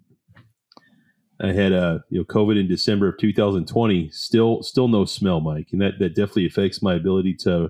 I 1.43 1.51
had 1.51 1.73
uh, 1.73 1.99
you 2.09 2.19
know 2.19 2.23
COVID 2.23 2.57
in 2.57 2.69
December 2.69 3.09
of 3.09 3.17
2020. 3.19 4.09
Still, 4.11 4.63
still 4.63 4.87
no 4.87 5.03
smell, 5.03 5.41
Mike, 5.41 5.67
and 5.73 5.81
that 5.81 5.99
that 5.99 6.15
definitely 6.15 6.47
affects 6.47 6.81
my 6.81 6.95
ability 6.95 7.35
to 7.41 7.69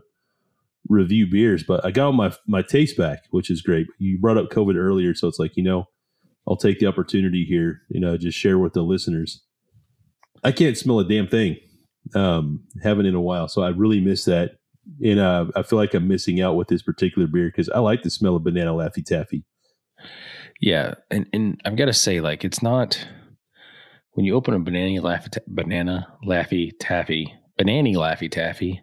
review 0.88 1.28
beers, 1.28 1.64
but 1.64 1.84
I 1.84 1.92
got 1.92 2.12
my 2.12 2.34
my 2.48 2.62
taste 2.62 2.98
back, 2.98 3.24
which 3.32 3.50
is 3.50 3.62
great. 3.62 3.88
You 3.98 4.20
brought 4.20 4.38
up 4.38 4.50
COVID 4.50 4.76
earlier, 4.76 5.16
so 5.16 5.28
it's 5.28 5.40
like 5.40 5.58
you 5.58 5.64
know, 5.64 5.86
I'll 6.48 6.56
take 6.56 6.80
the 6.80 6.86
opportunity 6.86 7.46
here, 7.46 7.82
you 7.90 8.00
know, 8.00 8.16
just 8.16 8.38
share 8.38 8.60
with 8.60 8.74
the 8.74 8.84
listeners. 8.84 9.44
I 10.44 10.52
can't 10.52 10.78
smell 10.78 11.00
a 11.00 11.08
damn 11.08 11.28
thing, 11.28 11.58
um, 12.16 12.64
haven't 12.84 13.08
in 13.08 13.16
a 13.16 13.22
while, 13.22 13.48
so 13.48 13.64
I 13.64 13.70
really 13.70 14.02
miss 14.02 14.26
that, 14.26 14.58
and 15.04 15.20
uh, 15.20 15.46
I 15.56 15.64
feel 15.64 15.80
like 15.80 15.96
I'm 15.96 16.08
missing 16.08 16.42
out 16.42 16.56
with 16.56 16.68
this 16.68 16.84
particular 16.84 17.28
beer 17.28 17.48
because 17.48 17.70
I 17.70 17.80
like 17.80 18.04
the 18.04 18.12
smell 18.12 18.36
of 18.36 18.44
banana 18.44 18.72
laffy 18.72 19.04
taffy. 19.04 19.46
Yeah, 20.60 20.94
and 21.10 21.28
and 21.34 21.62
I've 21.66 21.76
got 21.76 21.86
to 21.86 21.94
say, 21.94 22.22
like, 22.22 22.46
it's 22.46 22.62
not 22.62 23.08
when 24.14 24.26
you 24.26 24.36
open 24.36 24.54
a 24.54 24.60
banana 24.60 25.02
laffy 25.02 25.32
ta- 25.32 25.42
banana 25.48 26.08
laffy 26.26 26.72
taffy 26.80 27.34
banana 27.58 27.90
laffy 27.90 28.30
taffy. 28.30 28.82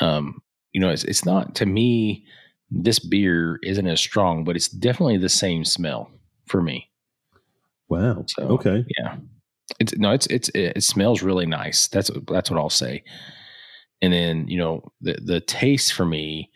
Um, 0.00 0.40
you 0.72 0.80
know, 0.80 0.90
it's 0.90 1.04
it's 1.04 1.24
not 1.24 1.54
to 1.56 1.66
me. 1.66 2.24
This 2.70 2.98
beer 2.98 3.58
isn't 3.62 3.86
as 3.86 4.00
strong, 4.00 4.44
but 4.44 4.56
it's 4.56 4.68
definitely 4.68 5.18
the 5.18 5.28
same 5.28 5.64
smell 5.64 6.10
for 6.46 6.60
me. 6.60 6.90
Wow. 7.88 8.24
So, 8.26 8.42
okay. 8.48 8.84
Yeah, 8.98 9.16
it's 9.78 9.96
no, 9.96 10.10
it's 10.10 10.26
it's 10.26 10.50
it 10.54 10.82
smells 10.82 11.22
really 11.22 11.46
nice. 11.46 11.88
That's 11.88 12.10
that's 12.26 12.50
what 12.50 12.58
I'll 12.58 12.70
say. 12.70 13.04
And 14.02 14.12
then 14.12 14.48
you 14.48 14.58
know 14.58 14.92
the 15.00 15.18
the 15.24 15.40
taste 15.40 15.92
for 15.92 16.04
me 16.04 16.50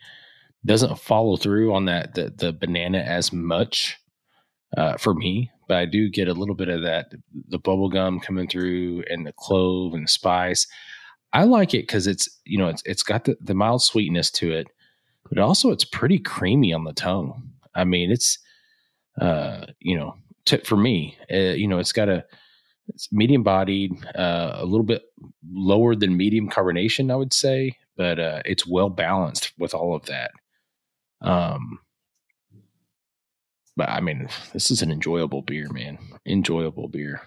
doesn't 0.65 0.99
follow 0.99 1.37
through 1.37 1.73
on 1.73 1.85
that 1.85 2.13
the 2.13 2.33
the 2.35 2.53
banana 2.53 2.99
as 2.99 3.33
much 3.33 3.97
uh, 4.77 4.97
for 4.97 5.13
me, 5.13 5.51
but 5.67 5.77
I 5.77 5.85
do 5.85 6.09
get 6.09 6.27
a 6.27 6.33
little 6.33 6.55
bit 6.55 6.69
of 6.69 6.81
that 6.83 7.11
the 7.49 7.59
bubble 7.59 7.89
gum 7.89 8.19
coming 8.19 8.47
through 8.47 9.03
and 9.09 9.25
the 9.25 9.33
clove 9.33 9.93
and 9.93 10.03
the 10.03 10.07
spice. 10.11 10.67
I 11.33 11.43
like 11.43 11.73
it 11.73 11.83
because 11.83 12.07
it's 12.07 12.29
you 12.45 12.57
know 12.57 12.67
it's 12.67 12.83
it's 12.85 13.03
got 13.03 13.25
the, 13.25 13.37
the 13.41 13.53
mild 13.53 13.81
sweetness 13.81 14.31
to 14.31 14.51
it, 14.51 14.67
but 15.29 15.39
also 15.39 15.71
it's 15.71 15.85
pretty 15.85 16.19
creamy 16.19 16.73
on 16.73 16.83
the 16.83 16.93
tongue. 16.93 17.51
I 17.75 17.83
mean 17.83 18.11
it's 18.11 18.37
uh 19.19 19.65
you 19.79 19.97
know 19.97 20.15
for 20.63 20.77
me 20.77 21.17
uh, 21.31 21.53
you 21.53 21.67
know 21.67 21.79
it's 21.79 21.91
got 21.91 22.09
a 22.09 22.25
it's 22.87 23.11
medium 23.11 23.43
bodied 23.43 23.93
uh, 24.15 24.53
a 24.55 24.65
little 24.65 24.85
bit 24.85 25.03
lower 25.51 25.95
than 25.95 26.17
medium 26.17 26.49
carbonation 26.49 27.11
i 27.11 27.15
would 27.15 27.33
say 27.33 27.75
but 27.95 28.19
uh, 28.19 28.41
it's 28.45 28.67
well 28.67 28.89
balanced 28.89 29.53
with 29.57 29.73
all 29.73 29.95
of 29.95 30.05
that 30.05 30.31
um 31.21 31.79
but 33.77 33.89
i 33.89 33.99
mean 33.99 34.27
this 34.53 34.69
is 34.71 34.81
an 34.81 34.91
enjoyable 34.91 35.41
beer 35.41 35.69
man 35.71 35.97
enjoyable 36.25 36.87
beer 36.87 37.21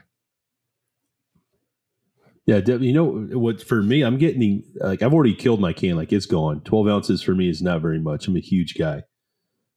Yeah, 2.46 2.58
you 2.58 2.92
know 2.92 3.06
what? 3.38 3.62
For 3.62 3.82
me, 3.82 4.02
I'm 4.02 4.18
getting 4.18 4.64
like 4.76 5.00
I've 5.02 5.14
already 5.14 5.34
killed 5.34 5.60
my 5.62 5.72
can. 5.72 5.96
Like 5.96 6.12
it's 6.12 6.26
gone. 6.26 6.60
Twelve 6.60 6.86
ounces 6.88 7.22
for 7.22 7.34
me 7.34 7.48
is 7.48 7.62
not 7.62 7.80
very 7.80 7.98
much. 7.98 8.28
I'm 8.28 8.36
a 8.36 8.40
huge 8.40 8.74
guy, 8.78 9.04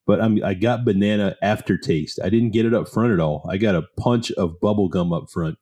but 0.06 0.20
I'm 0.20 0.44
I 0.44 0.54
got 0.54 0.84
banana 0.84 1.38
aftertaste. 1.42 2.20
I 2.22 2.28
didn't 2.30 2.52
get 2.52 2.66
it 2.66 2.74
up 2.74 2.90
front 2.90 3.14
at 3.14 3.22
all. 3.22 3.48
I 3.50 3.56
got 3.56 3.76
a 3.76 3.84
punch 3.98 4.32
of 4.34 4.60
bubble 4.60 4.90
gum 4.90 5.14
up 5.14 5.30
front. 5.32 5.58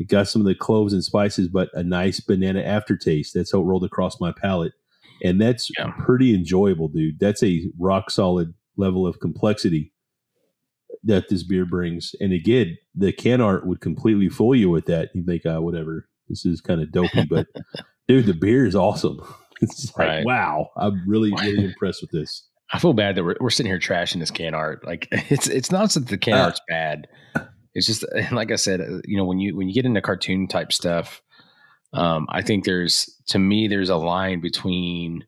It 0.00 0.08
got 0.08 0.26
some 0.26 0.42
of 0.42 0.46
the 0.46 0.56
cloves 0.56 0.92
and 0.92 1.04
spices, 1.04 1.46
but 1.46 1.68
a 1.72 1.84
nice 1.84 2.18
banana 2.18 2.62
aftertaste. 2.62 3.32
That's 3.32 3.52
how 3.52 3.60
it 3.60 3.64
rolled 3.66 3.84
across 3.84 4.20
my 4.20 4.32
palate, 4.32 4.72
and 5.22 5.40
that's 5.40 5.70
Yeah. 5.78 5.92
pretty 6.00 6.34
enjoyable, 6.34 6.88
dude. 6.88 7.20
That's 7.20 7.44
a 7.44 7.70
rock 7.78 8.10
solid 8.10 8.54
level 8.76 9.06
of 9.06 9.20
complexity 9.20 9.92
that 11.04 11.28
this 11.28 11.42
beer 11.42 11.64
brings. 11.66 12.14
And 12.20 12.32
again, 12.32 12.76
the 12.94 13.12
can 13.12 13.40
art 13.40 13.66
would 13.66 13.80
completely 13.80 14.28
fool 14.28 14.54
you 14.54 14.70
with 14.70 14.86
that. 14.86 15.10
You 15.14 15.22
think, 15.24 15.44
uh, 15.46 15.60
whatever, 15.60 16.08
this 16.28 16.44
is 16.46 16.60
kind 16.60 16.80
of 16.80 16.90
dopey, 16.92 17.24
but 17.28 17.46
dude, 18.08 18.26
the 18.26 18.34
beer 18.34 18.66
is 18.66 18.74
awesome. 18.74 19.20
It's 19.60 19.96
like, 19.96 20.08
Right. 20.08 20.24
wow, 20.26 20.70
I'm 20.76 21.08
really, 21.08 21.32
really 21.32 21.64
impressed 21.64 22.02
with 22.02 22.10
this. 22.10 22.48
i 22.72 22.78
feel 22.78 22.92
bad 22.92 23.14
that 23.14 23.22
we're, 23.24 23.36
we're 23.40 23.50
sitting 23.50 23.70
here 23.70 23.78
trashing 23.78 24.18
this 24.18 24.32
can 24.32 24.52
art 24.52 24.84
like 24.84 25.06
it's 25.30 25.46
it's 25.46 25.70
not 25.70 25.90
that 25.90 26.08
the 26.08 26.18
can 26.18 26.34
Uh, 26.34 26.42
art's 26.42 26.60
bad 26.68 27.06
it's 27.72 27.86
just 27.86 28.04
like 28.32 28.50
i 28.50 28.56
said 28.56 28.80
uh, 28.80 28.98
you 29.04 29.16
know 29.16 29.24
when 29.24 29.38
you 29.38 29.56
when 29.56 29.68
you 29.68 29.74
get 29.74 29.86
into 29.86 30.00
cartoon 30.02 30.48
type 30.48 30.72
stuff 30.72 31.22
um 31.92 32.26
i 32.30 32.42
think 32.42 32.64
there's 32.64 33.08
to 33.28 33.38
me 33.38 33.68
there's 33.68 33.90
a 33.90 33.96
line 33.96 34.40
between 34.40 35.24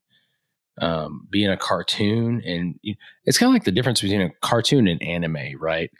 um 0.80 1.26
being 1.30 1.48
a 1.50 1.56
cartoon 1.56 2.42
and 2.44 2.78
it's 3.24 3.38
kind 3.38 3.48
of 3.48 3.54
like 3.54 3.64
the 3.64 3.72
difference 3.72 4.00
between 4.00 4.20
a 4.20 4.30
cartoon 4.42 4.86
and 4.88 5.02
anime 5.02 5.58
right? 5.58 5.90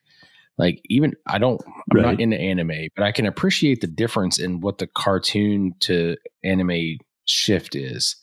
Like 0.59 0.81
even 0.89 1.15
i 1.27 1.39
don't 1.39 1.61
i'm 1.67 1.83
Right. 1.97 2.03
not 2.13 2.21
into 2.21 2.39
anime 2.39 2.89
but 2.97 3.05
i 3.05 3.13
can 3.13 3.27
appreciate 3.27 3.81
the 3.81 3.87
difference 3.87 4.39
in 4.39 4.61
what 4.61 4.79
the 4.79 4.87
cartoon 4.87 5.75
to 5.81 6.17
anime 6.45 6.99
shift 7.27 7.75
is. 7.75 8.17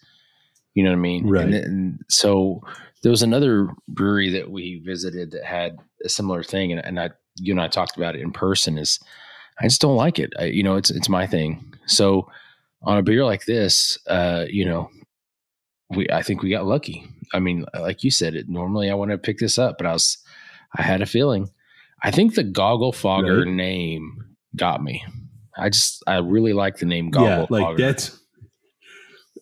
You 0.75 0.83
know 0.83 0.89
what 0.91 0.97
i 0.97 1.01
mean? 1.01 1.27
Right. 1.27 1.43
and, 1.45 1.53
then, 1.53 1.99
so 2.09 2.61
there 3.03 3.11
was 3.11 3.21
another 3.23 3.69
brewery 3.87 4.29
that 4.31 4.49
we 4.49 4.79
visited 4.85 5.31
that 5.31 5.43
had 5.43 5.77
a 6.05 6.09
similar 6.09 6.41
thing 6.43 6.71
and, 6.71 6.83
and 6.85 6.99
i 6.99 7.09
you 7.37 7.51
and 7.53 7.61
i 7.61 7.67
talked 7.67 7.97
about 7.97 8.15
it 8.15 8.21
in 8.21 8.31
person 8.31 8.77
is 8.77 8.99
i 9.59 9.63
just 9.67 9.81
don't 9.81 9.95
like 9.95 10.19
it. 10.19 10.33
I, 10.39 10.45
you 10.45 10.63
know 10.63 10.75
it's 10.75 10.89
it's 10.91 11.09
my 11.09 11.25
thing. 11.27 11.63
So 11.87 12.27
on 12.81 12.97
a 12.97 13.03
beer 13.03 13.23
like 13.25 13.45
this 13.45 13.97
uh 14.07 14.45
you 14.49 14.65
know 14.65 14.89
we 15.95 16.07
i 16.11 16.21
think 16.21 16.41
we 16.41 16.49
got 16.49 16.65
lucky 16.65 17.05
i 17.33 17.39
mean 17.39 17.65
like 17.79 18.03
you 18.03 18.11
said 18.11 18.35
it 18.35 18.47
normally 18.49 18.89
i 18.89 18.93
want 18.93 19.11
to 19.11 19.17
pick 19.17 19.37
this 19.39 19.57
up 19.57 19.77
but 19.77 19.87
i 19.87 19.91
was 19.93 20.17
i 20.77 20.81
had 20.81 21.01
a 21.01 21.05
feeling 21.05 21.49
i 22.03 22.11
think 22.11 22.35
the 22.35 22.43
goggle 22.43 22.91
fogger 22.93 23.39
Right. 23.45 23.47
name 23.53 24.25
got 24.55 24.83
me 24.83 25.03
i 25.57 25.69
just 25.69 26.03
i 26.07 26.17
really 26.17 26.53
like 26.53 26.77
the 26.77 26.85
name 26.85 27.09
goggle 27.09 27.29
yeah, 27.29 27.45
like 27.49 27.61
fogger 27.63 27.77
that's 27.77 28.19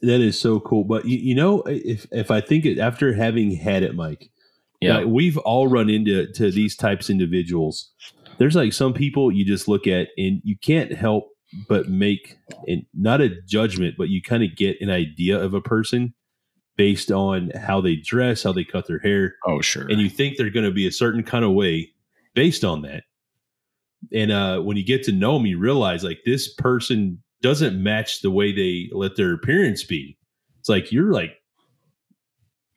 That 0.04 0.20
is 0.22 0.40
so 0.40 0.60
cool. 0.60 0.84
But 0.84 1.06
you, 1.06 1.18
you 1.20 1.36
know, 1.36 1.62
if 1.68 2.08
if 2.12 2.32
I 2.32 2.42
think 2.42 2.66
it 2.66 2.80
after 2.80 3.14
having 3.14 3.52
had 3.56 3.84
it, 3.84 3.94
Mike, 3.94 4.32
Yeah. 4.82 4.98
like, 4.98 5.08
we've 5.08 5.38
all 5.38 5.68
run 5.68 5.92
into 5.92 6.26
to 6.34 6.50
these 6.50 6.76
types 6.76 7.08
of 7.08 7.14
individuals. 7.14 7.92
There's 8.40 8.56
like 8.56 8.74
some 8.74 8.94
people 8.94 9.32
you 9.32 9.46
just 9.46 9.68
look 9.68 9.86
at 9.86 10.08
and 10.18 10.42
you 10.44 10.56
can't 10.58 10.92
help 10.92 11.28
but 11.70 11.88
make 11.88 12.38
and 12.68 12.84
not 12.96 13.22
a 13.22 13.30
judgment, 13.48 13.94
but 13.96 14.10
you 14.10 14.24
kind 14.24 14.42
of 14.44 14.56
get 14.56 14.82
an 14.82 14.90
idea 14.90 15.38
of 15.40 15.54
a 15.54 15.62
person 15.62 16.16
based 16.78 17.12
on 17.12 17.52
how 17.52 17.82
they 17.82 17.96
dress, 17.96 18.44
how 18.44 18.52
they 18.52 18.64
cut 18.64 18.88
their 18.88 19.00
hair, 19.00 19.36
oh, 19.48 19.62
sure. 19.62 19.88
and 19.88 20.02
you 20.02 20.10
think 20.10 20.38
they're 20.38 20.50
going 20.50 20.66
to 20.66 20.72
be 20.72 20.88
a 20.88 20.92
certain 20.92 21.24
kind 21.24 21.46
of 21.46 21.52
way 21.52 21.90
based 22.34 22.64
on 22.64 22.82
that. 22.82 23.04
And 24.14 24.32
uh, 24.32 24.62
when 24.62 24.78
you 24.78 24.84
get 24.84 25.04
to 25.04 25.12
know 25.12 25.38
them, 25.38 25.46
you 25.46 25.60
realize 25.60 26.04
like 26.04 26.22
this 26.26 26.54
person 26.54 27.22
doesn't 27.42 27.82
match 27.82 28.22
the 28.22 28.32
way 28.32 28.52
they 28.52 28.90
let 28.94 29.16
their 29.16 29.34
appearance 29.34 29.84
be. 29.84 30.18
It's 30.60 30.70
like 30.70 30.92
you're 30.92 31.12
like 31.12 31.34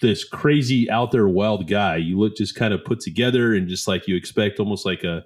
this 0.01 0.25
crazy 0.25 0.91
out 0.91 1.13
there 1.13 1.29
wild 1.29 1.69
guy. 1.69 1.97
You 1.97 2.19
look 2.19 2.37
just 2.37 2.55
kind 2.55 2.75
of 2.75 2.85
put 2.85 3.01
together 3.01 3.55
and 3.55 3.69
just 3.69 3.89
like 3.89 4.09
you 4.09 4.17
expect, 4.17 4.61
almost 4.61 4.85
like 4.85 5.05
a 5.05 5.25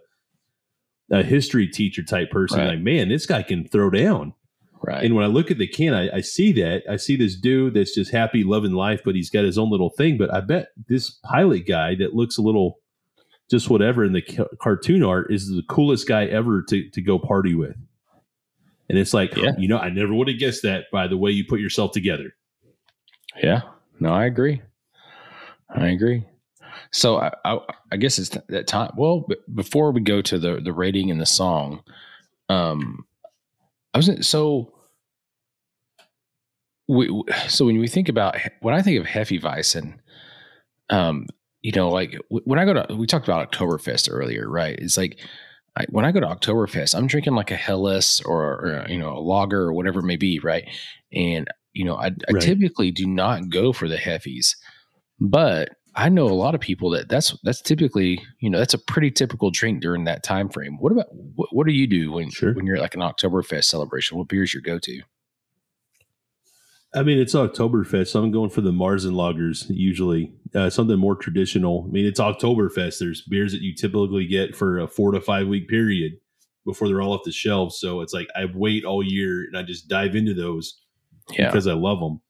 a 1.11 1.23
history 1.23 1.67
teacher 1.67 2.03
type 2.03 2.31
person. 2.31 2.59
Right. 2.59 2.69
Like, 2.69 2.81
man, 2.81 3.09
this 3.09 3.27
guy 3.27 3.43
can 3.43 3.67
throw 3.67 3.91
down. 3.91 4.35
Right. 4.83 5.05
And 5.05 5.15
when 5.15 5.25
I 5.25 5.29
look 5.29 5.51
at 5.51 5.59
the 5.59 5.67
can, 5.67 5.95
I, 5.95 6.17
I 6.17 6.21
see 6.21 6.53
that. 6.53 6.83
I 6.89 6.97
see 6.97 7.17
this 7.17 7.37
dude 7.37 7.75
that's 7.75 7.95
just 7.95 8.11
happy, 8.13 8.45
loving 8.45 8.73
life, 8.73 9.01
but 9.05 9.15
he's 9.15 9.31
got 9.31 9.45
his 9.45 9.59
own 9.59 9.71
little 9.71 9.91
thing. 9.91 10.19
But 10.19 10.33
I 10.33 10.41
bet 10.41 10.69
this 10.89 11.11
pilot 11.11 11.67
guy 11.67 11.95
that 11.97 12.15
looks 12.15 12.39
a 12.39 12.43
little 12.43 12.79
just 13.51 13.71
whatever 13.71 14.05
in 14.05 14.13
the 14.13 14.23
ca- 14.23 14.45
cartoon 14.61 15.03
art 15.03 15.33
is 15.33 15.49
the 15.49 15.63
coolest 15.69 16.07
guy 16.07 16.27
ever 16.27 16.63
to, 16.69 16.89
to 16.91 17.01
go 17.01 17.19
party 17.19 17.55
with. 17.55 17.77
And 18.91 18.99
it's 18.99 19.15
like, 19.15 19.37
Yeah. 19.37 19.53
you 19.59 19.69
know, 19.69 19.79
I 19.79 19.91
never 19.91 20.13
would 20.15 20.29
have 20.29 20.39
guessed 20.39 20.63
that 20.63 20.85
by 20.93 21.07
the 21.09 21.17
way 21.17 21.31
you 21.31 21.45
put 21.47 21.61
yourself 21.61 21.93
together. 21.93 22.35
Yeah, 23.43 23.63
no, 24.01 24.11
I 24.13 24.25
agree. 24.27 24.63
I 25.71 25.89
agree. 25.89 26.25
So 26.91 27.17
I, 27.19 27.33
I, 27.45 27.59
I 27.93 27.97
guess 27.97 28.19
it's 28.19 28.31
that 28.49 28.67
time. 28.67 28.93
Well, 28.97 29.27
before 29.55 29.91
we 29.93 30.01
go 30.01 30.23
to 30.23 30.39
the 30.39 30.61
the 30.61 30.73
rating 30.73 31.11
and 31.11 31.21
the 31.21 31.27
song, 31.27 31.83
um, 32.49 33.05
I 33.95 33.99
was 33.99 34.27
so. 34.27 34.73
We, 36.87 37.23
so 37.49 37.67
when 37.67 37.79
we 37.79 37.89
think 37.89 38.09
about 38.09 38.37
when 38.61 38.75
I 38.75 38.81
think 38.83 38.99
of 38.99 39.07
Hefeweizen, 39.07 39.99
um, 40.89 41.27
you 41.61 41.73
know, 41.73 41.91
like 41.91 42.17
when 42.31 42.59
I 42.59 42.65
go 42.65 42.73
to 42.75 42.95
we 42.97 43.07
talked 43.07 43.29
about 43.29 43.53
Oktoberfest 43.53 44.09
earlier, 44.11 44.49
right? 44.49 44.79
It's 44.79 44.97
like 44.97 45.21
I, 45.77 45.85
when 45.91 46.05
I 46.07 46.13
go 46.13 46.21
to 46.21 46.27
Oktoberfest, 46.27 46.95
I'm 46.95 47.07
drinking 47.07 47.35
like 47.35 47.51
a 47.51 47.57
Helles 47.57 48.23
or, 48.25 48.43
or 48.61 48.87
you 48.89 48.99
know 48.99 49.17
a 49.17 49.21
lager 49.21 49.63
or 49.63 49.73
whatever 49.75 50.01
it 50.01 50.07
may 50.07 50.17
be, 50.17 50.39
right? 50.39 50.65
And 51.13 51.47
you 51.75 51.85
know, 51.85 51.97
I, 51.97 52.07
I 52.29 52.33
Right. 52.33 52.43
typically 52.43 52.91
do 52.91 53.07
not 53.07 53.51
go 53.51 53.73
for 53.73 53.87
the 53.87 53.97
heffies, 53.99 54.57
but 55.21 55.71
I 55.99 56.09
know 56.09 56.27
a 56.27 56.31
lot 56.33 56.55
of 56.55 56.61
people 56.61 56.91
that 56.91 57.09
that's 57.09 57.37
that's 57.43 57.61
typically 57.61 58.23
you 58.39 58.49
know 58.49 58.59
that's 58.59 58.73
a 58.73 58.79
pretty 58.79 59.11
typical 59.11 59.51
drink 59.51 59.83
during 59.83 60.05
that 60.05 60.23
time 60.23 60.49
frame. 60.49 60.79
What 60.79 60.93
about 60.93 61.07
what, 61.11 61.49
what 61.53 61.67
do 61.67 61.73
you 61.73 61.89
do 61.89 62.13
when 62.13 62.31
Sure. 62.31 62.55
when 62.55 62.67
you're 62.67 62.77
at 62.77 62.83
like 62.83 62.95
an 62.95 63.01
Oktoberfest 63.01 63.65
celebration? 63.65 64.17
What 64.17 64.29
beer's 64.29 64.55
your 64.55 64.63
go 64.63 64.79
to? 64.79 65.03
I 66.95 67.03
mean, 67.03 67.19
it's 67.19 67.35
Oktoberfest, 67.35 68.09
so 68.09 68.23
I'm 68.23 68.31
going 68.31 68.49
for 68.49 68.61
the 68.63 68.71
Marzen 68.71 69.13
lagers 69.13 69.67
usually. 69.69 70.33
Uh, 70.55 70.71
something 70.71 70.99
more 70.99 71.17
traditional. 71.17 71.85
I 71.87 71.91
mean, 71.93 72.07
it's 72.07 72.21
Oktoberfest. 72.21 72.99
There's 72.99 73.23
beers 73.23 73.53
that 73.53 73.61
you 73.61 73.75
typically 73.75 74.27
get 74.27 74.57
for 74.57 74.79
a 74.79 74.87
four 74.89 75.11
to 75.13 75.21
five 75.21 75.49
week 75.49 75.69
period 75.69 76.13
before 76.65 76.87
they're 76.89 77.03
all 77.03 77.13
off 77.13 77.25
the 77.25 77.33
shelves. 77.33 77.79
So 77.79 78.03
it's 78.03 78.15
like 78.15 78.29
I 78.37 78.45
wait 78.55 78.85
all 78.85 79.03
year 79.03 79.45
and 79.45 79.59
I 79.59 79.65
just 79.65 79.89
dive 79.89 80.15
into 80.15 80.33
those 80.33 80.81
Yeah, 81.37 81.47
because 81.47 81.67
I 81.67 81.75
love 81.75 81.99
them. 82.01 82.21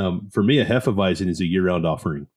Um, 0.00 0.30
for 0.32 0.42
me, 0.42 0.58
a 0.60 0.64
Hefeweizen 0.64 1.28
is 1.28 1.40
a 1.40 1.46
year 1.46 1.64
round 1.64 1.84
offering. 1.84 2.28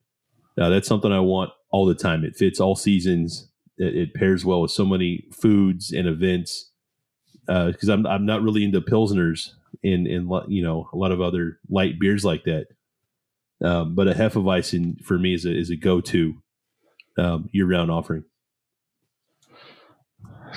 Uh, 0.60 0.70
that's 0.70 0.88
something 0.88 1.12
I 1.12 1.20
want 1.20 1.52
all 1.72 1.86
the 1.86 1.96
time. 1.96 2.24
It 2.24 2.36
fits 2.36 2.60
all 2.60 2.76
seasons. 2.76 3.50
It, 3.78 3.96
it 3.96 4.14
pairs 4.14 4.44
well 4.44 4.62
with 4.62 4.72
so 4.72 4.86
many 4.86 5.26
foods 5.32 5.92
and 5.92 6.08
events. 6.08 6.72
Because 7.48 7.90
I'm 7.90 8.06
I'm 8.06 8.28
not 8.28 8.44
really 8.44 8.64
into 8.64 8.80
pilsners 8.80 9.50
and 9.84 10.06
and 10.06 10.30
you 10.48 10.62
know 10.62 10.90
a 10.94 10.98
lot 10.98 11.12
of 11.12 11.22
other 11.22 11.60
light 11.70 12.00
beers 12.00 12.24
like 12.24 12.44
that. 12.44 12.68
Um, 13.64 13.96
but 13.96 14.08
a 14.08 14.14
Hefeweizen 14.14 15.04
for 15.04 15.18
me 15.18 15.34
is 15.34 15.46
a 15.46 15.56
is 15.56 15.70
a 15.70 15.76
go 15.76 16.00
to 16.02 16.36
um, 17.18 17.50
year 17.52 17.68
round 17.68 17.92
offering. 17.92 18.24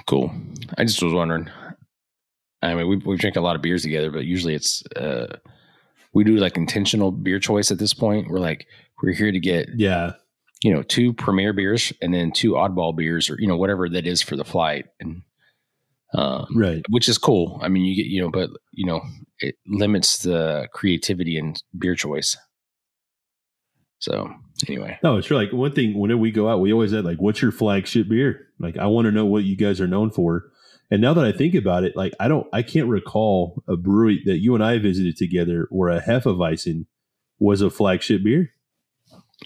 cool. 0.07 0.32
I 0.78 0.84
just 0.84 1.03
was 1.03 1.12
wondering. 1.12 1.48
I 2.62 2.74
mean, 2.74 2.86
we 2.88 2.96
we 2.96 3.16
drink 3.16 3.36
a 3.36 3.40
lot 3.40 3.57
of 3.57 3.62
beers 3.62 3.82
together, 3.82 4.11
but 4.11 4.24
usually 4.24 4.55
it's 4.55 4.84
uh, 4.94 5.36
we 6.12 6.24
do 6.24 6.36
like 6.36 6.57
intentional 6.57 7.11
beer 7.11 7.40
choice 7.40 7.70
at 7.70 7.78
this 7.78 7.94
point. 7.94 8.28
We're 8.28 8.38
like 8.38 8.66
we're 9.03 9.12
here 9.12 9.32
to 9.32 9.40
get 9.40 9.68
Yeah, 9.74 10.14
you 10.62 10.72
know 10.72 10.82
two 10.82 11.12
premier 11.12 11.53
beers 11.53 11.92
and 12.00 12.14
then 12.14 12.32
two 12.32 12.53
oddball 12.53 12.96
beers 12.96 13.28
or 13.28 13.36
you 13.38 13.48
know 13.48 13.57
whatever 13.57 13.88
that 13.88 14.07
is 14.07 14.22
for 14.22 14.36
the 14.36 14.44
flight 14.44 14.86
and 15.00 15.22
um, 16.14 16.46
right. 16.55 16.82
which 16.90 17.09
is 17.09 17.18
cool. 17.18 17.59
I 17.62 17.68
mean, 17.68 17.84
you 17.84 17.96
get, 17.96 18.07
you 18.07 18.20
know, 18.20 18.30
but 18.30 18.50
you 18.72 18.84
know, 18.86 19.00
it 19.38 19.57
limits 19.66 20.18
the 20.18 20.68
creativity 20.72 21.38
and 21.38 21.61
beer 21.78 21.94
choice. 21.94 22.36
So 23.98 24.28
anyway, 24.68 24.98
No, 25.03 25.16
it's 25.16 25.30
really 25.30 25.46
like 25.46 25.55
one 25.55 25.72
thing. 25.72 25.98
Whenever 25.98 26.18
we 26.18 26.32
go 26.32 26.48
out, 26.48 26.61
we 26.61 26.72
always 26.72 26.92
add 26.92 27.05
like, 27.05 27.20
"What's 27.20 27.40
your 27.40 27.53
flagship 27.53 28.09
beer?" 28.09 28.48
Like, 28.59 28.76
I 28.76 28.86
want 28.86 29.07
to 29.07 29.12
know 29.12 29.24
what 29.24 29.44
you 29.44 29.57
guys 29.57 29.80
are 29.80 29.86
known 29.86 30.11
for. 30.11 30.50
And 30.90 31.00
now 31.00 31.14
that 31.14 31.24
I 31.24 31.32
think 31.32 31.55
about 31.55 31.84
it, 31.84 31.96
like 31.96 32.12
I 32.20 32.28
don't, 32.28 32.46
I 32.53 32.62
can't 32.62 32.88
recall 32.88 33.62
a 33.66 33.76
brewery 33.76 34.22
that 34.26 34.40
you 34.40 34.55
and 34.55 34.62
I 34.62 34.78
visited 34.78 35.16
together 35.16 35.66
where 35.70 35.88
a 35.88 36.03
Hefeweizen 36.03 36.86
was 37.38 37.62
a 37.62 37.70
flagship 37.70 38.22
beer. 38.22 38.50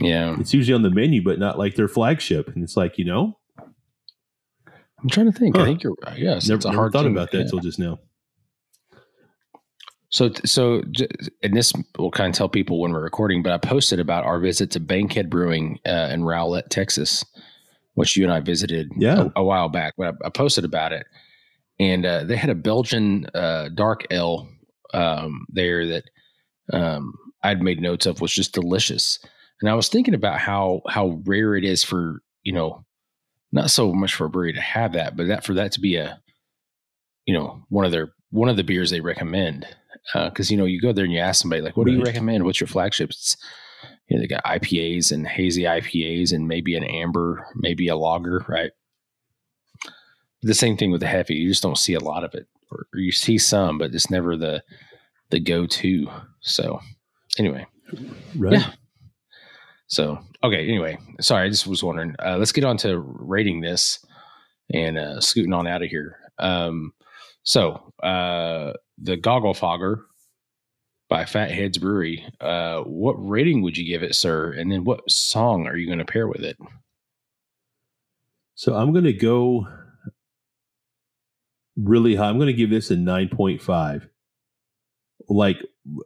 Yeah, 0.01 0.37
It's 0.39 0.53
usually 0.55 0.75
on 0.75 0.83
the 0.83 0.91
menu, 0.91 1.23
but 1.23 1.39
not 1.39 1.59
like 1.59 1.75
their 1.75 1.89
flagship. 1.89 2.49
And 2.55 2.63
it's 2.63 2.77
like, 2.77 2.99
you 2.99 3.05
know, 3.05 3.39
I'm 3.59 5.09
trying 5.11 5.31
to 5.31 5.39
think. 5.39 5.57
I 5.59 5.65
think 5.65 5.83
you're 5.83 5.95
right. 6.05 6.19
Yes, 6.19 6.49
never, 6.49 6.57
it's 6.57 6.65
a 6.65 6.69
never 6.69 6.79
hard 6.81 6.93
thought 6.93 7.05
thing. 7.05 7.13
about 7.13 7.31
that 7.33 7.39
Yeah. 7.45 7.47
till 7.51 7.59
just 7.61 7.79
now. 7.79 7.99
So, 10.09 10.31
so, 10.45 10.83
and 11.43 11.55
this 11.57 11.73
will 11.99 12.11
kind 12.13 12.31
of 12.33 12.37
tell 12.37 12.49
people 12.49 12.81
when 12.81 12.93
we're 12.93 13.03
recording, 13.03 13.43
but 13.43 13.53
I 13.53 13.59
posted 13.59 13.99
about 14.01 14.25
our 14.25 14.39
visit 14.39 14.71
to 14.73 14.81
Bankhead 14.81 15.29
Brewing 15.29 15.79
uh, 15.85 16.09
in 16.13 16.23
Rowlett, 16.23 16.69
Texas, 16.71 17.25
which 17.95 18.17
you 18.17 18.25
and 18.25 18.33
I 18.33 18.41
visited 18.41 18.91
Yeah. 18.97 19.29
a, 19.37 19.41
a 19.41 19.45
while 19.45 19.69
back. 19.69 19.95
But 19.99 20.15
I, 20.23 20.27
I 20.27 20.31
posted 20.31 20.65
about 20.65 20.93
it, 20.93 21.07
and 21.81 22.07
uh, 22.07 22.25
they 22.25 22.37
had 22.37 22.51
a 22.51 22.55
Belgian 22.55 23.27
uh, 23.35 23.69
dark 23.75 24.07
ale 24.11 24.49
um, 24.95 25.45
there 25.51 25.87
that 25.87 26.05
um, 26.73 27.13
I'd 27.43 27.61
made 27.63 27.81
notes 27.83 28.07
of 28.07 28.21
was 28.21 28.33
just 28.33 28.55
delicious. 28.55 29.19
And 29.61 29.71
I 29.71 29.75
was 29.75 29.89
thinking 29.89 30.15
about 30.15 30.39
how 30.39 30.83
how 30.89 31.21
rare 31.25 31.57
it 31.57 31.65
is 31.65 31.83
for 31.85 32.23
you 32.43 32.53
know, 32.53 32.85
not 33.53 33.71
so 33.71 33.93
much 33.93 34.15
for 34.15 34.27
a 34.27 34.31
brewery 34.31 34.53
to 34.53 34.61
have 34.61 34.93
that, 34.93 35.17
but 35.17 35.27
that 35.27 35.45
for 35.45 35.55
that 35.55 35.73
to 35.73 35.81
be 35.81 35.97
a 35.97 36.21
you 37.27 37.35
know 37.35 37.65
one 37.69 37.85
of 37.85 37.93
their 37.93 38.13
one 38.31 38.49
of 38.49 38.57
the 38.57 38.65
beers 38.65 38.91
they 38.91 39.01
recommend 39.01 39.67
uh, 40.15 40.29
because 40.29 40.51
you 40.51 40.57
know 40.57 40.65
you 40.65 40.81
go 40.81 40.93
there 40.93 41.05
and 41.05 41.13
you 41.13 41.21
ask 41.21 41.41
somebody 41.41 41.63
like, 41.63 41.77
"What 41.77 41.87
do 41.87 41.93
you 41.93 42.03
recommend? 42.03 42.45
What's 42.45 42.61
your 42.61 42.69
flagships?" 42.69 43.17
It's, 43.17 43.37
you 44.09 44.17
know, 44.17 44.23
they 44.23 44.29
got 44.29 44.45
IPAs 44.45 45.11
and 45.11 45.27
hazy 45.27 45.63
IPAs 45.63 46.33
and 46.33 46.47
maybe 46.47 46.77
an 46.77 46.85
amber, 46.85 47.45
maybe 47.57 47.89
a 47.89 47.97
lager, 47.97 48.45
right? 48.49 48.71
The 50.43 50.55
same 50.55 50.77
thing 50.77 50.93
with 50.93 51.01
the 51.01 51.09
hefe. 51.09 51.31
You 51.31 51.49
just 51.49 51.63
don't 51.63 51.79
see 51.79 51.95
a 51.95 52.01
lot 52.01 52.23
of 52.23 52.35
it, 52.35 52.47
or, 52.71 52.87
or 52.95 53.01
you 53.01 53.11
see 53.11 53.39
some, 53.39 53.79
but 53.79 53.93
it's 53.93 54.11
never 54.11 54.37
the 54.37 54.63
the 55.31 55.41
go 55.41 55.67
to. 55.67 56.09
So 56.41 56.81
anyway, 57.39 57.67
Right. 58.37 58.55
Yeah. 58.55 58.73
So 59.87 60.19
okay. 60.43 60.69
Anyway, 60.69 60.99
sorry, 61.21 61.47
I 61.47 61.51
just 61.51 61.67
was 61.67 61.83
wondering. 61.83 62.15
Uh, 62.25 62.37
let's 62.39 62.53
get 62.53 62.65
on 62.65 62.77
to 62.79 62.99
rating 62.99 63.61
this 63.61 64.05
and 64.73 64.99
uh, 64.99 65.21
scooting 65.21 65.53
on 65.53 65.67
out 65.67 65.83
of 65.83 65.89
here. 65.89 66.19
Um, 66.39 66.93
so 67.43 67.93
uh, 68.03 68.73
the 68.99 69.17
Goggle 69.17 69.55
Fogger 69.55 70.05
by 71.09 71.25
Fatheads 71.25 71.79
Brewery. 71.79 72.27
Uh, 72.41 72.81
what 72.81 73.15
rating 73.15 73.63
would 73.63 73.77
you 73.77 73.87
give 73.87 74.03
it, 74.03 74.15
sir? 74.15 74.53
And 74.53 74.71
then 74.71 74.85
what 74.85 75.09
song 75.11 75.67
are 75.67 75.77
you 75.77 75.87
going 75.87 75.99
to 75.99 76.05
pair 76.05 76.27
with 76.27 76.43
it? 76.43 76.57
So 78.55 78.75
I'm 78.75 78.93
going 78.93 79.05
to 79.05 79.13
go 79.13 79.67
really 81.77 82.17
high. 82.17 82.29
I'm 82.29 82.39
going 82.39 82.47
to 82.49 82.53
give 82.53 82.71
this 82.71 82.91
a 82.91 82.97
9.5. 82.97 84.09
Like, 85.29 85.59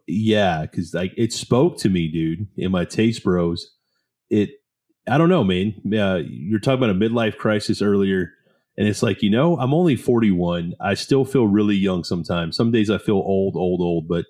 yeah, 0.07 0.61
because 0.61 0.93
like 0.93 1.13
it 1.17 1.33
spoke 1.33 1.77
to 1.79 1.89
me, 1.89 2.07
dude, 2.07 2.47
in 2.57 2.71
my 2.71 2.85
taste 2.85 3.23
bros. 3.23 3.75
It, 4.29 4.49
I 5.07 5.17
don't 5.17 5.29
know, 5.29 5.43
man. 5.43 5.75
Uh, 5.85 6.21
you're 6.27 6.59
talking 6.59 6.83
about 6.83 6.95
a 6.95 6.99
midlife 6.99 7.37
crisis 7.37 7.81
earlier, 7.81 8.31
and 8.77 8.87
it's 8.87 9.03
like, 9.03 9.21
you 9.21 9.29
know, 9.29 9.57
I'm 9.57 9.73
only 9.73 9.95
41. 9.95 10.73
I 10.79 10.93
still 10.93 11.25
feel 11.25 11.47
really 11.47 11.75
young 11.75 12.03
sometimes. 12.03 12.55
Some 12.55 12.71
days 12.71 12.89
I 12.89 12.97
feel 12.97 13.15
old, 13.15 13.55
old, 13.55 13.81
old, 13.81 14.07
but 14.07 14.25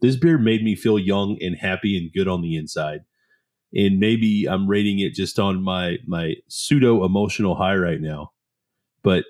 this 0.00 0.16
beer 0.16 0.38
made 0.38 0.64
me 0.64 0.74
feel 0.74 0.98
young 0.98 1.38
and 1.40 1.56
happy 1.56 1.96
and 1.96 2.12
good 2.12 2.28
on 2.28 2.42
the 2.42 2.56
inside 2.56 3.00
and 3.74 3.98
maybe 3.98 4.46
I'm 4.48 4.68
rating 4.68 5.00
it 5.00 5.14
just 5.14 5.38
on 5.38 5.62
my 5.62 5.98
my 6.06 6.34
pseudo 6.48 7.04
emotional 7.04 7.56
high 7.56 7.76
right 7.76 8.00
now. 8.00 8.32
But 9.02 9.24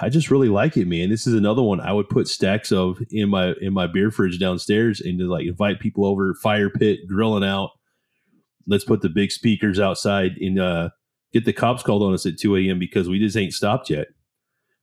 I 0.00 0.08
just 0.08 0.30
really 0.30 0.48
like 0.48 0.76
it, 0.76 0.86
man. 0.86 1.10
This 1.10 1.26
is 1.26 1.34
another 1.34 1.62
one 1.62 1.80
I 1.80 1.92
would 1.92 2.08
put 2.08 2.28
stacks 2.28 2.72
of 2.72 2.98
in 3.10 3.28
my 3.30 3.54
in 3.60 3.72
my 3.72 3.86
beer 3.86 4.10
fridge 4.10 4.38
downstairs 4.38 5.00
and 5.00 5.18
to 5.18 5.26
like 5.26 5.46
invite 5.46 5.80
people 5.80 6.04
over, 6.04 6.34
fire 6.34 6.70
pit, 6.70 7.00
grilling 7.08 7.44
out. 7.44 7.70
Let's 8.66 8.84
put 8.84 9.00
the 9.00 9.08
big 9.08 9.32
speakers 9.32 9.80
outside 9.80 10.32
and 10.40 10.58
uh, 10.58 10.90
get 11.32 11.44
the 11.44 11.52
cops 11.52 11.82
called 11.82 12.02
on 12.02 12.14
us 12.14 12.26
at 12.26 12.38
2 12.38 12.56
a.m. 12.56 12.78
because 12.78 13.08
we 13.08 13.18
just 13.18 13.36
ain't 13.36 13.52
stopped 13.52 13.90
yet. 13.90 14.08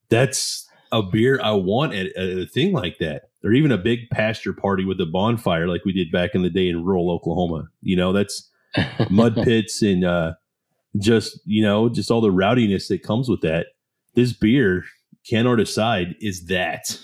That's 0.10 0.68
a 0.92 1.02
beer 1.02 1.40
I 1.42 1.52
want 1.52 1.94
at, 1.94 2.08
at 2.16 2.38
a 2.38 2.46
thing 2.46 2.74
like 2.74 2.98
that. 3.00 3.24
Or 3.42 3.54
even 3.54 3.72
a 3.72 3.78
big 3.78 4.10
pasture 4.12 4.52
party 4.52 4.84
with 4.84 5.00
a 5.00 5.06
bonfire 5.06 5.68
like 5.68 5.86
we 5.86 5.94
did 5.94 6.12
back 6.12 6.36
in 6.36 6.42
the 6.42 6.50
day 6.50 6.68
in 6.68 6.84
rural 6.84 7.10
Oklahoma. 7.10 7.70
You 7.82 7.96
know, 7.96 8.12
that's 8.12 8.50
mud 9.10 9.36
pits 9.44 9.82
and 9.82 10.04
uh, 10.04 10.34
just, 10.98 11.40
you 11.46 11.64
know, 11.64 11.88
just 11.88 12.12
all 12.12 12.20
the 12.20 12.32
rowdiness 12.32 12.90
that 12.90 13.02
comes 13.02 13.30
with 13.30 13.40
that 13.42 13.68
this 14.20 14.34
beer, 14.34 14.84
Canort 15.30 15.62
aside, 15.62 16.16
is 16.20 16.48
that. 16.48 17.00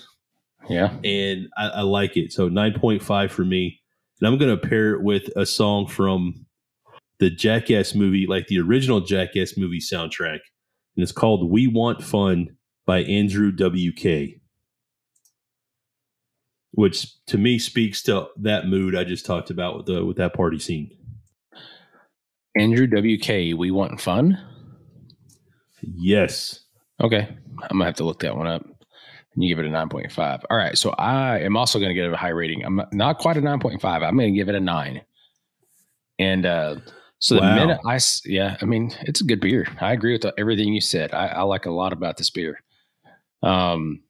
Yeah. 0.68 0.98
And 1.02 1.48
I, 1.56 1.68
I 1.68 1.80
like 1.80 2.16
it. 2.16 2.30
So 2.32 2.50
9.5 2.50 3.30
for 3.30 3.44
me. 3.44 3.80
And 4.20 4.28
I'm 4.28 4.38
going 4.38 4.54
to 4.54 4.68
pair 4.68 4.94
it 4.94 5.02
with 5.02 5.28
a 5.34 5.46
song 5.46 5.86
from 5.86 6.46
the 7.18 7.30
Jackass 7.30 7.94
movie, 7.94 8.26
like 8.26 8.48
the 8.48 8.58
original 8.60 9.00
Jackass 9.00 9.56
movie 9.56 9.80
soundtrack. 9.80 10.40
And 10.96 11.02
it's 11.02 11.12
called 11.12 11.50
We 11.50 11.66
Want 11.66 12.02
Fun 12.02 12.56
by 12.84 13.02
Andrew 13.04 13.50
W.K., 13.50 14.40
which 16.72 17.24
to 17.26 17.38
me 17.38 17.58
speaks 17.58 18.02
to 18.02 18.28
that 18.36 18.66
mood 18.66 18.94
I 18.94 19.04
just 19.04 19.24
talked 19.24 19.48
about 19.48 19.76
with 19.78 19.86
the 19.86 20.04
with 20.04 20.18
that 20.18 20.34
party 20.34 20.58
scene. 20.58 20.90
Andrew 22.58 22.86
W.K., 22.86 23.54
We 23.54 23.70
Want 23.70 24.00
Fun? 24.00 24.38
Yes. 25.82 26.65
Okay. 27.02 27.28
I'm 27.62 27.78
gonna 27.78 27.84
have 27.84 27.94
to 27.96 28.04
look 28.04 28.20
that 28.20 28.36
one 28.36 28.46
up. 28.46 28.62
And 28.62 29.44
you 29.44 29.54
give 29.54 29.64
it 29.64 29.68
a 29.68 29.70
9.5. 29.70 30.44
All 30.50 30.56
right. 30.56 30.78
So 30.78 30.90
I 30.90 31.40
am 31.40 31.56
also 31.56 31.78
gonna 31.78 31.94
give 31.94 32.06
it 32.06 32.14
a 32.14 32.16
high 32.16 32.28
rating. 32.28 32.64
I'm 32.64 32.80
not 32.92 33.18
quite 33.18 33.36
a 33.36 33.40
9.5. 33.40 33.84
I'm 33.84 34.16
gonna 34.16 34.30
give 34.30 34.48
it 34.48 34.54
a 34.54 34.60
nine. 34.60 35.02
And 36.18 36.46
uh 36.46 36.76
so 37.18 37.40
wow. 37.40 37.48
the 37.48 37.60
minute 37.60 37.80
I 37.86 37.98
yeah, 38.24 38.56
I 38.60 38.64
mean 38.64 38.92
it's 39.02 39.20
a 39.20 39.24
good 39.24 39.40
beer. 39.40 39.66
I 39.80 39.92
agree 39.92 40.12
with 40.12 40.26
everything 40.38 40.72
you 40.72 40.80
said. 40.80 41.12
I, 41.14 41.26
I 41.28 41.42
like 41.42 41.66
a 41.66 41.70
lot 41.70 41.92
about 41.92 42.16
this 42.16 42.30
beer. 42.30 42.60
Um, 43.42 44.02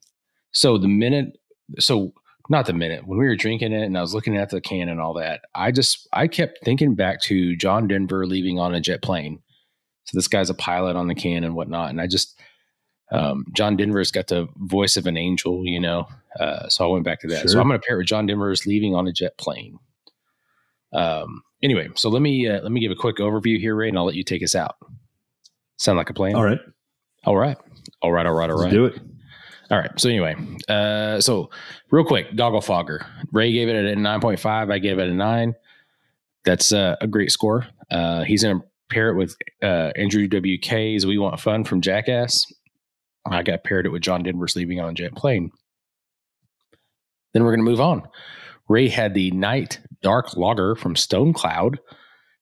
so 0.51 0.77
the 0.77 0.87
minute, 0.87 1.37
so 1.79 2.13
not 2.49 2.65
the 2.65 2.73
minute 2.73 3.05
when 3.05 3.19
we 3.19 3.25
were 3.25 3.35
drinking 3.35 3.73
it 3.73 3.83
and 3.83 3.97
I 3.97 4.01
was 4.01 4.13
looking 4.13 4.37
at 4.37 4.49
the 4.49 4.61
can 4.61 4.89
and 4.89 5.01
all 5.01 5.13
that, 5.15 5.41
I 5.53 5.71
just 5.71 6.07
I 6.13 6.27
kept 6.27 6.59
thinking 6.63 6.95
back 6.95 7.21
to 7.23 7.55
John 7.55 7.87
Denver 7.87 8.25
leaving 8.25 8.59
on 8.59 8.73
a 8.73 8.81
jet 8.81 9.01
plane. 9.01 9.39
So 10.05 10.17
this 10.17 10.27
guy's 10.27 10.49
a 10.49 10.53
pilot 10.53 10.95
on 10.95 11.07
the 11.07 11.15
can 11.15 11.43
and 11.43 11.55
whatnot, 11.55 11.89
and 11.89 11.99
I 11.99 12.07
just 12.07 12.39
um, 13.11 13.45
John 13.53 13.77
Denver's 13.77 14.11
got 14.11 14.27
the 14.27 14.47
voice 14.57 14.97
of 14.97 15.07
an 15.07 15.17
angel, 15.17 15.65
you 15.65 15.79
know. 15.79 16.07
Uh, 16.39 16.67
so 16.69 16.85
I 16.85 16.91
went 16.91 17.05
back 17.05 17.21
to 17.21 17.27
that. 17.27 17.41
Sure. 17.41 17.49
So 17.49 17.59
I'm 17.59 17.67
going 17.67 17.79
to 17.79 17.85
pair 17.85 17.97
it 17.97 17.99
with 17.99 18.07
John 18.07 18.25
Denver's 18.25 18.65
leaving 18.65 18.95
on 18.95 19.07
a 19.07 19.13
jet 19.13 19.37
plane. 19.37 19.79
Um, 20.93 21.43
anyway, 21.63 21.89
so 21.95 22.09
let 22.09 22.21
me 22.21 22.47
uh, 22.47 22.61
let 22.61 22.71
me 22.71 22.79
give 22.79 22.91
a 22.91 22.95
quick 22.95 23.17
overview 23.17 23.59
here, 23.59 23.75
Ray, 23.75 23.89
and 23.89 23.97
I'll 23.97 24.05
let 24.05 24.15
you 24.15 24.23
take 24.23 24.43
us 24.43 24.55
out. 24.55 24.75
Sound 25.77 25.97
like 25.97 26.09
a 26.09 26.13
plan? 26.13 26.35
All 26.35 26.43
right. 26.43 26.59
All 27.25 27.37
right. 27.37 27.57
All 28.01 28.11
right. 28.11 28.25
All 28.25 28.33
right. 28.33 28.49
All 28.49 28.59
right. 28.59 28.71
Do 28.71 28.85
it. 28.85 28.99
All 29.69 29.77
right. 29.77 29.91
So 29.99 30.09
anyway, 30.09 30.35
uh, 30.69 31.19
so 31.19 31.49
real 31.91 32.05
quick, 32.05 32.35
Goggle 32.35 32.61
Fogger. 32.61 33.05
Ray 33.31 33.51
gave 33.51 33.67
it 33.67 33.75
a 33.75 33.95
nine 33.95 34.21
point 34.21 34.39
five. 34.39 34.69
I 34.69 34.79
gave 34.79 34.97
it 34.99 35.09
a 35.09 35.13
nine. 35.13 35.55
That's 36.45 36.71
uh, 36.71 36.95
a 37.01 37.07
great 37.07 37.31
score. 37.31 37.67
Uh, 37.91 38.23
he's 38.23 38.43
going 38.43 38.59
to 38.59 38.65
pair 38.89 39.09
it 39.09 39.15
with 39.15 39.35
uh, 39.61 39.91
Andrew 39.95 40.27
WK's 40.27 41.05
"We 41.05 41.17
Want 41.17 41.39
Fun" 41.39 41.65
from 41.65 41.81
Jackass, 41.81 42.45
I 43.29 43.43
got 43.43 43.63
paired 43.63 43.85
it 43.85 43.89
with 43.89 44.01
John 44.01 44.23
Denver's 44.23 44.55
leaving 44.55 44.79
on 44.79 44.89
a 44.89 44.93
jet 44.93 45.15
plane. 45.15 45.51
Then 47.33 47.43
we're 47.43 47.55
going 47.55 47.65
to 47.65 47.71
move 47.71 47.81
on. 47.81 48.03
Ray 48.69 48.89
had 48.89 49.13
the 49.13 49.31
Nite 49.31 49.79
Dark 50.01 50.35
Lager 50.35 50.75
from 50.75 50.95
Stone 50.95 51.33
Cloud. 51.33 51.79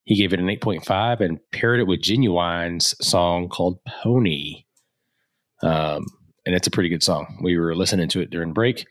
He 0.04 0.16
gave 0.16 0.34
it 0.34 0.40
an 0.40 0.48
8.5 0.48 1.20
and 1.20 1.40
paired 1.52 1.80
it 1.80 1.88
with 1.88 2.02
Ginuwine's 2.02 2.96
song 3.06 3.50
called 3.50 3.80
Pony. 3.86 4.64
Um, 5.64 6.06
and 6.46 6.56
it's 6.56 6.68
a 6.68 6.72
pretty 6.72 6.90
good 6.90 7.04
song. 7.04 7.40
We 7.42 7.58
were 7.58 7.76
listening 7.76 8.10
to 8.10 8.22
it 8.22 8.30
during 8.30 8.54
break 8.54 8.86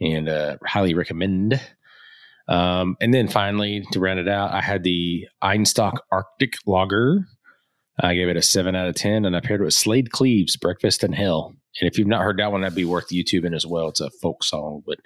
and 0.00 0.28
uh, 0.28 0.56
highly 0.64 0.94
recommend. 0.94 1.60
Um, 2.48 2.96
and 3.00 3.12
then 3.12 3.28
finally, 3.28 3.84
to 3.92 4.00
round 4.00 4.20
it 4.20 4.28
out, 4.28 4.52
I 4.52 4.60
had 4.60 4.84
the 4.84 5.26
Einstök 5.42 5.96
Arctic 6.12 6.54
Lager 6.66 7.26
I 8.00 8.14
gave 8.14 8.28
it 8.28 8.36
a 8.36 8.42
seven 8.42 8.74
out 8.74 8.88
of 8.88 8.94
10 8.96 9.24
and 9.24 9.36
I 9.36 9.40
paired 9.40 9.60
it 9.60 9.64
with 9.64 9.74
Slaid 9.74 10.10
Cleaves, 10.10 10.56
Breakfast 10.56 11.04
in 11.04 11.12
Hell. 11.12 11.54
And 11.80 11.90
if 11.90 11.98
you've 11.98 12.08
not 12.08 12.22
heard 12.22 12.38
that 12.38 12.50
one, 12.50 12.62
that'd 12.62 12.74
be 12.74 12.84
worth 12.84 13.08
YouTubing 13.08 13.54
as 13.54 13.66
well. 13.66 13.88
It's 13.88 14.00
a 14.00 14.10
folk 14.10 14.42
song. 14.42 14.82
But 14.86 14.98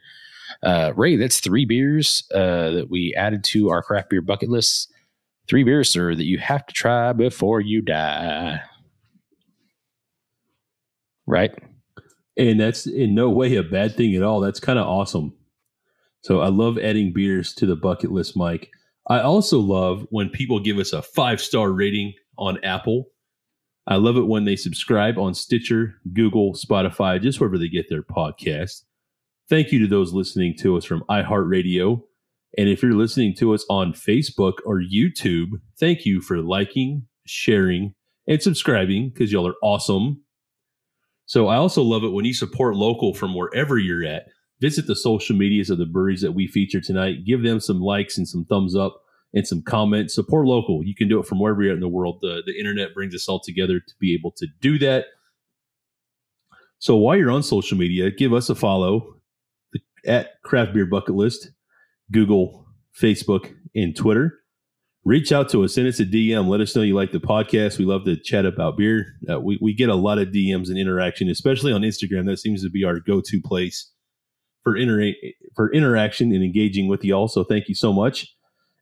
uh, 0.63 0.93
Ray, 0.97 1.17
that's 1.17 1.41
three 1.41 1.65
beers 1.65 2.23
uh, 2.35 2.71
that 2.71 2.87
we 2.91 3.15
added 3.17 3.45
to 3.45 3.71
our 3.71 3.83
craft 3.83 4.11
beer 4.11 4.23
bucket 4.23 4.49
list. 4.49 4.93
Three 5.49 5.65
beers, 5.65 5.91
sir, 5.91 6.15
that 6.15 6.25
you 6.25 6.39
have 6.39 6.67
to 6.67 6.75
try 6.75 7.13
before 7.13 7.61
you 7.61 7.83
die. 7.83 8.61
Right? 11.27 11.53
And 12.37 12.61
that's 12.61 12.87
in 12.87 13.15
no 13.15 13.29
way 13.31 13.57
a 13.57 13.63
bad 13.63 13.97
thing 13.97 14.15
at 14.15 14.23
all. 14.23 14.41
That's 14.41 14.61
kind 14.61 14.79
of 14.79 14.87
awesome. 14.87 15.35
So 16.23 16.41
I 16.41 16.49
love 16.49 16.79
adding 16.79 17.13
beers 17.13 17.55
to 17.55 17.67
the 17.67 17.77
bucket 17.77 18.13
list, 18.13 18.37
Mike. 18.37 18.71
I 19.09 19.21
also 19.21 19.59
love 19.59 20.07
when 20.11 20.29
people 20.29 20.61
give 20.61 20.79
us 20.79 20.93
a 20.93 21.03
five 21.03 21.41
star 21.41 21.71
rating 21.71 22.15
on 22.39 22.63
Apple. 22.65 23.07
I 23.87 23.97
love 23.97 24.17
it 24.17 24.27
when 24.27 24.45
they 24.45 24.57
subscribe 24.57 25.19
on 25.19 25.35
Stitcher, 25.35 25.95
Google, 26.13 26.53
Spotify, 26.55 27.21
just 27.21 27.41
wherever 27.41 27.59
they 27.59 27.69
get 27.69 27.89
their 27.89 28.03
podcast. 28.03 28.83
Thank 29.49 29.73
you 29.73 29.79
to 29.81 29.87
those 29.87 30.13
listening 30.13 30.55
to 30.59 30.77
us 30.77 30.85
from 30.85 31.05
iHeartRadio. 31.09 32.03
And 32.57 32.69
if 32.69 32.83
you're 32.83 32.93
listening 32.93 33.35
to 33.37 33.55
us 33.55 33.65
on 33.71 33.93
Facebook 33.93 34.55
or 34.67 34.81
YouTube, 34.81 35.53
thank 35.81 36.05
you 36.05 36.21
for 36.21 36.39
liking, 36.39 37.07
sharing, 37.27 37.95
and 38.27 38.43
subscribing 38.43 39.09
because 39.09 39.33
y'all 39.33 39.49
are 39.49 39.55
awesome. 39.63 40.23
So 41.25 41.49
I 41.49 41.57
also 41.57 41.83
love 41.83 42.05
it 42.05 42.13
when 42.13 42.25
you 42.25 42.35
support 42.35 42.77
local 42.77 43.15
from 43.15 43.35
wherever 43.35 43.79
you're 43.79 44.05
at. 44.05 44.27
Visit 44.61 44.87
the 44.87 44.97
social 44.97 45.37
medias 45.37 45.71
of 45.71 45.79
the 45.79 45.87
breweries 45.87 46.23
that 46.23 46.33
we 46.33 46.47
feature 46.47 46.81
tonight. 46.81 47.25
Give 47.25 47.43
them 47.43 47.61
some 47.61 47.81
likes 47.81 48.19
and 48.19 48.29
some 48.29 48.45
thumbs 48.45 48.75
up 48.77 49.03
and 49.35 49.47
some 49.47 49.63
comments. 49.63 50.15
Support 50.15 50.47
local. 50.47 50.83
You 50.85 50.95
can 50.95 51.09
do 51.09 51.21
it 51.21 51.27
from 51.27 51.41
wherever 51.41 51.63
you're 51.63 51.73
at 51.73 51.77
in 51.77 51.81
the 51.81 51.89
world. 51.89 52.19
The, 52.23 52.43
the 52.45 52.59
internet 52.59 52.95
brings 52.95 53.15
us 53.15 53.29
all 53.29 53.41
together 53.41 53.81
to 53.81 53.95
be 54.01 54.15
able 54.15 54.33
to 54.33 54.47
do 54.61 54.79
that. 54.79 55.07
So 56.79 56.97
while 56.97 57.17
you're 57.17 57.31
on 57.31 57.43
social 57.43 57.77
media, 57.77 58.11
give 58.11 58.33
us 58.33 58.49
a 58.49 58.55
follow 58.55 59.17
at 60.07 60.41
Craft 60.43 60.75
Beer 60.75 60.87
Bucket 60.87 61.15
List, 61.15 61.51
Google, 62.13 62.67
Facebook, 63.01 63.53
and 63.75 63.97
Twitter. 63.97 64.35
Reach 65.05 65.33
out 65.33 65.49
to 65.51 65.65
us, 65.65 65.75
send 65.75 65.89
us 65.89 66.01
a 66.01 66.05
DM. 66.05 66.49
Let 66.49 66.61
us 66.61 66.77
know 66.77 66.83
you 66.83 66.95
like 66.95 67.13
the 67.13 67.19
podcast. 67.19 67.79
We 67.79 67.85
love 67.85 68.05
to 68.05 68.17
chat 68.17 68.45
about 68.45 68.77
beer. 68.77 69.07
Uh, 69.29 69.41
we, 69.41 69.59
we 69.61 69.73
get 69.73 69.89
a 69.89 69.95
lot 69.95 70.19
of 70.19 70.29
DMs 70.29 70.69
and 70.69 70.79
interaction, 70.79 71.31
especially 71.31 71.73
on 71.73 71.83
Instagram. 71.83 72.27
That 72.27 72.39
seems 72.39 72.63
to 72.63 72.71
be 72.71 72.85
our 72.85 73.01
go 73.01 73.21
to 73.25 73.41
place 73.43 73.91
for, 74.63 74.77
inter- 74.77 75.15
for 75.55 75.73
interaction 75.73 76.33
and 76.33 76.45
engaging 76.45 76.89
with 76.89 77.05
you 77.05 77.15
all. 77.15 77.29
So 77.29 77.43
thank 77.43 77.69
you 77.69 77.75
so 77.75 77.93
much. 77.93 78.27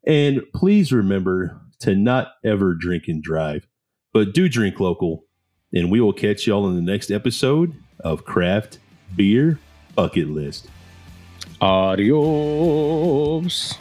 And 0.07 0.43
please 0.55 0.93
remember 0.93 1.61
to 1.81 1.95
not 1.95 2.33
ever 2.45 2.75
drink 2.75 3.05
and 3.09 3.23
drive, 3.23 3.67
but 4.13 4.33
do 4.33 4.49
drink 4.49 4.81
local. 4.81 5.25
And 5.73 5.91
we 5.91 6.01
will 6.01 6.13
catch 6.13 6.47
y'all 6.47 6.69
in 6.69 6.77
the 6.77 6.93
next 6.93 7.11
episode 7.11 7.75
of 8.01 8.25
Craft 8.25 8.79
Beer 9.17 9.59
Bucket 9.95 10.29
List. 10.29 10.69
Adios. 11.61 13.75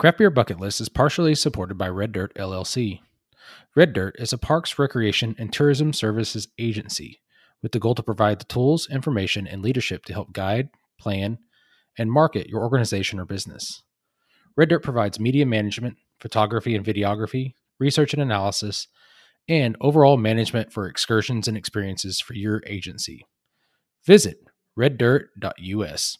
Craft 0.00 0.16
Beer 0.16 0.30
Bucket 0.30 0.58
List 0.58 0.80
is 0.80 0.88
partially 0.88 1.34
supported 1.34 1.76
by 1.76 1.86
Red 1.86 2.12
Dirt 2.12 2.34
LLC. 2.34 3.00
Red 3.76 3.92
Dirt 3.92 4.16
is 4.18 4.32
a 4.32 4.38
parks, 4.38 4.78
recreation, 4.78 5.36
and 5.38 5.52
tourism 5.52 5.92
services 5.92 6.48
agency 6.58 7.20
with 7.62 7.72
the 7.72 7.78
goal 7.78 7.94
to 7.94 8.02
provide 8.02 8.40
the 8.40 8.46
tools, 8.46 8.88
information, 8.88 9.46
and 9.46 9.60
leadership 9.60 10.06
to 10.06 10.14
help 10.14 10.32
guide, 10.32 10.70
plan, 10.98 11.36
and 11.98 12.10
market 12.10 12.48
your 12.48 12.62
organization 12.62 13.20
or 13.20 13.26
business. 13.26 13.82
Red 14.56 14.70
Dirt 14.70 14.82
provides 14.82 15.20
media 15.20 15.44
management, 15.44 15.98
photography 16.18 16.74
and 16.74 16.82
videography, 16.82 17.52
research 17.78 18.14
and 18.14 18.22
analysis, 18.22 18.88
and 19.50 19.76
overall 19.82 20.16
management 20.16 20.72
for 20.72 20.86
excursions 20.86 21.46
and 21.46 21.58
experiences 21.58 22.20
for 22.20 22.32
your 22.32 22.62
agency. 22.66 23.26
Visit 24.06 24.38
reddirt.us. 24.78 26.16